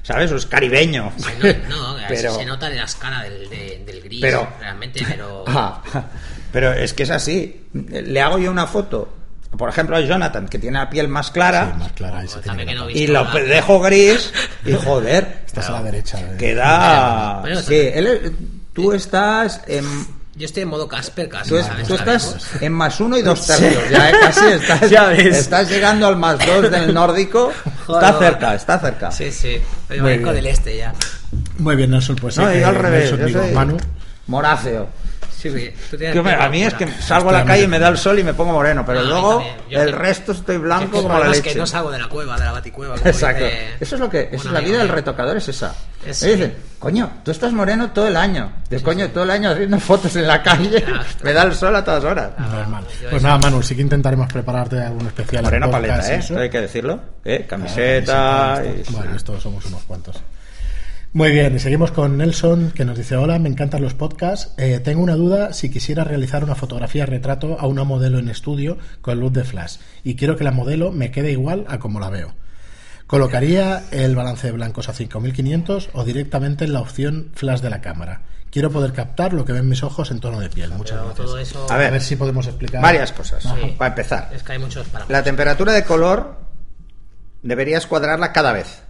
¿sabes? 0.03 0.31
O 0.33 0.37
es 0.37 0.47
caribeño. 0.47 1.13
Se 1.17 1.55
no, 1.69 1.95
no, 1.95 2.03
Pero- 2.09 2.35
se 2.35 2.45
nota 2.45 2.69
de 2.69 2.77
la 2.77 2.85
escala 2.85 3.23
del, 3.23 3.49
de- 3.51 3.83
del 3.87 4.03
gris, 4.03 4.21
Pero- 4.21 4.49
realmente, 4.61 5.05
pero... 5.09 5.45
Ah, 5.49 5.83
pero 6.53 6.73
es 6.73 6.93
que 6.95 7.03
es 7.03 7.11
así. 7.11 7.67
Le 7.73 8.21
hago 8.21 8.39
yo 8.39 8.51
una 8.51 8.67
foto, 8.67 9.13
por 9.59 9.69
ejemplo, 9.69 9.97
a 9.97 10.01
Jonathan, 10.01 10.47
que 10.49 10.59
tiene 10.59 10.79
la 10.79 10.89
piel 10.89 11.09
más 11.09 11.31
clara. 11.31 11.73
Sí, 11.73 11.79
más 11.81 11.93
clara. 11.93 12.21
Pues 12.21 12.41
tiene 12.43 12.75
no 12.75 12.89
y 12.91 13.07
lo 13.07 13.25
la- 13.25 13.31
dejo 13.41 13.81
gris 13.81 14.33
y 14.65 14.73
joder 14.75 15.43
Estás 15.47 15.69
a 15.69 15.73
la 15.73 15.83
derecha. 15.83 16.19
de- 16.19 16.37
queda 16.37 17.41
Bueno, 17.41 17.61
sí 17.61 17.75
él 17.75 18.07
es- 18.07 18.33
tú 18.73 18.93
estás 18.93 19.63
en 19.67 19.85
Yo 20.37 20.45
estoy 20.45 20.65
en 20.65 20.69
modo 20.69 20.87
Casper 20.87 21.29
casi, 21.31 21.49
tú, 21.49 21.57
es- 21.57 21.65
¿sabes? 21.67 21.89
tú 21.89 21.95
Ahora 21.97 22.15
estás 22.17 22.63
en 22.63 22.73
más 22.73 23.01
uno 23.01 23.17
y 23.17 23.23
dos 23.23 23.47
tercios 23.47 23.89
ya 23.91 24.11
¿eh? 24.11 24.15
casi 24.21 24.45
estás, 24.53 24.91
Ya 24.91 25.05
ves. 25.09 25.35
estás 25.37 25.69
llegando 25.71 26.07
al 26.07 26.17
más 26.17 26.39
dos 26.45 26.71
del 26.71 26.93
nórdico 26.95 27.53
está 27.89 28.19
cerca 28.19 28.55
está 28.55 28.79
cerca 28.79 29.11
Sí, 29.11 29.33
sí. 29.33 29.59
Bien. 29.89 30.23
del 30.23 30.47
este 30.47 30.77
ya. 30.77 30.93
Muy 31.59 31.75
bien, 31.77 31.91
Nelson, 31.91 32.17
pues 32.17 32.35
sí. 32.35 32.41
no 32.41 32.49
que 32.51 32.61
yo 32.61 32.69
al 32.69 32.75
revés 32.75 33.11
Nelson, 33.13 33.29
yo 33.29 33.43
soy 33.43 33.53
Manu. 33.53 33.77
moráceo 34.27 34.89
Sí, 35.37 35.73
Que 35.91 36.19
a 36.19 36.49
mí 36.49 36.63
es 36.65 36.75
que 36.75 36.87
salgo 37.01 37.29
a 37.29 37.33
la 37.35 37.45
calle 37.45 37.65
y 37.65 37.67
me- 37.69 37.79
da 37.79 37.89
el 37.89 37.99
sol 37.99 38.19
y 38.19 38.25
me 38.25 38.33
pongo 38.35 38.53
moreno 38.53 38.85
pero 38.87 39.03
No, 39.03 39.09
luego 39.09 39.45
el 39.71 39.87
que- 39.87 39.93
resto 39.93 40.33
estoy 40.33 40.57
Es 40.57 40.63
blanco 40.63 40.91
como 40.97 41.09
la 41.09 41.15
problema 41.17 41.31
es 41.33 41.39
leche 41.39 41.53
que 41.53 41.59
no 41.59 41.67
salgo 41.67 41.91
de 41.91 41.99
la 41.99 42.09
cueva, 42.09 42.39
de 42.39 42.45
la 42.45 42.53
baticueva. 42.53 42.95
como 42.97 43.07
Exacto. 43.09 43.45
dice 43.45 43.75
Eso 43.81 43.95
es 43.97 44.01
lo 44.01 44.09
que, 44.11 44.29
es 44.33 44.45
la 44.47 44.61
vida 44.61 44.79
del 44.79 44.89
retocador, 44.89 45.37
es 45.37 45.49
esa. 45.49 45.75
Es- 46.07 46.23
Me 46.23 46.31
dicen, 46.31 46.55
coño, 46.79 47.11
tú 47.25 47.31
estás 47.33 47.53
moreno 47.53 47.91
todo 47.91 48.09
el 48.09 48.17
año. 48.17 48.51
De 48.71 48.81
coño, 48.81 49.09
todo 49.11 49.25
el 49.25 49.31
año 49.31 49.51
haciendo 49.51 49.79
fotos 49.79 50.15
en 50.17 50.27
la 50.27 50.43
calle. 50.43 50.81
Ya, 50.87 51.05
me 51.23 51.33
da 51.33 51.43
el 51.43 51.55
sol 51.55 51.75
a 51.77 51.85
todas 51.85 52.03
horas. 52.05 52.31
Normal. 52.39 52.85
yo 53.03 53.11
Pues 53.11 53.23
nada, 53.23 53.39
Manu, 53.39 53.63
sí 53.63 53.75
que 53.77 53.83
intentaremos 53.83 54.33
prepararte 54.33 54.81
algún 54.81 55.07
especial. 55.07 55.41
en 55.41 55.45
Moreno 55.45 55.67
podcast 55.67 55.83
paleta, 55.99 56.15
¿eh? 56.15 56.19
eso. 56.19 56.39
Hay 56.39 56.51
que 56.51 56.61
decirlo. 56.63 57.01
¿eh? 57.25 57.45
Camiseta. 57.49 58.15
camiseta, 58.63 58.91
y- 58.91 58.93
Bueno, 58.93 59.17
esto 59.17 59.41
somos 59.41 59.65
unos 59.67 59.83
cuantos. 59.85 60.17
Muy 61.17 61.31
bien, 61.33 61.57
y 61.57 61.59
seguimos 61.59 61.93
con 61.93 62.19
Nelson, 62.19 62.73
que 62.73 62.85
nos 62.85 62.99
dice, 62.99 63.17
hola, 63.17 63.39
me 63.39 63.49
encantan 63.49 63.81
los 63.81 63.95
podcasts. 63.95 64.53
Eh, 64.59 64.81
tengo 64.81 65.03
una 65.03 65.15
duda 65.15 65.55
si 65.55 65.71
quisiera 65.71 66.05
realizar 66.05 66.45
una 66.45 66.55
fotografía 66.55 67.07
retrato 67.07 67.59
a 67.59 67.67
una 67.67 67.85
modelo 67.85 68.19
en 68.19 68.29
estudio 68.29 68.77
con 69.01 69.19
luz 69.19 69.33
de 69.33 69.43
flash 69.43 69.79
y 70.05 70.17
quiero 70.17 70.37
que 70.37 70.45
la 70.45 70.51
modelo 70.51 70.93
me 70.93 71.11
quede 71.11 71.33
igual 71.33 71.65
a 71.69 71.79
como 71.79 72.01
la 72.01 72.11
veo. 72.11 72.35
¿Colocaría 73.07 73.85
el 73.93 74.15
balance 74.15 74.49
de 74.49 74.53
blancos 74.53 74.91
a 74.91 74.93
5500 74.93 75.89
o 75.95 76.05
directamente 76.05 76.67
en 76.67 76.75
la 76.75 76.81
opción 76.81 77.31
flash 77.33 77.61
de 77.63 77.71
la 77.71 77.81
cámara? 77.81 78.21
Quiero 78.51 78.71
poder 78.71 78.93
captar 78.93 79.33
lo 79.33 79.47
que 79.47 79.55
ven 79.55 79.71
mis 79.71 79.83
ojos 79.85 80.11
en 80.11 80.21
tono 80.21 80.39
de 80.39 80.51
piel. 80.51 80.69
Muchas 80.73 80.99
Pero 80.99 81.05
gracias. 81.07 81.27
todo 81.27 81.39
eso... 81.39 81.67
A 81.71 81.79
ver, 81.79 81.87
A 81.87 81.91
ver 81.93 82.03
si 82.03 82.17
podemos 82.17 82.47
explicar. 82.47 82.83
Varias 82.83 83.13
cosas. 83.13 83.43
Sí. 83.43 83.75
Para 83.79 83.89
empezar, 83.89 84.33
Es 84.35 84.43
que 84.43 84.53
hay 84.53 84.59
muchos 84.59 84.87
parámetros. 84.89 85.09
la 85.19 85.23
temperatura 85.25 85.73
de 85.73 85.83
color 85.83 86.41
deberías 87.43 87.87
cuadrarla 87.87 88.35
cada 88.35 88.53
vez. 88.53 88.83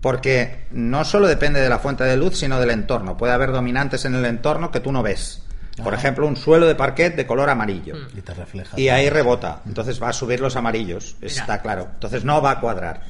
Porque 0.00 0.66
no 0.70 1.04
solo 1.04 1.26
depende 1.26 1.60
de 1.60 1.68
la 1.68 1.78
fuente 1.78 2.04
de 2.04 2.16
luz, 2.16 2.38
sino 2.38 2.60
del 2.60 2.70
entorno. 2.70 3.16
Puede 3.16 3.32
haber 3.32 3.52
dominantes 3.52 4.04
en 4.04 4.14
el 4.14 4.24
entorno 4.24 4.70
que 4.70 4.80
tú 4.80 4.92
no 4.92 5.02
ves. 5.02 5.42
Por 5.82 5.94
Ajá. 5.94 6.02
ejemplo, 6.02 6.26
un 6.26 6.36
suelo 6.36 6.66
de 6.66 6.74
parquet 6.74 7.16
de 7.16 7.26
color 7.26 7.50
amarillo. 7.50 7.96
Hmm. 7.96 8.18
Y 8.18 8.20
te 8.20 8.34
refleja. 8.34 8.78
y 8.78 8.88
ahí 8.88 9.08
rebota. 9.10 9.60
Entonces 9.66 10.00
va 10.02 10.10
a 10.10 10.12
subir 10.12 10.40
los 10.40 10.56
amarillos, 10.56 11.16
está 11.20 11.60
claro. 11.62 11.88
Entonces 11.94 12.24
no 12.24 12.40
va 12.40 12.52
a 12.52 12.60
cuadrar. 12.60 13.02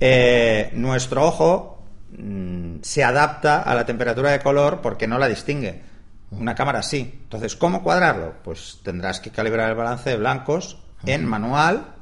Eh, 0.00 0.70
nuestro 0.74 1.24
ojo 1.24 1.84
mm, 2.16 2.76
se 2.82 3.04
adapta 3.04 3.62
a 3.62 3.74
la 3.74 3.86
temperatura 3.86 4.30
de 4.30 4.40
color 4.40 4.80
porque 4.82 5.06
no 5.06 5.18
la 5.18 5.28
distingue. 5.28 5.82
Una 6.30 6.54
cámara 6.54 6.82
sí. 6.82 7.20
Entonces, 7.22 7.54
¿cómo 7.56 7.82
cuadrarlo? 7.82 8.34
Pues 8.42 8.80
tendrás 8.82 9.20
que 9.20 9.30
calibrar 9.30 9.70
el 9.70 9.76
balance 9.76 10.10
de 10.10 10.16
blancos 10.16 10.78
en 11.04 11.24
manual 11.24 11.94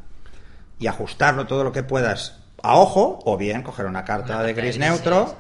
y 0.79 0.87
ajustarlo 0.87 1.47
todo 1.47 1.63
lo 1.63 1.73
que 1.73 1.83
puedas 1.83 2.44
a 2.64 2.77
ojo 2.79 3.20
o 3.24 3.37
bien 3.37 3.62
coger 3.62 3.87
una 3.87 4.05
carta 4.05 4.35
Una 4.35 4.42
de 4.42 4.55
carta 4.55 4.62
de 4.62 4.62
gris 4.62 4.79
neutro 4.79 5.35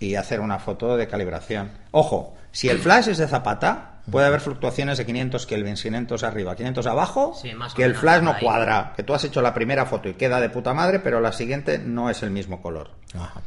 y 0.00 0.14
hacer 0.14 0.40
una 0.40 0.58
foto 0.58 0.96
de 0.96 1.08
calibración. 1.08 1.70
Ojo, 1.90 2.34
si 2.52 2.68
el 2.68 2.78
flash 2.78 3.08
es 3.08 3.18
de 3.18 3.26
zapata, 3.26 4.00
puede 4.10 4.26
haber 4.26 4.40
fluctuaciones 4.40 4.96
de 4.98 5.04
500 5.04 5.46
Kelvin, 5.46 5.74
500 5.74 6.22
arriba, 6.22 6.54
500 6.54 6.86
abajo, 6.86 7.34
Sí, 7.34 7.52
más 7.54 7.72
o 7.72 7.76
que 7.76 7.84
el 7.84 7.94
flash 7.96 8.22
no 8.22 8.32
ahí. 8.32 8.42
cuadra, 8.42 8.92
que 8.96 9.02
tú 9.02 9.12
has 9.14 9.24
hecho 9.24 9.42
la 9.42 9.52
primera 9.52 9.84
foto 9.86 10.08
y 10.08 10.14
queda 10.14 10.40
de 10.40 10.48
puta 10.50 10.72
madre, 10.72 11.00
pero 11.00 11.20
la 11.20 11.32
siguiente 11.32 11.78
no 11.78 12.08
es 12.08 12.22
el 12.22 12.30
mismo 12.30 12.62
color, 12.62 12.90
Ajá. 13.14 13.40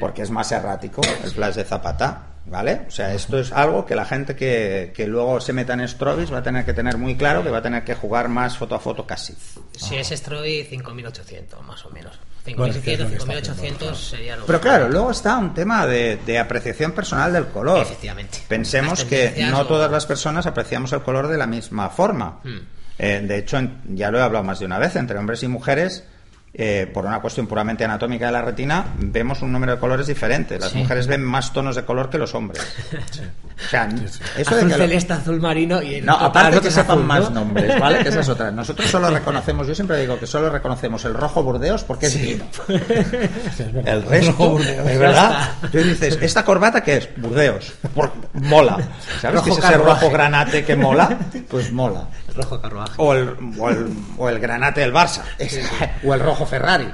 porque 0.00 0.22
es 0.22 0.30
más 0.30 0.50
errático 0.52 1.02
el 1.24 1.30
flash 1.30 1.54
de 1.56 1.64
zapata, 1.64 2.22
¿vale? 2.46 2.82
O 2.86 2.90
sea, 2.90 3.12
esto 3.14 3.38
es 3.38 3.52
algo 3.52 3.84
que 3.86 3.94
la 3.94 4.04
gente 4.04 4.34
que, 4.36 4.92
que 4.94 5.06
luego 5.06 5.40
se 5.40 5.52
meta 5.52 5.74
en 5.74 5.86
Strobis 5.88 6.32
va 6.32 6.38
a 6.38 6.42
tener 6.42 6.64
que 6.64 6.72
tener 6.72 6.96
muy 6.98 7.16
claro, 7.16 7.42
que 7.42 7.50
va 7.50 7.58
a 7.58 7.62
tener 7.62 7.84
que 7.84 7.94
jugar 7.94 8.28
más 8.28 8.56
foto 8.56 8.74
a 8.74 8.80
foto 8.80 9.06
casi. 9.06 9.34
Si 9.76 9.96
es 9.96 10.08
Stroy, 10.08 10.64
5800, 10.64 11.62
más 11.66 11.84
o 11.84 11.90
menos. 11.90 12.18
Bueno, 12.56 12.72
es 12.72 12.78
que 12.78 12.92
es 12.94 13.00
lo 13.00 13.06
5600, 13.08 13.10
que 13.10 13.16
está 13.16 13.54
5800 13.54 13.58
haciendo, 13.58 13.94
sería 13.96 14.36
lo 14.36 14.46
Pero 14.46 14.60
claro, 14.60 14.88
luego 14.88 15.10
está 15.10 15.36
un 15.36 15.52
tema 15.52 15.84
de, 15.86 16.16
de 16.24 16.38
apreciación 16.38 16.92
personal 16.92 17.32
del 17.32 17.46
color. 17.46 17.82
Efectivamente. 17.82 18.38
Pensemos 18.46 19.04
que 19.04 19.34
no 19.50 19.60
o- 19.60 19.66
todas 19.66 19.90
las 19.90 20.06
personas 20.06 20.46
apreciamos 20.46 20.92
el 20.92 21.02
color 21.02 21.26
de 21.26 21.36
la 21.38 21.46
misma 21.48 21.90
forma. 21.90 22.38
Hmm. 22.44 22.58
Eh, 22.98 23.20
de 23.26 23.38
hecho, 23.38 23.58
en- 23.58 23.82
ya 23.96 24.12
lo 24.12 24.18
he 24.18 24.22
hablado 24.22 24.44
más 24.44 24.60
de 24.60 24.66
una 24.66 24.78
vez, 24.78 24.94
entre 24.94 25.18
hombres 25.18 25.42
y 25.42 25.48
mujeres, 25.48 26.04
eh, 26.58 26.90
por 26.92 27.04
una 27.04 27.20
cuestión 27.20 27.46
puramente 27.46 27.84
anatómica 27.84 28.26
de 28.26 28.32
la 28.32 28.40
retina, 28.42 28.86
vemos 28.98 29.42
un 29.42 29.52
número 29.52 29.72
de 29.72 29.78
colores 29.78 30.06
diferente. 30.06 30.58
Las 30.58 30.70
Sí. 30.72 30.78
mujeres 30.78 31.06
ven 31.06 31.22
más 31.22 31.52
tonos 31.52 31.76
de 31.76 31.84
color 31.84 32.08
que 32.08 32.18
los 32.18 32.34
hombres. 32.34 32.62
O 33.56 33.68
sea, 33.70 33.88
eso 34.36 34.54
de 34.54 34.62
que 34.64 34.68
lo- 34.68 34.76
celeste, 34.76 35.14
azul 35.14 35.40
marino 35.40 35.80
y 35.80 35.94
el 35.94 36.04
no, 36.04 36.12
aparte 36.12 36.60
que 36.60 36.70
sepan 36.70 36.98
azul, 36.98 37.06
más 37.06 37.20
¿no? 37.30 37.30
nombres, 37.40 37.80
¿vale? 37.80 38.00
Que 38.00 38.10
esa 38.10 38.20
es 38.20 38.28
otra. 38.28 38.50
Nosotros 38.52 38.86
solo 38.90 39.08
reconocemos, 39.08 39.66
yo 39.66 39.74
siempre 39.74 39.98
digo 39.98 40.18
que 40.20 40.26
solo 40.26 40.50
reconocemos 40.50 41.02
el 41.06 41.14
rojo 41.14 41.42
burdeos 41.42 41.82
porque 41.82 42.04
es 42.06 42.20
vino. 42.20 42.44
Sí. 42.66 43.64
El 43.86 44.02
resto, 44.02 44.32
Rojo 44.32 44.50
Burdeos. 44.50 44.86
es 44.86 44.98
verdad. 44.98 45.48
Tú 45.72 45.78
dices, 45.78 46.18
¿esta 46.20 46.44
corbata 46.44 46.82
qué 46.82 46.98
es? 46.98 47.08
Burdeos. 47.16 47.72
Por- 47.94 48.12
mola. 48.34 48.76
¿Sabes 49.22 49.36
Rojo 49.36 49.44
qué 49.46 49.50
es 49.52 49.58
ese 49.64 49.78
rojo 49.78 50.10
granate 50.10 50.62
que 50.62 50.76
mola? 50.76 51.16
Pues 51.48 51.72
mola. 51.72 52.08
Rojo 52.36 52.60
carruaje. 52.60 52.94
O 52.98 53.14
el, 53.14 53.36
o 53.58 53.70
el, 53.70 53.88
o 54.18 54.28
el 54.28 54.38
granate 54.38 54.80
del 54.80 54.92
Barça. 54.92 55.22
O 56.04 56.14
el 56.14 56.20
rojo 56.20 56.46
Ferrari. 56.46 56.88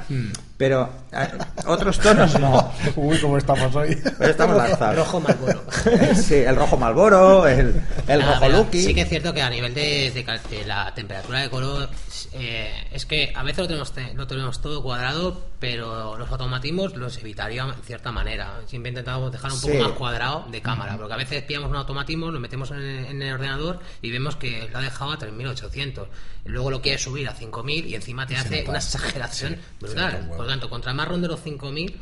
Pero 0.62 0.88
Eh, 1.12 1.28
Otros 1.66 1.98
tonos 1.98 2.38
no. 2.38 2.72
Uy, 2.96 3.18
cómo 3.18 3.36
estamos 3.36 3.74
hoy. 3.74 4.00
Pero 4.16 4.30
estamos 4.30 4.56
lanzados. 4.56 4.96
Rojo 4.96 5.20
Marlboro. 5.20 5.64
Sí, 6.14 6.36
el 6.36 6.54
rojo 6.56 6.76
Malboro, 6.76 7.46
el, 7.48 7.82
el 8.06 8.20
Nada, 8.20 8.34
rojo 8.38 8.48
Lucky. 8.48 8.80
Sí 8.82 8.94
que 8.94 9.00
es 9.02 9.08
cierto 9.08 9.34
que 9.34 9.42
a 9.42 9.50
nivel 9.50 9.74
de, 9.74 10.10
de 10.12 10.24
cal- 10.24 10.40
de 10.48 10.64
la 10.64 10.94
temperatura 10.94 11.40
de 11.40 11.50
color 11.50 11.88
eh, 12.34 12.72
es 12.92 13.04
que 13.06 13.32
a 13.34 13.42
veces 13.42 13.58
lo 13.58 13.66
tenemos, 13.66 13.92
te- 13.92 14.14
lo 14.14 14.26
tenemos 14.26 14.60
todo 14.62 14.82
cuadrado, 14.82 15.38
pero 15.58 16.16
los 16.16 16.30
automatismos 16.30 16.96
los 16.96 17.18
evitaría 17.18 17.62
en 17.64 17.74
cierta 17.84 18.10
manera. 18.12 18.60
Siempre 18.66 18.90
intentamos 18.90 19.32
dejar 19.32 19.50
un 19.52 19.60
poco 19.60 19.72
Sí. 19.72 19.78
más 19.80 19.90
cuadrado 19.92 20.46
de 20.50 20.62
cámara, 20.62 20.96
porque 20.96 21.12
a 21.12 21.16
veces 21.16 21.42
pillamos 21.42 21.68
un 21.70 21.76
automatismo, 21.76 22.30
lo 22.30 22.38
metemos 22.40 22.70
en 22.70 22.78
el, 22.78 23.04
en 23.06 23.22
el 23.22 23.34
ordenador 23.34 23.80
y 24.00 24.10
vemos 24.12 24.36
que 24.36 24.68
lo 24.72 24.78
ha 24.78 24.82
dejado 24.82 25.10
a 25.12 25.18
3800. 25.18 26.08
Y 26.44 26.48
luego 26.48 26.70
lo 26.72 26.80
quieres 26.82 27.02
subir 27.02 27.28
a 27.28 27.34
5000 27.34 27.86
y 27.86 27.94
encima 27.94 28.26
te 28.26 28.34
hace 28.36 28.64
una 28.66 28.78
exageración 28.78 29.58
brutal. 29.80 30.28
Tanto, 30.52 30.68
contra 30.68 30.92
más 30.92 31.08
ronde 31.08 31.28
los 31.28 31.40
5000, 31.40 31.98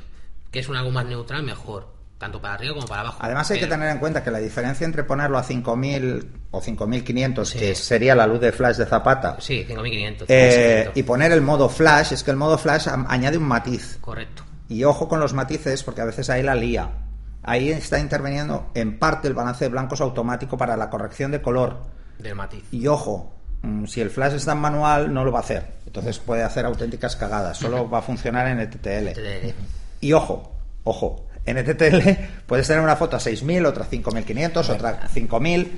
que 0.51 0.59
es 0.59 0.69
un 0.69 0.75
algo 0.75 0.91
más 0.91 1.07
neutral, 1.07 1.45
mejor. 1.45 1.87
Tanto 2.19 2.41
para 2.41 2.55
arriba 2.55 2.75
como 2.75 2.87
para 2.89 3.03
abajo. 3.03 3.19
Además 3.21 3.49
hay 3.53 3.61
que 3.61 3.69
tener 3.69 3.89
en 3.91 3.99
cuenta 3.99 4.25
que 4.25 4.31
la 4.33 4.41
diferencia 4.41 4.85
entre 4.85 5.05
ponerlo 5.05 5.39
a 5.39 5.45
5000 5.45 6.29
o 6.51 6.61
5500, 6.61 7.49
Sí. 7.49 7.59
que 7.61 7.75
sería 7.77 8.17
la 8.17 8.27
luz 8.27 8.41
de 8.41 8.51
flash 8.51 8.77
de 8.77 8.87
Zapata, 8.87 9.37
Sí, 9.41 9.65
5500. 9.69 10.29
eh, 10.29 10.51
5500. 10.91 10.97
y 10.97 11.03
poner 11.05 11.31
el 11.31 11.43
modo 11.43 11.69
flash, 11.69 12.13
es 12.13 12.25
que 12.25 12.33
el 12.33 12.37
modo 12.37 12.59
flash 12.59 12.89
añade 12.89 13.39
un 13.39 13.45
matiz. 13.45 13.99
Correcto. 14.01 14.43
Y 14.69 14.83
ojo 14.83 15.09
con 15.09 15.21
los 15.21 15.33
matices, 15.33 15.85
porque 15.85 16.01
a 16.01 16.05
veces 16.07 16.29
ahí 16.29 16.43
la 16.43 16.57
lía. 16.57 16.91
Ahí 17.45 17.71
está 17.71 18.01
interviniendo 18.01 18.73
en 18.75 18.99
parte 18.99 19.29
el 19.29 19.35
balance 19.35 19.65
de 19.65 19.69
blancos 19.71 20.01
automático 20.01 20.59
para 20.59 20.77
la 20.77 20.91
corrección 20.91 21.31
de 21.31 21.41
color. 21.41 21.79
Del 22.19 22.35
matiz. 22.35 22.65
Y 22.73 22.89
ojo, 22.89 23.33
si 23.87 24.01
el 24.01 24.11
flash 24.11 24.35
está 24.35 24.53
en 24.53 24.59
manual, 24.59 25.13
no 25.13 25.25
lo 25.25 25.33
va 25.33 25.41
a 25.41 25.43
hacer. 25.43 25.67
Entonces 25.87 26.19
puede 26.19 26.43
hacer 26.43 26.65
auténticas 26.65 27.17
cagadas. 27.17 27.59
Solo 27.59 27.89
va 27.89 27.99
a 27.99 28.03
funcionar 28.03 28.47
en 28.49 28.61
ETTL. 28.61 29.13
TTL. 29.13 29.55
Y 30.01 30.13
ojo, 30.13 30.53
ojo, 30.85 31.27
en 31.45 31.59
ETTL 31.59 32.09
puedes 32.47 32.67
tener 32.67 32.83
una 32.83 32.97
foto 32.97 33.17
a 33.17 33.21
6.000, 33.21 33.67
otra 33.67 33.85
a 33.85 33.91
5.500, 33.91 34.69
otra 34.69 34.89
a 34.91 35.09
5.000 35.09 35.69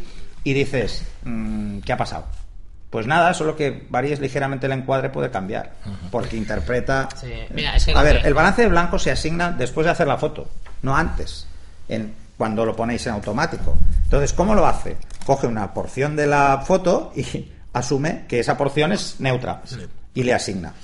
y 0.44 0.52
dices, 0.52 1.04
mm, 1.24 1.78
¿qué 1.80 1.92
ha 1.92 1.96
pasado? 1.96 2.26
Pues 2.90 3.06
nada, 3.06 3.32
solo 3.32 3.56
que 3.56 3.86
varíes 3.88 4.20
ligeramente 4.20 4.66
el 4.66 4.72
encuadre 4.72 5.08
puede 5.08 5.30
cambiar, 5.30 5.72
porque 6.10 6.36
interpreta... 6.36 7.08
Sí, 7.18 7.32
mira, 7.54 7.74
es 7.74 7.86
que 7.86 7.92
A 7.92 8.02
ver, 8.02 8.20
el 8.26 8.34
balance 8.34 8.60
de 8.60 8.68
blanco 8.68 8.98
se 8.98 9.10
asigna 9.10 9.50
después 9.50 9.86
de 9.86 9.92
hacer 9.92 10.06
la 10.06 10.18
foto, 10.18 10.50
no 10.82 10.94
antes, 10.94 11.46
en, 11.88 12.12
cuando 12.36 12.66
lo 12.66 12.76
ponéis 12.76 13.06
en 13.06 13.14
automático. 13.14 13.78
Entonces, 14.04 14.34
¿cómo 14.34 14.54
lo 14.54 14.66
hace? 14.66 14.98
Coge 15.24 15.46
una 15.46 15.72
porción 15.72 16.16
de 16.16 16.26
la 16.26 16.62
foto 16.66 17.14
y 17.16 17.50
asume 17.72 18.24
que 18.28 18.40
esa 18.40 18.56
porción 18.56 18.92
es 18.92 19.16
neutra 19.18 19.62
y 20.14 20.22
le 20.22 20.34
asigna. 20.34 20.74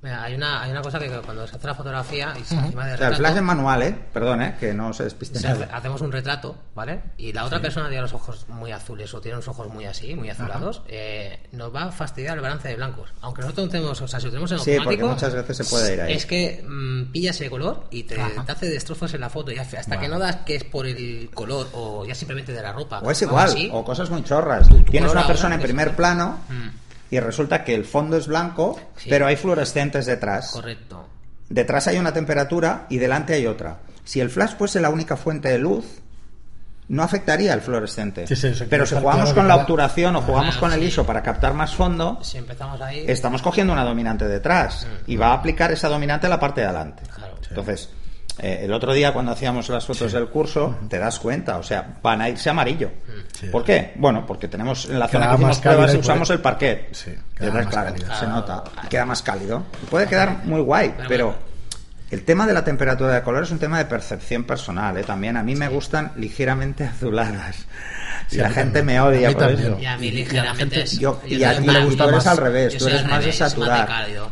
Mira, 0.00 0.22
hay 0.22 0.34
una, 0.36 0.62
hay 0.62 0.70
una 0.70 0.80
cosa 0.80 1.00
que 1.00 1.08
cuando 1.08 1.44
se 1.48 1.56
hace 1.56 1.66
la 1.66 1.74
fotografía 1.74 2.32
y 2.40 2.44
se 2.44 2.54
encima 2.54 2.86
de 2.86 2.94
O 2.94 2.98
sea, 2.98 3.08
el 3.08 3.16
flash 3.16 3.34
es 3.36 3.42
manual, 3.42 3.82
¿eh? 3.82 3.98
Perdón, 4.12 4.42
¿eh? 4.42 4.54
Que 4.60 4.72
no 4.72 4.92
se 4.92 5.02
despisten. 5.02 5.40
se 5.42 5.48
hace- 5.48 5.64
hacemos 5.64 6.00
un 6.02 6.12
retrato, 6.12 6.56
¿vale? 6.76 7.00
Y 7.16 7.32
la 7.32 7.44
otra 7.44 7.60
persona 7.60 7.88
tiene 7.88 8.02
los 8.02 8.12
ojos 8.12 8.46
muy 8.48 8.70
azules 8.70 9.12
o 9.12 9.20
tiene 9.20 9.36
los 9.38 9.48
ojos 9.48 9.66
muy 9.68 9.86
así, 9.86 10.14
muy 10.14 10.30
azulados, 10.30 10.82
eh, 10.86 11.40
nos 11.50 11.74
va 11.74 11.86
a 11.86 11.90
fastidiar 11.90 12.36
el 12.36 12.42
balance 12.42 12.68
de 12.68 12.76
blancos. 12.76 13.10
Aunque 13.22 13.42
nosotros 13.42 13.66
no 13.66 13.72
tenemos, 13.72 14.00
o 14.00 14.06
sea, 14.06 14.20
si 14.20 14.26
lo 14.26 14.30
tenemos 14.30 14.52
en 14.52 14.58
Sí, 14.60 14.70
automático... 14.76 15.00
porque 15.08 15.14
muchas 15.14 15.34
veces 15.34 15.56
se 15.56 15.64
puede 15.64 15.94
ir 15.94 16.00
ahí. 16.00 16.12
Es 16.12 16.26
que 16.26 16.64
mm, 16.64 17.10
pilla 17.10 17.30
ese 17.32 17.50
color 17.50 17.88
y 17.90 18.04
te, 18.04 18.14
te 18.14 18.52
hace 18.52 18.66
destrozos 18.70 19.12
en 19.14 19.20
la 19.20 19.30
foto. 19.30 19.50
Y 19.50 19.58
hasta 19.58 19.98
que 19.98 20.06
no 20.06 20.20
das 20.20 20.36
que 20.46 20.54
es 20.54 20.62
por 20.64 20.86
el 20.86 21.28
color 21.34 21.66
o 21.72 22.06
ya 22.06 22.14
simplemente 22.14 22.52
de 22.52 22.62
la 22.62 22.72
ropa. 22.72 23.00
O 23.00 23.10
es 23.10 23.20
igual, 23.22 23.46
así, 23.48 23.68
o 23.72 23.82
cosas 23.84 24.10
muy 24.10 24.22
chorras. 24.22 24.68
Tienes 24.88 25.10
una 25.10 25.26
persona 25.26 25.56
en 25.56 25.60
primer 25.60 25.96
plano 25.96 26.38
Mm. 26.48 26.68
Y 27.10 27.20
resulta 27.20 27.64
que 27.64 27.74
el 27.74 27.84
fondo 27.84 28.16
es 28.16 28.26
blanco, 28.26 28.78
Sí. 28.96 29.08
pero 29.10 29.26
hay 29.26 29.36
fluorescentes 29.36 30.06
detrás. 30.06 30.50
Correcto. 30.52 31.06
Detrás 31.48 31.86
hay 31.88 31.98
una 31.98 32.12
temperatura 32.12 32.86
y 32.90 32.98
delante 32.98 33.34
hay 33.34 33.46
otra. 33.46 33.78
Si 34.04 34.20
el 34.20 34.30
flash 34.30 34.56
fuese 34.56 34.80
la 34.80 34.90
única 34.90 35.16
fuente 35.16 35.48
de 35.48 35.58
luz, 35.58 35.84
no 36.88 37.02
afectaría 37.02 37.52
el 37.52 37.60
fluorescente. 37.60 38.26
Sí, 38.26 38.34
sí, 38.36 38.54
sí, 38.54 38.64
pero 38.68 38.86
si 38.86 38.94
jugamos 38.94 39.32
con 39.34 39.46
la 39.46 39.56
obturación 39.56 40.16
o 40.16 40.22
jugamos 40.22 40.56
Claro, 40.56 40.60
con 40.60 40.72
el 40.72 40.80
sí. 40.80 40.86
ISO 40.86 41.04
para 41.04 41.22
captar 41.22 41.52
más 41.54 41.74
fondo, 41.74 42.18
Si 42.22 42.38
empezamos 42.38 42.80
ahí... 42.80 43.04
estamos 43.06 43.42
cogiendo 43.42 43.72
una 43.74 43.84
dominante 43.84 44.26
detrás 44.26 44.86
y 45.06 45.16
va 45.16 45.28
a 45.28 45.34
aplicar 45.34 45.70
esa 45.72 45.88
dominante 45.88 46.26
a 46.26 46.30
la 46.30 46.40
parte 46.40 46.62
de 46.62 46.66
adelante. 46.66 47.02
Claro. 47.14 47.34
Entonces, 47.48 47.90
eh, 48.38 48.60
el 48.62 48.72
otro 48.72 48.92
día 48.94 49.12
cuando 49.12 49.32
hacíamos 49.32 49.68
las 49.68 49.84
fotos 49.84 50.12
del 50.12 50.28
curso, 50.28 50.76
te 50.88 50.98
das 50.98 51.18
cuenta, 51.18 51.58
o 51.58 51.62
sea, 51.62 51.98
van 52.02 52.22
a 52.22 52.28
irse 52.30 52.48
amarillo. 52.48 52.90
Sí. 53.38 53.46
¿Por 53.48 53.62
qué? 53.64 53.92
Bueno, 53.96 54.26
porque 54.26 54.48
tenemos 54.48 54.86
en 54.86 54.98
la 54.98 55.06
Queda 55.08 55.24
zona 55.26 55.36
que 55.36 55.42
más 55.44 55.58
pruebas 55.60 55.94
y 55.94 55.98
usamos 55.98 56.28
el 56.30 56.40
parquet. 56.40 56.88
Sí, 56.92 57.10
Y 57.10 57.12
queda 57.12 57.46
entonces, 57.46 57.64
más 57.64 57.72
claro, 57.72 57.90
cálido. 57.92 58.06
se 58.14 58.18
Claro. 58.18 58.28
nota, 58.34 58.64
queda 58.88 59.04
más 59.06 59.22
cálido. 59.22 59.66
Puede 59.90 60.06
quedar 60.08 60.44
muy 60.44 60.60
guay, 60.60 60.94
Pero 61.06 61.36
el 62.10 62.24
tema 62.24 62.46
de 62.46 62.52
la 62.54 62.64
temperatura 62.64 63.12
de 63.14 63.22
color 63.22 63.44
es 63.44 63.50
un 63.50 63.58
tema 63.58 63.78
de 63.78 63.84
percepción 63.84 64.42
personal, 64.44 64.96
¿eh? 64.96 65.04
También 65.04 65.36
a 65.36 65.42
mí 65.42 65.54
me 65.54 65.68
gustan 65.68 66.12
ligeramente 66.16 66.84
azuladas. 66.84 67.66
Y 68.30 68.34
Sí, 68.34 68.36
la 68.38 68.50
gente 68.50 68.80
también. 68.80 68.86
me 68.86 69.00
odia 69.00 69.28
A 69.28 69.30
mí 69.30 69.34
por 69.36 69.44
también. 69.46 69.68
eso. 69.72 69.80
Y 69.80 69.86
a 69.86 69.96
mí 69.98 70.10
ligeramente 70.10 70.74
gente- 70.76 70.82
es- 70.82 70.98
yo- 70.98 71.20
y 71.26 71.42
a 71.44 71.58
ti 71.58 71.66
me 71.66 71.72
le 71.74 71.84
gusta 71.84 72.04
eres 72.04 72.16
más. 72.16 72.26
al 72.26 72.36
revés, 72.38 72.76
tú 72.76 72.86
eres 72.88 73.02
más 73.04 73.10
de 73.12 73.18
revés, 73.20 73.36
saturar. 73.36 73.70
Más 73.70 73.80
de 73.80 73.86
cálido. 73.94 74.30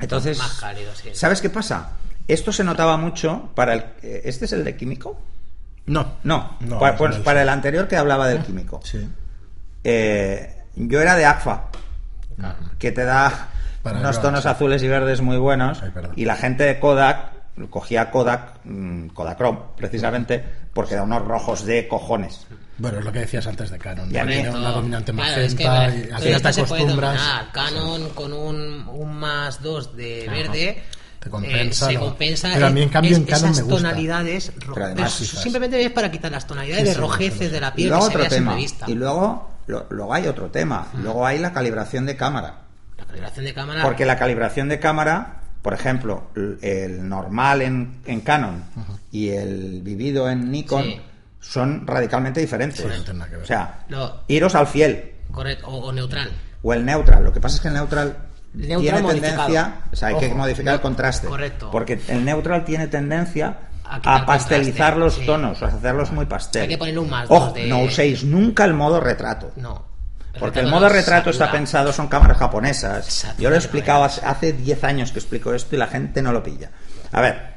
Entonces, 0.00 0.38
Más 0.38 0.52
cálido, 0.60 0.92
sí. 0.94 1.08
¿sabes 1.14 1.40
qué 1.40 1.50
pasa? 1.50 1.90
Esto 2.28 2.52
se 2.52 2.62
notaba 2.64 2.96
mucho 2.96 3.50
para 3.54 3.74
el... 3.74 3.84
eh, 4.02 4.22
¿Este 4.24 4.44
es 4.44 4.52
el 4.52 4.62
de 4.64 4.76
químico? 4.76 5.20
No. 5.86 6.14
No, 6.24 6.56
No, 6.60 6.78
pa- 6.78 6.90
es 6.90 6.96
pues 6.96 7.16
para 7.18 7.42
el 7.42 7.48
anterior 7.48 7.86
que 7.88 7.96
hablaba 7.96 8.26
del 8.28 8.42
químico. 8.42 8.80
Sí. 8.84 9.08
Eh, 9.84 10.64
yo 10.74 11.00
era 11.00 11.14
de 11.16 11.24
ACFA, 11.26 11.64
que 12.78 12.92
te 12.92 13.04
da 13.04 13.48
Para 13.82 14.00
unos 14.00 14.20
tonos 14.20 14.42
sí. 14.42 14.48
azules 14.48 14.82
y 14.82 14.88
verdes 14.88 15.20
muy 15.20 15.36
buenos, 15.38 15.82
Ay, 15.82 15.92
y 16.16 16.24
la 16.24 16.36
gente 16.36 16.64
de 16.64 16.80
Kodak 16.80 17.30
cogía 17.70 18.10
Kodak, 18.10 18.60
mm, 18.64 19.08
Kodachrome, 19.08 19.58
precisamente, 19.76 20.44
porque 20.74 20.94
da 20.96 21.04
unos 21.04 21.22
rojos 21.24 21.64
de 21.64 21.88
cojones. 21.88 22.46
Bueno, 22.78 22.98
es 22.98 23.04
lo 23.06 23.10
que 23.12 23.20
decías 23.20 23.46
antes 23.46 23.70
de 23.70 23.78
Canon. 23.78 24.12
Y 24.14 24.18
a 24.18 24.24
mí- 24.26 24.34
Tiene 24.34 24.50
una 24.50 24.70
dominante 24.70 25.12
Claro, 25.12 25.40
es 25.40 25.54
que, 25.54 25.64
magenta 25.66 26.50
y 26.50 26.52
se 26.52 26.64
puede 26.64 26.82
acostumbras. 26.82 27.16
dominar. 27.16 27.52
Canon 27.52 28.08
con 28.10 28.32
un, 28.34 28.86
un 28.88 29.14
más 29.16 29.62
2 29.62 29.96
de 29.96 30.26
verde. 30.28 30.82
Te 31.26 31.30
compensa 31.30 31.90
eh, 31.90 31.94
se 31.94 31.98
compensa 31.98 32.50
Pero 32.54 32.66
a 32.66 32.70
mí, 32.70 32.82
en 32.82 32.88
cambio, 32.88 33.10
es- 33.10 33.16
en 33.18 33.24
Canon 33.24 33.44
esas 33.50 33.56
me 33.56 33.62
gusta. 33.64 33.76
tonalidades 33.88 34.52
ro- 34.64 34.74
Pero 34.74 34.86
además, 34.86 35.12
simplemente 35.12 35.84
es 35.84 35.90
para 35.90 36.08
quitar 36.10 36.30
las 36.30 36.46
tonalidades 36.46 36.84
Sí, 36.84 36.88
de 36.90 37.00
rojeces 37.00 37.38
sí, 37.38 37.48
de 37.48 37.60
la 37.60 37.68
Y 37.68 37.72
piel 37.72 37.88
luego 37.88 38.08
que 38.08 38.16
otro 38.16 38.28
tema, 38.28 38.56
y 38.86 38.94
luego, 38.94 39.50
lo- 39.66 39.86
luego 39.90 40.14
hay 40.14 40.26
otro 40.28 40.50
tema, 40.52 40.86
luego 41.02 41.26
hay 41.26 41.40
la 41.40 41.52
calibración 41.52 42.06
de 42.06 42.16
cámara. 42.16 42.60
la 42.96 43.04
calibración 43.06 43.44
de 43.44 43.54
cámara 43.54 43.82
Porque 43.82 44.06
la 44.06 44.16
calibración 44.16 44.68
de 44.68 44.78
cámara, 44.78 45.40
por 45.62 45.74
ejemplo, 45.74 46.28
el 46.62 47.08
normal 47.08 47.62
en, 47.62 47.98
en 48.06 48.20
Canon 48.20 48.62
y 49.10 49.30
el 49.30 49.82
vivido 49.82 50.30
en 50.30 50.48
Nikon 50.52 50.84
Sí. 50.84 51.00
son 51.40 51.86
radicalmente 51.88 52.38
diferentes. 52.40 52.86
No. 53.12 53.24
O 53.42 53.44
sea, 53.44 53.84
iros 54.28 54.54
al 54.54 54.68
fiel 54.68 55.12
correcto 55.32 55.66
o, 55.66 55.86
o 55.88 55.92
neutral 55.92 56.30
o 56.62 56.72
el 56.72 56.84
neutral. 56.84 57.24
Lo 57.24 57.32
que 57.32 57.40
pasa 57.40 57.56
es 57.56 57.62
que 57.62 57.68
el 57.68 57.74
neutral, 57.74 58.16
Neutral 58.56 58.80
tiene 58.80 59.02
modificado. 59.02 59.36
tendencia, 59.46 59.74
o 59.92 59.96
sea, 59.96 60.08
hay 60.08 60.16
que 60.16 60.34
modificar 60.34 60.74
el 60.74 60.80
contraste. 60.80 61.26
correcto. 61.28 61.70
Porque 61.70 62.00
el 62.08 62.24
neutral 62.24 62.64
tiene 62.64 62.86
tendencia 62.88 63.58
A 63.84 64.24
pastelizar 64.26 64.94
contraste, 64.94 64.98
los 65.00 65.14
sí. 65.14 65.26
tonos, 65.26 65.62
a 65.62 65.66
hacerlos 65.66 66.10
muy 66.12 66.26
pastel. 66.26 66.62
Hay 66.62 66.68
que 66.68 66.78
ponerle 66.78 67.00
un 67.00 67.10
más 67.10 67.26
Ojo, 67.30 67.52
de- 67.52 67.66
no 67.68 67.80
uséis 67.82 68.24
nunca 68.24 68.64
el 68.64 68.74
modo 68.74 68.98
retrato. 69.00 69.52
no 69.56 69.84
Porque 70.38 70.60
el 70.60 70.66
modo 70.68 70.88
retrato 70.88 71.30
está 71.30 71.50
pensado, 71.50 71.92
son 71.92 72.08
cámaras 72.08 72.36
japonesas. 72.38 73.04
Satura 73.06 73.42
Yo 73.42 73.48
lo 73.50 73.54
he 73.56 73.58
explicado 73.58 74.04
hace, 74.04 74.24
hace 74.26 74.52
10 74.52 74.84
años 74.84 75.12
que 75.12 75.18
explico 75.18 75.52
esto 75.54 75.74
y 75.76 75.78
la 75.78 75.86
gente 75.86 76.20
no 76.22 76.32
lo 76.32 76.42
pilla. 76.42 76.70
A 77.12 77.20
ver, 77.20 77.54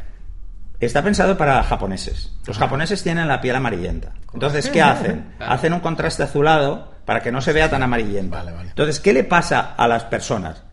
está 0.79 1.01
pensado 1.03 1.37
para 1.37 1.61
japoneses. 1.63 2.31
Los 2.45 2.57
japoneses 2.57 3.03
tienen 3.03 3.27
la 3.27 3.41
piel 3.41 3.55
amarillenta. 3.55 4.11
Entonces, 4.33 4.69
¿qué 4.69 4.81
hacen? 4.81 5.33
Hacen 5.39 5.73
un 5.73 5.79
contraste 5.81 6.23
azulado 6.23 6.93
para 7.05 7.21
que 7.21 7.31
no 7.31 7.41
se 7.41 7.51
vea 7.53 7.69
tan 7.69 7.83
amarillenta. 7.83 8.43
Entonces, 8.63 8.99
¿qué 8.99 9.11
le 9.13 9.23
pasa 9.23 9.73
a 9.75 9.87
las 9.87 10.03
personas? 10.05 10.63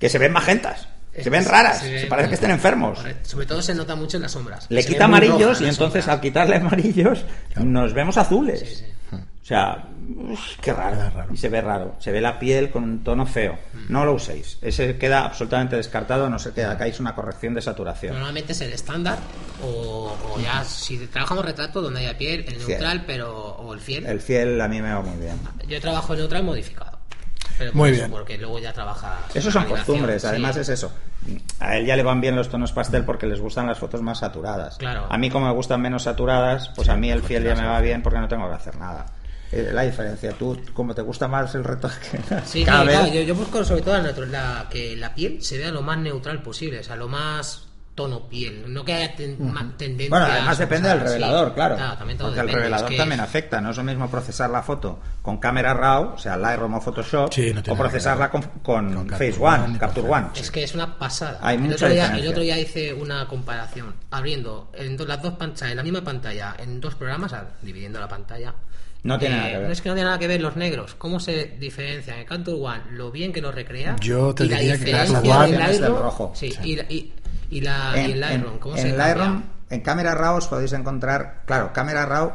Que 0.00 0.08
se 0.08 0.18
ven 0.18 0.32
magentas, 0.32 0.88
Es 1.12 1.22
se 1.24 1.30
ven 1.30 1.44
raras, 1.44 1.78
se 1.80 2.06
parece 2.08 2.28
que 2.30 2.34
estén 2.34 2.50
enfermos. 2.50 2.98
Correcto. 2.98 3.28
sobre 3.28 3.46
todo 3.46 3.62
se 3.62 3.74
nota 3.74 3.94
mucho 3.94 4.16
en 4.16 4.22
las 4.24 4.32
sombras 4.32 4.66
Le 4.68 4.84
quita 4.84 5.04
amarillos 5.04 5.40
roja 5.40 5.60
y 5.60 5.64
en 5.64 5.70
entonces 5.70 6.04
sombras. 6.04 6.08
al 6.08 6.20
quitarle 6.20 6.56
amarillos 6.56 7.24
nos 7.56 7.92
vemos 7.94 8.16
azules. 8.16 8.60
Sí, 8.60 8.74
sí. 8.76 8.84
O 9.12 9.44
sea, 9.50 9.84
uf, 10.30 10.40
qué 10.60 10.72
raro. 10.72 10.96
Raro. 11.12 11.34
Y 11.34 11.36
se 11.36 11.48
ve 11.48 11.60
raro. 11.60 11.96
Se 11.98 12.12
ve 12.12 12.20
la 12.20 12.38
piel 12.38 12.70
con 12.70 12.84
un 12.84 13.02
tono 13.02 13.26
feo. 13.26 13.58
Mm. 13.72 13.92
No 13.92 14.04
lo 14.04 14.12
uséis. 14.14 14.58
Ese 14.62 14.96
queda 14.96 15.24
absolutamente 15.24 15.74
descartado, 15.74 16.26
a 16.26 16.30
no 16.30 16.38
ser 16.38 16.52
que 16.52 16.62
hagáis 16.62 17.00
una 17.00 17.16
corrección 17.16 17.54
de 17.54 17.60
saturación. 17.62 18.12
Normalmente 18.14 18.52
es 18.52 18.60
el 18.60 18.72
estándar 18.72 19.18
o, 19.64 20.16
o 20.36 20.40
ya 20.40 20.62
si 20.64 20.98
trabajamos 21.08 21.44
retrato 21.44 21.82
donde 21.82 21.98
haya 22.00 22.16
piel, 22.16 22.44
el 22.46 22.54
Fiel. 22.56 22.68
neutral 22.68 23.04
pero 23.06 23.34
o 23.56 23.74
el 23.74 23.80
fiel. 23.80 24.06
El 24.06 24.20
fiel 24.20 24.60
a 24.60 24.68
mí 24.68 24.80
me 24.80 24.92
va 24.92 25.00
muy 25.00 25.18
bien. 25.18 25.34
Yo 25.66 25.80
trabajo 25.80 26.12
el 26.12 26.20
neutral 26.20 26.44
modificado. 26.44 26.99
Pero 27.60 27.74
Muy 27.74 27.90
eso, 27.90 27.98
bien. 27.98 28.10
Porque 28.10 28.38
luego 28.38 28.58
ya 28.58 28.72
trabaja. 28.72 29.18
Esos 29.34 29.52
son 29.52 29.66
costumbres, 29.66 30.22
sí. 30.22 30.28
además 30.28 30.56
es 30.56 30.70
eso. 30.70 30.90
A 31.58 31.76
él 31.76 31.84
ya 31.84 31.94
le 31.94 32.02
van 32.02 32.18
bien 32.22 32.34
los 32.34 32.48
tonos 32.48 32.72
pastel 32.72 33.04
porque 33.04 33.26
les 33.26 33.38
gustan 33.38 33.66
las 33.66 33.78
fotos 33.78 34.00
más 34.00 34.20
saturadas. 34.20 34.78
Claro. 34.78 35.06
A 35.10 35.18
mí 35.18 35.28
como 35.28 35.46
me 35.46 35.52
gustan 35.52 35.82
menos 35.82 36.04
saturadas, 36.04 36.70
pues 36.74 36.88
a 36.88 36.96
mí 36.96 37.10
el 37.10 37.22
fiel 37.22 37.44
ya 37.44 37.54
me 37.54 37.66
va 37.66 37.78
bien 37.82 38.02
porque 38.02 38.18
no 38.18 38.28
tengo 38.28 38.48
que 38.48 38.54
hacer 38.54 38.76
nada. 38.76 39.04
Eh, 39.52 39.68
La 39.74 39.82
diferencia, 39.82 40.32
tú 40.32 40.58
como 40.72 40.94
te 40.94 41.02
gusta 41.02 41.28
más 41.28 41.54
el 41.54 41.64
retoque, 41.64 41.94
Sí, 42.46 42.64
cada 42.64 42.80
sí, 42.80 42.86
vez- 42.86 42.96
claro, 42.98 43.12
yo, 43.12 43.20
yo 43.22 43.34
busco 43.34 43.62
sobre 43.62 43.82
todo 43.82 43.98
la, 44.00 44.12
la- 44.26 44.66
que 44.70 44.96
la 44.96 45.14
piel 45.14 45.42
se 45.42 45.58
vea 45.58 45.70
lo 45.70 45.82
más 45.82 45.98
neutral 45.98 46.40
posible, 46.42 46.78
o 46.80 46.82
sea, 46.84 46.96
lo 46.96 47.08
más 47.08 47.66
tono 48.02 48.28
piel, 48.28 48.64
no 48.72 48.84
que 48.84 48.94
haya 48.94 49.14
ten- 49.14 49.36
ma- 49.52 49.72
tendencias. 49.76 50.08
Bueno, 50.10 50.26
además 50.26 50.56
depende 50.58 50.88
del 50.88 50.98
sí. 51.00 51.04
revelador, 51.04 51.54
claro. 51.54 51.76
también 51.76 52.16
todo 52.18 52.28
porque 52.28 52.40
el 52.40 52.48
revelador 52.48 52.84
es 52.86 52.90
que- 52.92 52.96
también 52.96 53.20
afecta. 53.20 53.60
No 53.60 53.70
es 53.70 53.76
lo 53.76 53.84
mismo 53.84 54.10
procesar 54.10 54.48
la 54.50 54.62
foto 54.62 54.98
con 55.22 55.36
cámara 55.38 55.74
RAW, 55.74 56.14
o 56.14 56.18
sea, 56.18 56.36
Lightroom 56.36 56.74
o 56.74 56.80
Photoshop, 56.80 57.32
Sí, 57.32 57.52
no 57.52 57.62
tiene 57.62 57.78
o 57.78 57.82
procesarla 57.82 58.30
que 58.30 58.32
con, 58.40 58.42
con 58.62 58.94
Con 58.94 59.08
Face 59.10 59.32
Capture 59.38 59.46
One, 59.64 59.78
Capture 59.78 60.08
One. 60.08 60.26
Es 60.34 60.50
que 60.50 60.62
es 60.62 60.74
una 60.74 60.98
pasada. 60.98 61.38
Hay 61.42 61.56
el, 61.56 61.62
mucha 61.62 61.74
otro 61.74 61.88
día, 61.90 62.16
el 62.16 62.28
otro 62.28 62.42
día 62.42 62.58
hice 62.58 62.94
una 62.94 63.26
comparación, 63.28 63.94
abriendo 64.10 64.70
en 64.74 64.96
do- 64.96 65.04
las 65.06 65.20
dos 65.22 65.34
pantallas, 65.34 65.72
en 65.72 65.76
la 65.76 65.82
misma 65.82 66.02
pantalla, 66.02 66.54
en 66.58 66.80
dos 66.80 66.94
programas, 66.94 67.34
dividiendo 67.62 68.00
la 68.00 68.08
pantalla. 68.08 68.54
No 69.02 69.18
tiene 69.18 69.36
nada 69.38 69.48
que 69.48 69.56
ver. 69.56 69.66
No 69.66 69.72
es 69.72 69.80
que 69.80 69.88
no 69.88 69.94
tiene 69.94 70.06
nada 70.08 70.18
que 70.18 70.26
ver 70.28 70.42
los 70.42 70.56
negros. 70.56 70.94
¿Cómo 70.96 71.20
se 71.20 71.56
diferencian 71.58 72.18
en 72.18 72.26
Capture 72.26 72.58
One? 72.60 72.82
Lo 72.90 73.10
bien 73.10 73.32
que 73.32 73.40
lo 73.40 73.50
recrea. 73.50 73.96
Yo 73.98 74.34
te 74.34 74.44
y 74.44 74.48
la 74.50 74.58
diría 74.58 74.78
que 74.78 74.90
Capture 74.92 75.30
One 75.32 75.52
del 75.52 75.60
es 75.62 75.80
Lightroom- 75.80 76.02
rojo. 76.02 76.32
Sí, 76.34 76.50
Sí. 76.50 76.58
Y, 76.64 76.76
la- 76.76 76.82
y, 76.86 77.12
y 77.50 77.60
la, 77.60 77.92
y 77.96 78.12
el 78.12 78.20
Lightroom, 78.20 78.58
¿cómo 78.58 78.76
en 78.76 78.82
se? 78.82 78.96
Lightroom, 78.96 79.42
en 79.68 79.80
cámara 79.82 80.14
RAW 80.14 80.36
os 80.36 80.48
podéis 80.48 80.72
encontrar, 80.72 81.42
claro, 81.46 81.72
cámara 81.72 82.06
RAW 82.06 82.32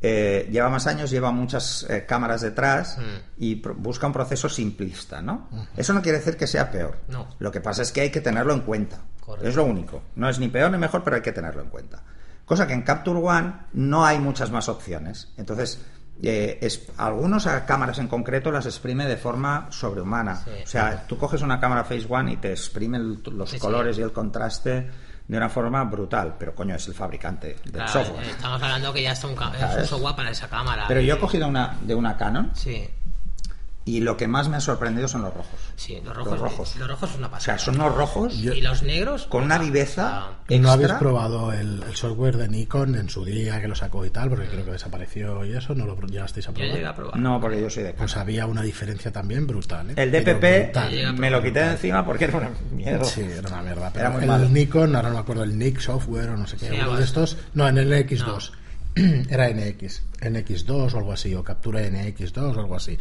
eh, 0.00 0.48
lleva 0.52 0.68
más 0.68 0.86
años, 0.86 1.10
lleva 1.10 1.32
muchas 1.32 1.84
eh, 1.90 2.04
cámaras 2.06 2.40
detrás 2.42 2.98
Mm. 2.98 3.02
y 3.38 3.54
busca 3.56 4.06
un 4.06 4.12
proceso 4.12 4.48
simplista, 4.48 5.20
¿no? 5.20 5.48
Eso 5.76 5.92
no 5.92 6.02
quiere 6.02 6.18
decir 6.18 6.36
que 6.36 6.46
sea 6.46 6.70
peor. 6.70 6.98
No. 7.08 7.28
Lo 7.40 7.50
que 7.50 7.60
pasa 7.60 7.82
es 7.82 7.90
que 7.90 8.02
hay 8.02 8.10
que 8.10 8.20
tenerlo 8.20 8.52
en 8.54 8.60
cuenta. 8.60 8.98
Correcto. 9.20 9.48
Es 9.48 9.56
lo 9.56 9.64
único. 9.64 10.02
No 10.14 10.28
es 10.28 10.38
ni 10.38 10.48
peor 10.48 10.70
ni 10.70 10.78
mejor, 10.78 11.02
pero 11.02 11.16
hay 11.16 11.22
que 11.22 11.32
tenerlo 11.32 11.62
en 11.62 11.68
cuenta. 11.68 12.00
Cosa 12.44 12.66
que 12.66 12.72
en 12.74 12.82
Capture 12.82 13.18
One 13.18 13.52
no 13.72 14.06
hay 14.06 14.20
muchas 14.20 14.50
más 14.52 14.68
opciones. 14.68 15.32
Entonces, 15.36 15.80
eh, 16.22 16.58
es, 16.60 16.88
algunos 16.96 17.46
a 17.46 17.64
cámaras 17.66 17.98
en 17.98 18.08
concreto 18.08 18.50
las 18.50 18.66
exprime 18.66 19.06
de 19.06 19.16
forma 19.16 19.66
sobrehumana. 19.70 20.36
Sí. 20.36 20.50
O 20.64 20.66
sea, 20.66 21.04
tú 21.06 21.16
coges 21.18 21.42
una 21.42 21.60
cámara 21.60 21.84
Face 21.84 22.06
One 22.08 22.32
y 22.32 22.36
te 22.38 22.50
exprime 22.52 22.98
el- 22.98 23.22
los 23.32 23.50
Sí, 23.50 23.56
sí. 23.56 23.60
colores 23.60 23.98
y 23.98 24.02
el 24.02 24.12
contraste 24.12 24.90
de 25.28 25.36
una 25.36 25.48
forma 25.48 25.84
brutal. 25.84 26.36
Pero 26.38 26.54
coño, 26.54 26.74
es 26.74 26.88
el 26.88 26.94
fabricante 26.94 27.56
del 27.64 27.72
Claro, 27.72 27.88
software. 27.88 28.24
eh, 28.26 28.30
Estamos 28.30 28.62
hablando 28.62 28.92
que 28.92 29.02
ya 29.02 29.12
está 29.12 29.26
un, 29.26 29.34
es 29.34 29.76
un 29.78 29.86
software 29.86 30.16
para 30.16 30.30
esa 30.30 30.48
cámara. 30.48 30.84
Pero 30.88 31.00
yo 31.02 31.14
he 31.14 31.18
cogido 31.18 31.46
una 31.48 31.76
de 31.82 31.94
una 31.94 32.16
Canon 32.16 32.50
Sí, 32.54 32.88
y 33.96 34.00
lo 34.00 34.16
que 34.16 34.28
más 34.28 34.48
me 34.48 34.56
ha 34.56 34.60
sorprendido 34.60 35.08
son 35.08 35.22
los 35.22 35.34
rojos. 35.34 35.60
sí, 35.76 36.00
los 36.04 36.14
rojos. 36.16 36.32
Los 36.32 36.40
rojos. 36.40 36.76
Los 36.76 36.88
rojos 36.88 37.10
es 37.10 37.16
una 37.16 37.26
O 37.28 37.30
pasada. 37.30 37.58
sea, 37.58 37.64
son 37.64 37.80
unos 37.80 37.94
rojos 37.94 38.34
Y 38.34 38.60
los 38.60 38.82
negros. 38.82 39.26
con 39.26 39.44
una 39.44 39.56
o 39.56 39.60
viveza 39.60 40.26
¿Y 40.48 40.58
no 40.58 40.70
habéis 40.70 40.92
probado 40.92 41.52
el, 41.52 41.82
el 41.82 41.94
software 41.94 42.36
de 42.36 42.48
Nikon 42.48 42.94
en 42.94 43.08
su 43.08 43.24
día 43.24 43.60
que 43.60 43.68
lo 43.68 43.74
sacó 43.74 44.04
y 44.06 44.10
tal? 44.10 44.28
Porque 44.30 44.46
creo 44.48 44.64
que 44.64 44.72
desapareció 44.72 45.44
y 45.44 45.54
eso, 45.56 45.74
¿no 45.74 45.86
lo 45.86 45.96
llegasteis 46.06 46.46
a 46.48 46.50
Yo 46.50 46.54
probar? 46.54 46.74
llegué 46.74 46.86
a 46.86 46.94
probar. 46.96 47.16
No, 47.18 47.40
porque 47.40 47.60
yo 47.60 47.68
soy 47.70 47.82
de 47.82 47.90
Canon. 47.90 47.98
Pues 48.06 48.16
había 48.16 48.46
una 48.46 48.62
diferencia 48.62 49.12
también 49.12 49.46
brutal. 49.46 49.90
¿eh? 49.90 49.94
El 49.96 50.10
DPP 50.10 50.72
brutal. 50.72 51.14
Me 51.18 51.30
lo 51.30 51.42
quité 51.42 51.60
de 51.60 51.70
encima 51.72 52.04
porque 52.04 52.24
era 52.24 52.38
una 52.38 52.50
mierda. 52.72 53.04
Sí, 53.04 53.20
era 53.22 53.48
una 53.48 53.62
mierda. 53.62 53.92
Era 53.94 54.12
Pero 54.14 54.32
muy 54.32 54.46
el. 54.46 54.52
Nikon, 54.52 54.96
ahora 54.96 55.08
no 55.08 55.14
me 55.16 55.20
acuerdo, 55.20 55.42
el 55.44 55.58
Nick 55.58 55.80
Software 55.80 56.30
o 56.30 56.36
no 56.36 56.46
sé 56.46 56.56
qué, 56.56 56.68
Sí, 56.70 56.76
uno 56.80 56.96
de 56.96 57.04
estos. 57.04 57.36
No, 57.54 57.68
en 57.68 57.78
el 57.78 57.92
X2. 57.92 58.52
Era 59.30 59.48
NX, 59.48 60.02
NX2 60.20 60.94
o 60.94 60.98
algo 60.98 61.12
así, 61.12 61.34
o 61.34 61.44
captura 61.44 61.80
NX2 61.80 62.56
o 62.56 62.60
algo 62.60 62.76
así. 62.76 62.98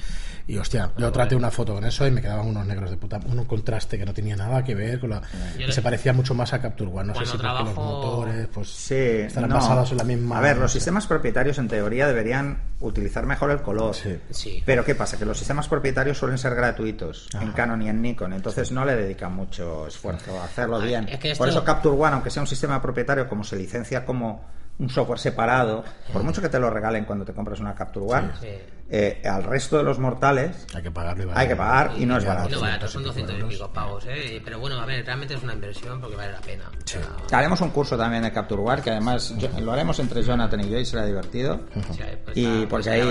Y 0.48 0.58
hostia, 0.58 0.92
yo 0.98 1.12
traté 1.12 1.36
una 1.36 1.52
foto 1.52 1.74
con 1.74 1.84
eso 1.86 2.06
y 2.08 2.12
me 2.12 2.22
quedaban 2.22 2.48
unos 2.48 2.66
negros 2.66 2.90
de 2.90 2.98
puta, 2.98 3.20
un 3.26 3.44
contraste 3.46 3.98
que 3.98 4.06
no 4.06 4.14
tenía 4.14 4.36
nada 4.36 4.64
que 4.64 4.76
ver 4.76 5.00
con 5.00 5.10
la. 5.10 5.22
Que 5.58 5.72
se 5.72 5.82
parecía 5.82 6.14
mucho 6.14 6.34
más 6.34 6.54
a 6.54 6.62
Capture 6.62 6.90
One. 6.92 7.06
No 7.06 7.16
sé 7.16 7.26
si 7.26 7.32
porque 7.32 7.44
los 7.48 7.56
trabajo- 7.56 7.82
motores, 7.84 8.48
pues. 8.54 8.70
Sí, 8.70 8.96
estarán 8.96 9.50
no. 9.50 9.56
basados 9.56 9.92
en 9.92 9.98
la 9.98 10.04
misma. 10.04 10.38
A 10.38 10.42
ver, 10.42 10.56
no 10.58 10.64
los 10.64 10.72
sé. 10.72 10.80
sistemas 10.80 11.08
propietarios 11.08 11.58
en 11.58 11.68
teoría 11.68 12.08
deberían 12.08 12.60
utilizar 12.80 13.26
mejor 13.26 13.52
el 13.52 13.62
color. 13.62 13.94
Sí. 13.96 14.18
Sí. 14.30 14.64
Pero 14.66 14.86
¿qué 14.86 14.96
pasa? 14.96 15.18
Que 15.18 15.26
los 15.26 15.38
sistemas 15.38 15.68
propietarios 15.68 16.18
suelen 16.18 16.38
ser 16.38 16.54
gratuitos 16.56 17.28
en. 17.42 17.52
Canon 17.52 17.82
y 17.82 17.90
en 17.90 18.02
Nikon, 18.02 18.34
entonces 18.34 18.72
no 18.72 18.86
le 18.86 18.96
dedican 18.96 19.34
mucho 19.34 19.88
esfuerzo 19.88 20.40
a 20.40 20.46
hacerlo 20.46 20.78
Ay, 20.78 20.88
bien. 20.90 21.08
es 21.10 21.20
que 21.20 21.32
esto- 21.32 21.40
Por 21.40 21.50
eso 21.50 21.64
Capture 21.64 21.96
One, 21.96 22.14
aunque 22.14 22.30
sea 22.30 22.42
un 22.44 22.48
sistema 22.48 22.80
propietario, 22.82 23.28
como 23.28 23.44
se 23.44 23.56
licencia 23.56 24.06
como 24.06 24.46
un 24.80 24.90
software 24.90 25.20
separado, 25.20 25.84
por 26.14 26.24
mucho 26.24 26.42
que 26.42 26.50
te 26.50 26.60
lo 26.60 26.70
regalen 26.70 27.06
cuando 27.06 27.26
te 27.26 27.34
compras 27.34 27.60
una 27.60 27.74
Capture 27.74 28.06
One. 28.06 28.30
Eh, 28.90 29.22
al 29.26 29.44
resto 29.44 29.78
de 29.78 29.84
los 29.84 30.00
mortales 30.00 30.66
Hay 30.74 30.82
que 30.82 30.92
pagarle. 30.92 31.28
hay 31.36 31.48
que 31.48 31.56
pagar 31.56 31.92
y 31.98 32.06
no 32.06 32.18
es 32.18 32.24
Y 32.24 32.28
barato. 32.28 32.50
no 32.50 32.62
barato, 32.62 32.88
son 32.88 33.02
Sí, 33.04 33.08
200 33.08 33.36
y 33.36 33.40
euros. 33.40 33.54
pico 33.54 33.68
pavos, 33.74 34.06
¿eh? 34.08 34.42
Pero 34.46 34.60
bueno, 34.60 34.80
a 34.80 34.86
ver, 34.86 35.06
realmente 35.06 35.34
es 35.34 35.44
una 35.44 35.54
inversión 35.54 36.00
porque 36.00 36.16
vale 36.16 36.32
la 36.32 36.40
pena. 36.40 36.64
O 36.70 36.88
sea, 36.88 37.38
Haremos 37.38 37.60
un 37.62 37.70
curso 37.72 37.98
también 37.98 38.24
de 38.24 38.32
Capture 38.32 38.62
One, 38.62 38.82
que 38.82 38.92
además 38.92 39.34
yo- 39.38 39.50
lo 39.60 39.72
haremos 39.74 40.00
entre 40.00 40.24
Jonathan 40.24 40.62
y 40.62 40.70
yo 40.70 40.78
y 40.80 40.86
será 40.86 41.06
divertido. 41.06 41.60
sea, 41.96 42.18
pues 42.24 42.38
Y 42.38 42.46
pues 42.46 42.66
porque 42.68 42.84
será 42.86 42.96
ahí... 42.96 43.02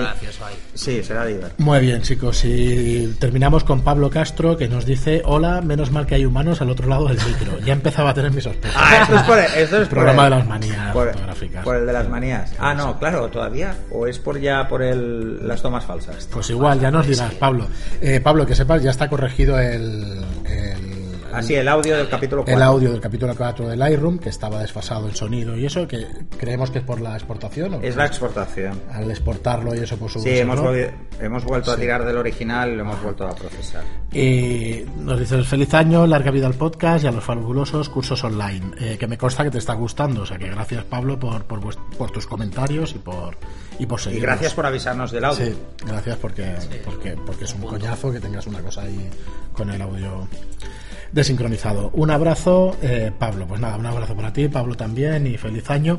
ahí. 0.46 0.56
Sí, 0.74 1.02
será 1.02 1.26
divertido. 1.26 1.54
Muy 1.64 1.80
bien, 1.80 2.00
chicos. 2.02 2.42
Y 2.44 3.14
terminamos 3.20 3.64
con 3.64 3.82
Pablo 3.82 4.08
Castro 4.10 4.56
que 4.56 4.68
nos 4.68 4.86
dice: 4.86 5.22
Hola, 5.26 5.60
menos 5.60 5.90
mal 5.90 6.06
que 6.06 6.14
hay 6.14 6.24
humanos 6.24 6.60
al 6.62 6.70
otro 6.70 6.88
lado 6.88 7.08
del 7.08 7.18
micro. 7.18 7.58
Ya 7.60 7.72
empezaba 7.74 8.10
a 8.10 8.14
tener 8.14 8.30
mis 8.32 8.44
sospechas. 8.44 8.76
Ah, 8.78 8.98
esto 9.02 9.16
es 9.16 9.22
por, 9.22 9.38
esto 9.38 9.76
es 9.82 9.88
por 9.88 9.98
programa 9.98 10.24
el- 10.24 10.30
de 10.32 10.36
las 10.38 10.46
manías 10.48 10.92
por, 10.92 11.08
fotográficas. 11.12 11.64
por 11.64 11.76
el 11.76 11.86
de 11.86 11.92
las 11.92 12.08
manías. 12.08 12.52
Ah, 12.58 12.72
no, 12.74 12.98
claro, 12.98 13.28
todavía. 13.28 13.76
¿O 13.90 14.06
es 14.06 14.18
por 14.18 14.40
ya 14.40 14.66
por 14.68 14.82
el, 14.82 15.46
las 15.46 15.60
tomas 15.66 15.84
falsas? 15.84 16.28
Pues 16.32 16.48
igual, 16.50 16.78
ya 16.78 16.90
nos 16.92 17.06
dirás, 17.06 17.34
Pablo. 17.34 17.66
Eh, 18.00 18.20
Pablo, 18.20 18.46
que 18.46 18.54
sepas, 18.54 18.82
ya 18.82 18.90
está 18.90 19.08
corregido 19.08 19.58
el, 19.58 20.24
el, 20.44 20.65
Así, 21.36 21.54
el 21.54 21.68
audio 21.68 21.98
del 21.98 22.08
capítulo 22.08 22.44
4. 22.44 22.56
el 22.56 22.62
audio 22.62 22.92
del 22.92 23.00
capítulo 23.00 23.34
4 23.36 23.68
de 23.68 23.76
Lightroom, 23.76 24.18
que 24.18 24.30
estaba 24.30 24.60
desfasado 24.60 25.06
el 25.06 25.14
sonido 25.14 25.54
y 25.54 25.66
eso, 25.66 25.86
que 25.86 26.06
creemos 26.38 26.70
que 26.70 26.78
es 26.78 26.84
por 26.84 26.98
la 26.98 27.14
exportación. 27.14 27.74
¿o? 27.74 27.80
Es 27.82 27.94
la 27.94 28.06
exportación. 28.06 28.80
Al 28.90 29.10
exportarlo 29.10 29.74
y 29.74 29.80
eso 29.80 29.98
por 29.98 30.10
su 30.10 30.20
Sí, 30.20 30.30
hemos, 30.30 30.58
hemos 31.20 31.44
vuelto 31.44 31.72
a 31.72 31.76
tirar 31.76 32.06
del 32.06 32.16
original 32.16 32.72
y 32.72 32.76
lo 32.76 32.82
hemos 32.82 33.02
vuelto 33.02 33.26
a 33.26 33.34
procesar. 33.34 33.84
Y 34.12 34.86
nos 34.96 35.20
dices 35.20 35.46
feliz 35.46 35.74
año, 35.74 36.06
larga 36.06 36.30
vida 36.30 36.46
al 36.46 36.54
podcast 36.54 37.04
y 37.04 37.08
a 37.08 37.12
los 37.12 37.22
fabulosos 37.22 37.90
cursos 37.90 38.24
online, 38.24 38.72
eh, 38.78 38.96
que 38.98 39.06
me 39.06 39.18
consta 39.18 39.44
que 39.44 39.50
te 39.50 39.58
está 39.58 39.74
gustando. 39.74 40.22
O 40.22 40.26
sea 40.26 40.38
que 40.38 40.48
gracias 40.48 40.84
Pablo 40.84 41.18
por, 41.18 41.44
por, 41.44 41.60
por 41.98 42.10
tus 42.10 42.26
comentarios 42.26 42.94
y 42.94 42.98
por, 42.98 43.36
y 43.78 43.84
por 43.84 44.00
Y 44.10 44.20
gracias 44.20 44.54
por 44.54 44.64
avisarnos 44.64 45.12
del 45.12 45.26
audio. 45.26 45.44
Sí, 45.44 45.54
gracias 45.84 46.16
porque, 46.16 46.54
porque, 46.82 47.14
porque 47.26 47.44
es 47.44 47.54
un 47.54 47.60
coñazo 47.60 48.10
que 48.10 48.20
tengas 48.20 48.46
una 48.46 48.60
cosa 48.60 48.82
ahí 48.82 49.10
con 49.52 49.68
el 49.68 49.82
audio 49.82 50.26
desincronizado. 51.16 51.90
Un 51.94 52.10
abrazo, 52.10 52.76
eh, 52.82 53.10
Pablo. 53.18 53.46
Pues 53.46 53.60
nada, 53.60 53.76
un 53.76 53.86
abrazo 53.86 54.14
para 54.14 54.32
ti, 54.32 54.46
Pablo 54.48 54.74
también, 54.76 55.26
y 55.26 55.36
feliz 55.36 55.68
año. 55.70 55.98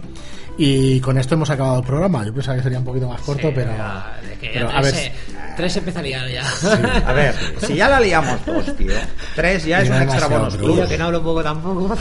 Y 0.59 0.99
con 1.01 1.17
esto 1.17 1.35
hemos 1.35 1.49
acabado 1.49 1.79
el 1.79 1.85
programa. 1.85 2.25
Yo 2.25 2.33
pensaba 2.33 2.57
que 2.57 2.63
sería 2.63 2.79
un 2.79 2.85
poquito 2.85 3.07
más 3.09 3.21
corto, 3.21 3.47
Sí, 3.49 3.53
pero, 3.53 3.71
ya, 3.77 4.17
de 4.27 4.33
que 4.39 4.49
pero 4.53 4.69
ya 4.71 4.77
a 4.77 4.81
ver. 4.81 4.91
tres, 4.91 5.05
eh, 5.05 5.11
tres 5.55 5.77
empezarían 5.77 6.27
ya. 6.31 6.43
A 7.05 7.13
ver, 7.13 7.35
si 7.61 7.75
ya 7.75 7.87
la 7.89 7.99
liamos 7.99 8.43
dos, 8.45 8.75
tío. 8.75 8.93
Tres 9.35 9.65
ya 9.65 9.81
es 9.81 9.87
Y 9.87 9.91
un 9.91 9.97
no 9.97 10.03
extra 10.03 10.27
bonus. 10.27 10.57
yo 10.59 10.87
que 10.87 10.97
no 10.97 11.05
hablo 11.05 11.21
poco 11.23 11.43
tampoco. 11.43 11.95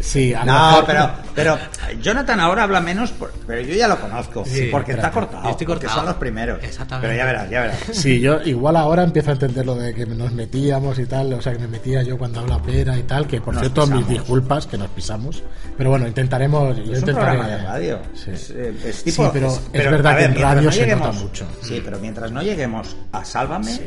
Sí, 0.00 0.32
a 0.32 0.44
No, 0.44 0.68
mejor- 0.68 0.84
pero, 0.86 1.10
pero 1.34 1.58
Jonathan 2.00 2.38
ahora 2.40 2.62
habla 2.64 2.80
menos, 2.80 3.10
por- 3.10 3.32
pero 3.46 3.60
yo 3.62 3.74
ya 3.74 3.88
lo 3.88 4.00
conozco. 4.00 4.44
Sí, 4.46 4.68
porque 4.70 4.92
está 4.92 5.08
espérate. 5.08 5.26
cortado. 5.32 5.44
Yo 5.44 5.50
estoy 5.50 5.66
porque 5.66 5.86
cortado. 5.86 6.00
son 6.00 6.06
los 6.06 6.16
primeros. 6.16 6.62
Exactamente. 6.62 7.08
Pero 7.08 7.18
ya 7.18 7.24
verás, 7.26 7.50
ya 7.50 7.60
verás. 7.62 7.78
Sí, 7.92 8.20
yo 8.20 8.40
igual 8.42 8.76
ahora 8.76 9.02
empiezo 9.02 9.30
a 9.30 9.32
entender 9.34 9.66
lo 9.66 9.74
de 9.74 9.92
que 9.92 10.06
nos 10.06 10.32
metíamos 10.32 10.98
y 11.00 11.06
tal, 11.06 11.32
o 11.32 11.42
sea, 11.42 11.52
que 11.52 11.58
me 11.58 11.68
metía 11.68 12.02
yo 12.04 12.16
cuando 12.16 12.40
habla 12.54 12.62
pera 12.66 12.98
y 12.98 13.02
tal, 13.04 13.26
que 13.26 13.40
por 13.40 13.54
Nos 13.54 13.62
cierto, 13.62 13.82
mis 13.82 13.90
pisamos. 13.90 14.08
disculpas 14.08 14.66
que 14.66 14.78
nos 14.78 14.88
pisamos, 14.90 15.42
pero 15.76 15.90
bueno, 15.90 16.06
intentaremos, 16.08 16.76
yo 16.76 16.82
Es 16.82 16.88
un 16.88 16.94
intentaré... 16.96 17.14
programa 17.36 17.48
de 17.48 17.58
radio. 17.64 17.98
Sí. 18.14 18.30
Es, 18.32 18.50
eh, 18.50 18.74
es 18.84 19.04
tipo- 19.04 19.24
Sí, 19.24 19.30
pero 19.32 19.48
es 19.72 19.90
verdad 19.90 20.12
a 20.14 20.18
que 20.18 20.24
en 20.24 20.34
radio 20.34 20.62
no 20.62 20.72
se 20.72 20.80
lleguemos- 20.80 21.06
nota 21.08 21.18
mucho. 21.20 21.46
Sí, 21.62 21.82
pero 21.84 21.98
mientras 21.98 22.32
no 22.32 22.42
lleguemos 22.42 22.96
a 23.12 23.24
Sálvame, 23.24 23.78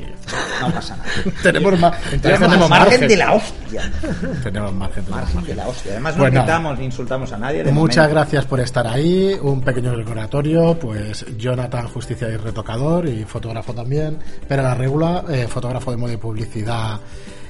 no 0.61 0.71
pasa 0.71 0.97
nada. 0.97 1.09
tenemos 1.43 1.73
entonces 1.73 2.21
Tenemos 2.21 2.39
tenemos 2.49 2.69
margen 2.69 2.89
margen, 2.91 3.07
de 3.07 3.17
la 3.17 3.33
hostia. 3.33 3.91
tenemos 4.43 4.73
margen, 4.73 5.03
tenemos 5.03 5.09
Margen 5.09 5.35
margen. 5.35 5.45
de 5.45 5.55
la 5.55 5.67
hostia. 5.67 5.91
Además, 5.93 6.13
no 6.15 6.19
Pues 6.23 6.33
nada. 6.33 6.45
gritamos 6.45 6.79
ni 6.79 6.85
insultamos 6.85 7.31
a 7.33 7.37
nadie. 7.37 7.63
de 7.63 7.71
Muchas 7.71 7.97
momento. 7.97 8.13
gracias 8.15 8.45
por 8.45 8.59
estar 8.59 8.87
ahí. 8.87 9.37
Un 9.41 9.61
pequeño 9.61 9.95
recordatorio, 9.95 10.77
pues 10.79 11.25
Jonathan, 11.37 11.87
justicia 11.87 12.29
y 12.29 12.37
retocador 12.37 13.07
y 13.07 13.23
fotógrafo 13.25 13.73
también. 13.73 14.17
Pero 14.47 14.63
la 14.63 14.75
regula, 14.75 15.23
eh, 15.29 15.47
fotógrafo 15.47 15.91
de 15.91 15.97
moda 15.97 16.13
y 16.13 16.17
publicidad 16.17 16.99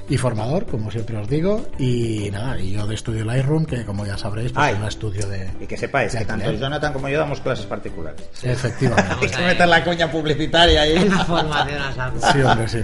y 0.08 0.16
formador, 0.16 0.66
como 0.66 0.90
siempre 0.90 1.16
os 1.16 1.28
digo. 1.28 1.66
Y 1.78 2.28
nada, 2.32 2.58
y 2.58 2.72
yo 2.72 2.86
de 2.86 2.94
estudio 2.94 3.24
Lightroom, 3.24 3.64
que 3.64 3.84
como 3.84 4.04
ya 4.04 4.18
sabréis, 4.18 4.52
pues 4.52 4.64
Ay. 4.66 4.74
es 4.74 4.80
un 4.80 4.86
estudio 4.88 5.28
de... 5.28 5.50
Y 5.60 5.66
que 5.66 5.76
sepáis 5.76 6.14
que 6.14 6.24
tanto. 6.24 6.50
Jonathan 6.52 6.92
como 6.92 7.08
yo 7.08 7.18
damos 7.18 7.40
clases 7.40 7.66
particulares. 7.66 8.22
Efectivamente. 8.42 9.16
Hay 9.20 9.28
que 9.28 9.42
meter 9.42 9.68
la 9.68 9.84
cuña 9.84 10.10
publicitaria 10.10 10.82
ahí. 10.82 11.08
La 11.08 11.24
formación 11.24 11.80
a. 11.82 12.32
Sí, 12.32 12.40
hombre, 12.42 12.68
sí. 12.68 12.80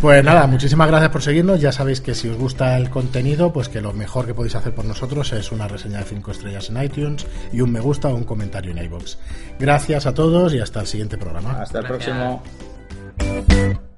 Pues 0.00 0.22
nada, 0.22 0.46
muchísimas 0.46 0.88
gracias 0.88 1.10
por 1.10 1.22
seguirnos. 1.22 1.60
Ya 1.60 1.72
sabéis 1.72 2.00
que 2.00 2.14
si 2.14 2.28
os 2.28 2.36
gusta 2.36 2.76
el 2.76 2.90
contenido, 2.90 3.52
pues 3.52 3.68
que 3.68 3.80
lo 3.80 3.92
mejor 3.92 4.26
que 4.26 4.34
podéis 4.34 4.54
hacer 4.54 4.74
por 4.74 4.84
nosotros 4.84 5.32
es 5.32 5.50
una 5.50 5.66
reseña 5.66 5.98
de 6.00 6.04
5 6.04 6.30
estrellas 6.30 6.68
en 6.68 6.82
iTunes 6.82 7.26
y 7.52 7.60
un 7.62 7.72
me 7.72 7.80
gusta 7.80 8.08
o 8.08 8.14
un 8.14 8.24
comentario 8.24 8.72
en 8.72 8.84
iVoox. 8.84 9.16
Gracias 9.58 10.04
a 10.06 10.12
todos 10.12 10.52
y 10.52 10.60
hasta 10.60 10.80
el 10.80 10.86
siguiente 10.86 11.16
programa. 11.16 11.62
Hasta 11.62 11.78
el 11.78 11.86
Gracias. 11.86 12.42
próximo. 13.16 13.93